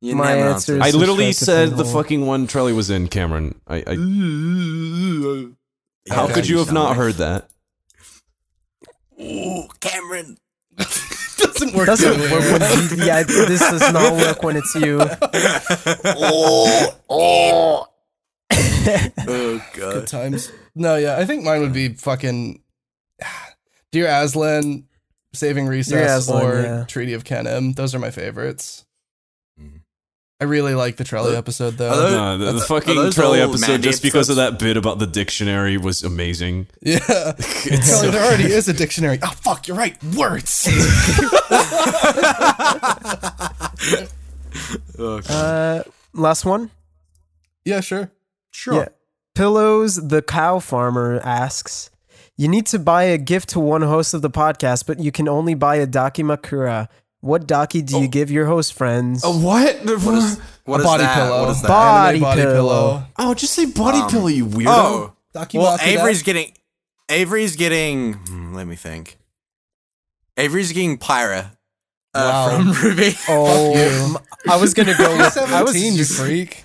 You 0.00 0.14
My 0.14 0.34
never 0.36 0.50
answer 0.50 0.74
answered. 0.74 0.86
is- 0.88 0.94
I 0.94 0.98
literally 0.98 1.32
said 1.32 1.76
the 1.76 1.82
Painhole. 1.82 1.92
fucking 1.92 2.24
one 2.26 2.46
Trelly 2.46 2.72
was 2.74 2.88
in, 2.88 3.08
Cameron. 3.08 3.56
I, 3.66 3.78
I 3.86 3.96
how 6.14 6.32
could 6.32 6.48
you 6.48 6.58
have 6.58 6.72
not 6.72 6.90
like- 6.90 6.96
heard 6.98 7.14
that? 7.16 7.48
Ooh, 9.20 9.64
Cameron. 9.80 10.38
Doesn't 11.42 11.74
work. 11.74 11.86
doesn't 11.86 12.20
work 12.30 12.30
when 12.30 12.98
yeah, 12.98 13.22
this 13.22 13.60
does 13.60 13.92
not 13.92 14.12
work 14.12 14.42
when 14.42 14.56
it's 14.56 14.74
you. 14.74 15.00
Oh 16.04 16.96
oh. 17.08 17.86
oh 18.52 19.64
god. 19.74 19.92
Good 19.94 20.06
times. 20.06 20.52
No, 20.74 20.96
yeah, 20.96 21.16
I 21.16 21.24
think 21.24 21.44
mine 21.44 21.60
would 21.60 21.72
be 21.72 21.94
fucking 21.94 22.62
Dear 23.92 24.06
Aslan, 24.06 24.86
Saving 25.32 25.66
Recess, 25.66 26.28
Aslan, 26.28 26.44
or 26.44 26.62
yeah. 26.62 26.84
Treaty 26.84 27.14
of 27.14 27.24
Kenem. 27.24 27.74
Those 27.74 27.94
are 27.94 27.98
my 27.98 28.10
favorites. 28.10 28.84
I 30.40 30.44
really 30.44 30.74
like 30.74 30.96
the 30.96 31.04
Trelly 31.04 31.36
episode 31.36 31.76
though. 31.76 31.90
are 31.90 31.96
those- 31.96 32.12
No, 32.12 32.38
the, 32.38 32.52
the 32.52 32.60
fucking 32.60 32.96
are 32.98 33.02
those 33.02 33.14
Trelly 33.14 33.40
episode, 33.46 33.82
just 33.82 34.02
because 34.02 34.30
of 34.30 34.36
that 34.36 34.58
bit 34.58 34.78
about 34.78 34.98
the 34.98 35.06
dictionary, 35.06 35.76
was 35.76 36.02
amazing. 36.02 36.68
yeah, 36.80 36.98
It's 37.38 37.66
Trelly, 37.66 37.84
so- 37.84 38.10
there 38.10 38.24
already 38.24 38.44
is 38.52 38.68
a 38.68 38.72
dictionary. 38.72 39.18
Oh 39.22 39.34
fuck, 39.42 39.68
you're 39.68 39.76
right. 39.76 40.02
Words. 40.14 40.66
Oh, 44.98 45.20
God. 45.22 45.30
Uh, 45.30 45.82
last 46.12 46.44
one. 46.44 46.70
yeah, 47.64 47.80
sure. 47.80 48.10
sure. 48.50 48.74
Yeah. 48.74 48.88
Pillows, 49.34 50.08
the 50.08 50.22
cow 50.22 50.58
farmer 50.58 51.20
asks, 51.24 51.90
You 52.36 52.48
need 52.48 52.66
to 52.66 52.78
buy 52.78 53.04
a 53.04 53.16
gift 53.16 53.50
to 53.50 53.60
one 53.60 53.82
host 53.82 54.12
of 54.12 54.22
the 54.22 54.30
podcast, 54.30 54.86
but 54.86 54.98
you 54.98 55.12
can 55.12 55.28
only 55.28 55.54
buy 55.54 55.76
a 55.76 55.86
Dakimakura. 55.86 56.88
What 57.20 57.46
Daki 57.46 57.82
do 57.82 58.00
you 58.00 58.08
give 58.08 58.30
your 58.30 58.46
host 58.46 58.72
friends? 58.72 59.22
A 59.24 59.30
what? 59.30 59.76
What 59.84 60.14
is, 60.14 60.38
what 60.64 60.80
a 60.80 60.84
body 60.84 61.02
that? 61.02 61.14
pillow. 61.16 61.42
What 61.42 61.50
is 61.50 61.62
that? 61.62 61.68
Body 61.68 62.24
Anime 62.24 62.38
pillow. 62.52 63.04
Oh, 63.18 63.34
just 63.34 63.52
say 63.54 63.66
body 63.66 63.98
Um, 63.98 64.10
pillow, 64.10 64.26
you 64.28 64.46
weirdo. 64.46 64.66
Oh, 64.68 65.12
Daki 65.34 65.58
well, 65.58 65.76
Makuda. 65.76 65.86
Avery's 65.86 66.22
getting. 66.22 66.52
Avery's 67.10 67.56
getting. 67.56 68.14
hmm, 68.14 68.54
let 68.54 68.66
me 68.66 68.76
think. 68.76 69.18
Avery's 70.38 70.72
getting 70.72 70.96
Pyrrha 70.96 71.52
uh, 72.14 72.18
Wow. 72.18 72.56
from 72.58 72.72
RWBY. 72.72 73.24
Oh, 73.28 74.22
I 74.48 74.56
was 74.56 74.72
gonna 74.72 74.96
go 74.96 75.08
You're 75.10 75.18
with. 75.18 75.36
I 75.36 75.62
was 75.62 75.72
17, 75.74 75.94
you 75.94 76.04
freak. 76.06 76.62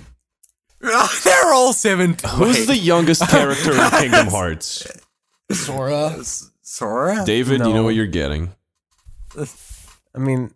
They're 0.79 1.53
all 1.53 1.73
seven. 1.73 2.15
Who's 2.35 2.59
wait, 2.59 2.67
the 2.67 2.77
youngest 2.77 3.27
character 3.29 3.73
in 3.73 3.89
Kingdom 3.89 4.27
Hearts? 4.27 4.87
Sora. 5.51 6.15
Sora? 6.61 7.23
David, 7.25 7.59
you 7.65 7.73
know 7.73 7.83
what 7.83 7.95
you're 7.95 8.05
getting. 8.07 8.53
I 10.15 10.19
mean, 10.19 10.53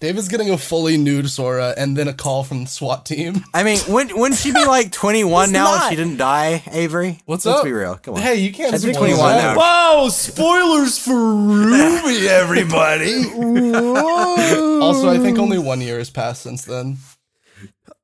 David's 0.00 0.28
getting 0.28 0.50
a 0.50 0.58
fully 0.58 0.96
nude 0.96 1.30
Sora 1.30 1.72
and 1.76 1.96
then 1.96 2.08
a 2.08 2.12
call 2.12 2.42
from 2.44 2.64
the 2.64 2.68
SWAT 2.70 3.06
team. 3.06 3.44
I 3.54 3.62
mean, 3.62 3.78
wouldn't, 3.88 4.18
wouldn't 4.18 4.38
she 4.40 4.52
be 4.52 4.64
like 4.66 4.92
21 4.92 5.44
He's 5.46 5.52
now 5.52 5.74
if 5.74 5.80
not. 5.80 5.90
she 5.90 5.96
didn't 5.96 6.16
die, 6.18 6.62
Avery? 6.72 7.20
What's 7.24 7.46
Let's 7.46 7.60
up? 7.60 7.64
be 7.64 7.72
real. 7.72 7.96
Come 7.96 8.14
on. 8.14 8.20
Hey, 8.22 8.36
you 8.36 8.52
can't 8.52 8.72
be 8.82 8.92
21 8.92 9.16
now. 9.18 9.56
Wow, 9.56 10.08
spoilers 10.08 10.98
for 10.98 11.12
RWBY, 11.12 12.26
everybody. 12.28 13.24
Also, 14.80 15.08
I 15.08 15.18
think 15.18 15.38
only 15.38 15.58
one 15.58 15.80
year 15.80 15.98
has 15.98 16.10
passed 16.10 16.42
since 16.42 16.64
then. 16.64 16.98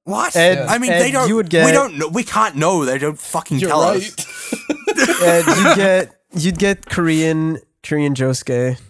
What? 0.04 0.34
Ed- 0.34 0.66
I 0.66 0.78
mean, 0.78 0.90
Ed, 0.90 1.00
they 1.00 1.10
don't. 1.12 1.28
you 1.28 1.36
would 1.36 1.50
get, 1.50 1.66
we 1.66 1.72
don't 1.72 1.96
know. 1.98 2.08
We 2.08 2.24
can't 2.24 2.56
know. 2.56 2.84
They 2.84 2.98
don't 2.98 3.18
fucking 3.18 3.58
You're 3.58 3.70
tell 3.70 3.82
right. 3.82 4.02
us. 4.02 4.54
uh, 5.22 5.42
you 5.56 5.76
get 5.76 6.14
you'd 6.34 6.58
get 6.58 6.86
Korean 6.86 7.58
Korean 7.84 8.14
Josuke. 8.14 8.80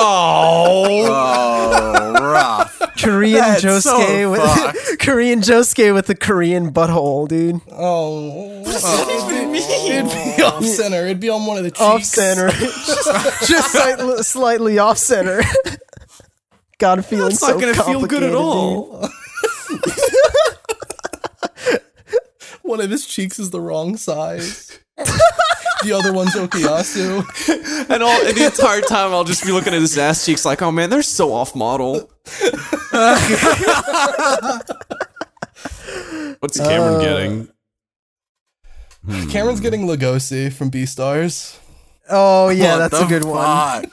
Oh, 0.00 1.06
Oh, 1.10 2.12
rough. 2.20 2.80
Korean 3.00 3.38
That's 3.38 3.64
Josuke 3.64 3.80
so 3.82 4.30
with. 4.30 4.98
Korean 5.00 5.40
Josuke 5.40 5.94
with 5.94 6.06
the 6.06 6.14
Korean 6.14 6.72
butthole, 6.72 7.28
dude. 7.28 7.60
Oh, 7.72 8.62
it'd 8.64 10.36
be 10.36 10.42
off 10.42 10.64
center. 10.64 11.04
It'd 11.04 11.20
be 11.20 11.28
on 11.30 11.46
one 11.46 11.56
of 11.58 11.64
the 11.64 11.70
cheeks. 11.70 11.80
Off 11.80 12.04
center, 12.04 12.50
just, 12.50 13.46
just 13.48 13.72
slightly, 13.72 14.22
slightly 14.22 14.78
off 14.78 14.98
center. 14.98 15.42
God, 16.78 17.04
feeling 17.04 17.32
it's 17.32 17.40
so 17.40 17.48
not 17.52 17.60
gonna 17.60 17.74
feel 17.74 18.06
good 18.06 18.22
at 18.22 18.34
all. 18.34 19.08
One 22.62 22.80
of 22.80 22.90
his 22.90 23.06
cheeks 23.06 23.38
is 23.38 23.50
the 23.50 23.60
wrong 23.60 23.96
size. 23.96 24.78
The 25.84 25.92
other 25.92 26.12
one's 26.12 26.34
Okuyasu. 26.34 27.24
And 27.90 28.02
all 28.02 28.26
and 28.26 28.36
the 28.36 28.44
entire 28.46 28.80
time, 28.82 29.12
I'll 29.12 29.24
just 29.24 29.44
be 29.44 29.52
looking 29.52 29.72
at 29.74 29.80
his 29.80 29.96
ass 29.96 30.24
cheeks, 30.26 30.44
like, 30.44 30.60
oh 30.62 30.70
man, 30.72 30.90
they're 30.90 31.02
so 31.02 31.32
off 31.32 31.54
model. 31.54 32.10
What's 36.40 36.58
Cameron 36.58 36.94
uh, 36.96 37.00
getting? 37.00 37.48
Cameron's 39.30 39.60
getting 39.60 39.82
Legosi 39.86 40.52
from 40.52 40.70
Beastars. 40.70 41.54
dude. 41.54 41.62
Oh 42.10 42.48
yeah, 42.48 42.72
What 42.78 42.90
that's 42.90 43.00
a 43.00 43.04
the 43.04 43.08
good 43.08 43.24
one. 43.24 43.44
fuck? 43.82 43.84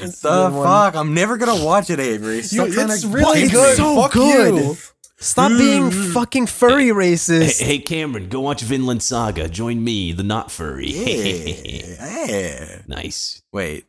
The 0.00 0.06
good 0.50 0.52
one. 0.52 0.64
fuck? 0.66 0.96
I'm 0.96 1.14
never 1.14 1.36
gonna 1.36 1.64
watch 1.64 1.90
it, 1.90 2.00
Avery. 2.00 2.42
Stop 2.42 2.68
trying 2.70 2.90
it's 2.90 3.02
to 3.02 3.08
really 3.08 3.44
bite 3.44 3.52
good. 3.52 3.70
me. 3.70 3.76
so 3.76 4.02
Fuck 4.02 4.12
good. 4.12 4.54
you. 4.54 4.76
Stop 5.22 5.50
being 5.50 5.90
hmm. 5.90 6.12
fucking 6.12 6.46
furry 6.46 6.86
racist. 6.86 7.60
Hey 7.60 7.76
hey, 7.76 7.78
Cameron, 7.78 8.30
go 8.30 8.40
watch 8.40 8.62
Vinland 8.62 9.02
Saga. 9.02 9.50
Join 9.50 9.84
me, 9.84 10.12
the 10.12 10.22
not 10.22 10.50
furry. 10.50 10.90
Yeah. 10.90 12.24
Yeah. 12.26 12.82
nice. 12.86 13.42
Wait, 13.52 13.84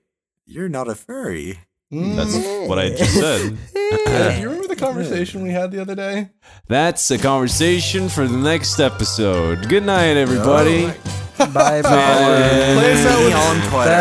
you're 0.46 0.68
not 0.68 0.90
a 0.90 0.96
furry. 0.96 1.58
That's 1.90 2.36
hmm. 2.36 2.68
what 2.68 2.80
I 2.80 2.90
just 2.90 3.16
said. 3.16 3.58
Hey, 3.92 4.36
do 4.36 4.42
you 4.42 4.50
remember 4.50 4.70
the 4.70 4.78
conversation 4.78 5.44
we 5.44 5.50
had 5.50 5.70
the 5.72 5.82
other 5.82 5.96
day? 5.96 6.30
That's 6.68 7.12
a 7.12 7.18
conversation 7.18 8.08
for 8.08 8.26
the 8.26 8.38
next 8.38 8.80
episode. 8.80 9.68
Good 9.68 9.84
night, 9.84 10.16
everybody. 10.16 10.86
Bye 11.38 11.82
bye. 11.82 11.82
Play 11.82 12.94
us 12.94 13.06
out 13.06 13.20
with 13.20 13.36
on 13.36 13.56
Twitter. 13.70 13.92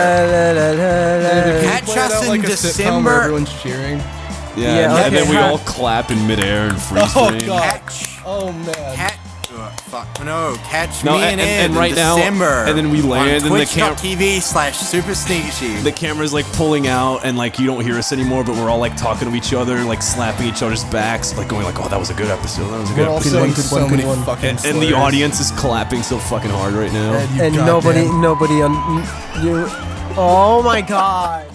Catch 1.64 1.84
Play 1.86 1.94
it 1.94 1.98
us 1.98 2.12
out 2.12 2.22
in 2.22 2.28
like 2.28 2.44
a 2.44 2.52
sitcom 2.52 3.04
where 3.04 3.14
December. 3.16 3.20
everyone's 3.22 3.62
cheering. 3.62 4.00
Yeah, 4.56 4.62
Yeah, 4.64 4.82
and, 4.84 4.92
okay. 4.92 5.04
and 5.06 5.16
then 5.16 5.28
we 5.28 5.36
all 5.36 5.58
clap 5.58 6.10
in 6.10 6.26
midair 6.26 6.68
and 6.68 6.80
freeze 6.80 7.04
Oh 7.16 7.28
frame. 7.28 7.46
god. 7.46 7.62
Catch. 7.62 8.18
Oh 8.26 8.52
man. 8.52 8.96
Catch. 8.96 9.16
uh, 9.52 9.68
fuck 9.90 10.24
no! 10.24 10.56
Catch 10.64 11.04
No, 11.04 11.16
me 11.16 11.22
and- 11.22 11.40
and, 11.40 11.40
and- 11.40 11.50
Ed 11.50 11.64
and 11.64 11.72
in 11.72 11.78
right 11.78 11.94
now- 11.94 12.16
December. 12.16 12.64
and 12.68 12.78
then 12.78 12.90
we 12.90 13.02
land 13.02 13.44
on 13.44 13.52
and 13.52 13.60
the 13.60 13.66
cam- 13.66 13.94
Twitch.tv 13.96 14.40
slash 14.40 14.78
Super 14.78 15.14
Sneaky. 15.14 15.74
The 15.82 15.90
camera's 15.92 16.32
like 16.32 16.46
pulling 16.52 16.86
out, 16.86 17.24
and 17.24 17.36
like 17.36 17.58
you 17.58 17.66
don't 17.66 17.82
hear 17.84 17.96
us 17.98 18.12
anymore, 18.12 18.44
but 18.44 18.54
we're 18.56 18.70
all 18.70 18.78
like 18.78 18.96
talking 18.96 19.28
to 19.30 19.36
each 19.36 19.52
other, 19.52 19.82
like 19.82 20.02
slapping 20.02 20.46
each 20.46 20.62
other's 20.62 20.84
backs, 20.84 21.36
like 21.36 21.48
going 21.48 21.64
like, 21.64 21.80
"Oh, 21.80 21.88
that 21.88 21.98
was 21.98 22.10
a 22.10 22.14
good 22.14 22.30
episode. 22.30 22.68
That 22.70 22.80
was 22.80 22.90
a 22.90 22.94
good." 22.94 23.02
We're 23.06 23.10
all 23.12 23.16
episode. 23.18 23.30
saying 23.32 23.40
one, 23.46 23.54
good 23.54 23.64
so 23.64 23.76
one, 23.76 23.88
good 23.88 23.96
many 23.98 24.08
one. 24.08 24.22
fucking 24.24 24.48
And, 24.50 24.64
and 24.64 24.82
the 24.82 24.92
audience 24.94 25.40
is 25.40 25.50
clapping 25.52 26.02
so 26.02 26.18
fucking 26.18 26.50
hard 26.50 26.74
right 26.74 26.92
now. 26.92 27.12
Ed, 27.14 27.30
you 27.34 27.42
and 27.42 27.54
goddamn- 27.56 27.66
nobody, 27.66 28.08
nobody 28.20 28.62
on 28.62 28.72
you. 29.44 29.66
Oh 30.16 30.62
my 30.64 30.80
god. 30.80 31.46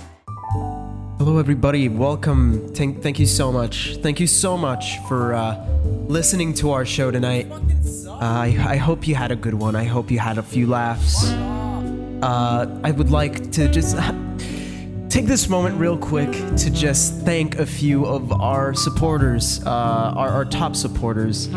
Hello, 1.18 1.38
everybody. 1.40 1.88
Welcome. 1.88 2.74
Thank, 2.74 3.02
thank 3.02 3.20
you 3.20 3.26
so 3.26 3.50
much. 3.50 3.96
Thank 4.04 4.20
you 4.20 4.28
so 4.28 4.58
much 4.58 5.00
for 5.08 5.34
uh, 5.34 5.66
listening 6.08 6.54
to 6.56 6.72
our 6.72 6.86
show 6.86 7.10
tonight. 7.10 7.50
Uh, 7.50 8.18
I, 8.20 8.58
I 8.60 8.76
hope 8.76 9.08
you 9.08 9.16
had 9.16 9.32
a 9.32 9.36
good 9.38 9.54
one. 9.54 9.78
I 9.78 9.86
hope 9.86 10.12
you 10.12 10.20
had 10.20 10.38
a 10.38 10.44
few 10.44 10.68
laughs. 10.68 11.24
Uh, 11.32 12.82
I 12.84 12.92
would 12.92 13.12
like 13.12 13.50
to 13.54 13.70
just 13.70 13.96
take 15.10 15.26
this 15.26 15.48
moment 15.48 15.80
real 15.80 15.98
quick 15.98 16.32
to 16.58 16.70
just 16.70 17.22
thank 17.22 17.60
a 17.60 17.66
few 17.66 18.06
of 18.06 18.34
our 18.34 18.74
supporters, 18.74 19.66
uh, 19.66 19.70
our, 19.70 20.30
our 20.30 20.46
top 20.46 20.76
supporters. 20.76 21.48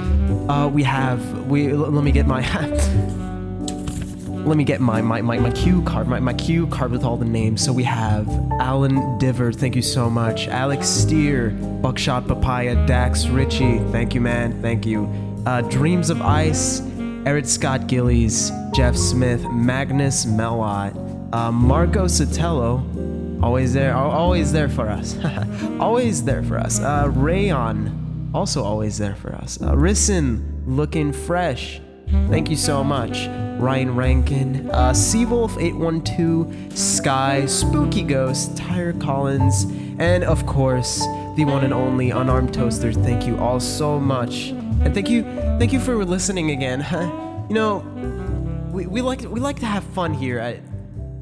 Uh, 0.49 0.71
we 0.73 0.85
have 0.85 1.49
we. 1.49 1.73
Let 1.73 2.05
me 2.05 2.13
get 2.13 2.29
my. 2.29 2.43
let 4.49 4.57
me 4.57 4.65
get 4.65 4.81
my 4.81 5.03
my, 5.03 5.21
my, 5.21 5.39
my 5.39 5.51
cue 5.51 5.83
card, 5.83 6.09
my, 6.09 6.19
my 6.21 6.33
cue 6.33 6.67
card 6.69 6.91
with 6.91 7.05
all 7.05 7.19
the 7.19 7.25
names. 7.25 7.63
So 7.63 7.73
we 7.73 7.85
have 7.85 8.27
Alan 8.61 9.19
Diver, 9.19 9.53
thank 9.53 9.77
you 9.77 9.83
so 9.83 10.09
much. 10.09 10.49
Alex 10.49 10.89
Steer, 10.89 11.51
Buckshot 11.51 12.27
Papaya, 12.27 12.87
Dax 12.87 13.27
Ritchie, 13.27 13.79
thank 13.93 14.15
you, 14.15 14.23
man, 14.23 14.61
thank 14.63 14.87
you. 14.87 15.07
Uh, 15.45 15.61
Dreams 15.63 16.09
of 16.09 16.23
Ice, 16.23 16.81
Eric 17.27 17.45
Scott 17.45 17.89
Gillies, 17.89 18.51
Jeff 18.75 18.97
Smith, 18.97 19.45
Magnus 19.51 20.25
Melot, 20.25 20.95
uh, 21.35 21.53
Marco 21.53 22.07
Sotelo, 22.07 23.43
always 23.43 23.75
there, 23.75 23.95
always 23.95 24.51
there 24.51 24.71
for 24.71 24.89
us, 24.89 25.17
always 25.79 26.25
there 26.25 26.43
for 26.43 26.59
us. 26.59 26.81
Uh, 26.81 27.11
Rayon, 27.15 28.31
also 28.35 28.65
always 28.65 28.97
there 28.97 29.15
for 29.15 29.35
us. 29.35 29.61
Uh, 29.61 29.77
looking 30.67 31.13
fresh. 31.13 31.81
Thank 32.29 32.51
you 32.51 32.57
so 32.57 32.83
much. 32.85 33.27
Ryan 33.59 33.97
Rankin, 33.97 34.71
uh, 34.71 34.93
Seawolf812, 34.93 36.77
Sky, 36.77 37.45
Spooky 37.47 38.03
Ghost, 38.03 38.57
Tyre 38.57 38.93
Collins, 38.93 39.65
and 39.99 40.23
of 40.23 40.47
course, 40.47 41.01
the 41.37 41.45
one 41.45 41.65
and 41.65 41.75
only 41.75 42.11
Unarmed 42.11 42.55
Toaster. 42.55 42.93
Thank 42.93 43.27
you 43.27 43.37
all 43.39 43.59
so 43.59 43.99
much. 43.99 44.51
And 44.51 44.95
thank 44.95 45.11
you, 45.11 45.25
thank 45.59 45.73
you 45.73 45.81
for 45.81 46.05
listening 46.05 46.53
again. 46.53 46.87
you 47.49 47.55
know, 47.55 47.79
we, 48.71 48.87
we 48.87 49.03
like 49.03 49.23
we 49.23 49.41
like 49.41 49.59
to 49.59 49.67
have 49.67 49.83
fun 49.85 50.15
here 50.15 50.39
at 50.39 50.61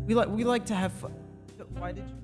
we 0.06 0.14
like 0.14 0.28
we 0.28 0.44
like 0.44 0.66
to 0.66 0.74
have 0.74 0.92
fun. 0.92 1.12
Why 1.78 1.92
did 1.92 2.08
you 2.08 2.15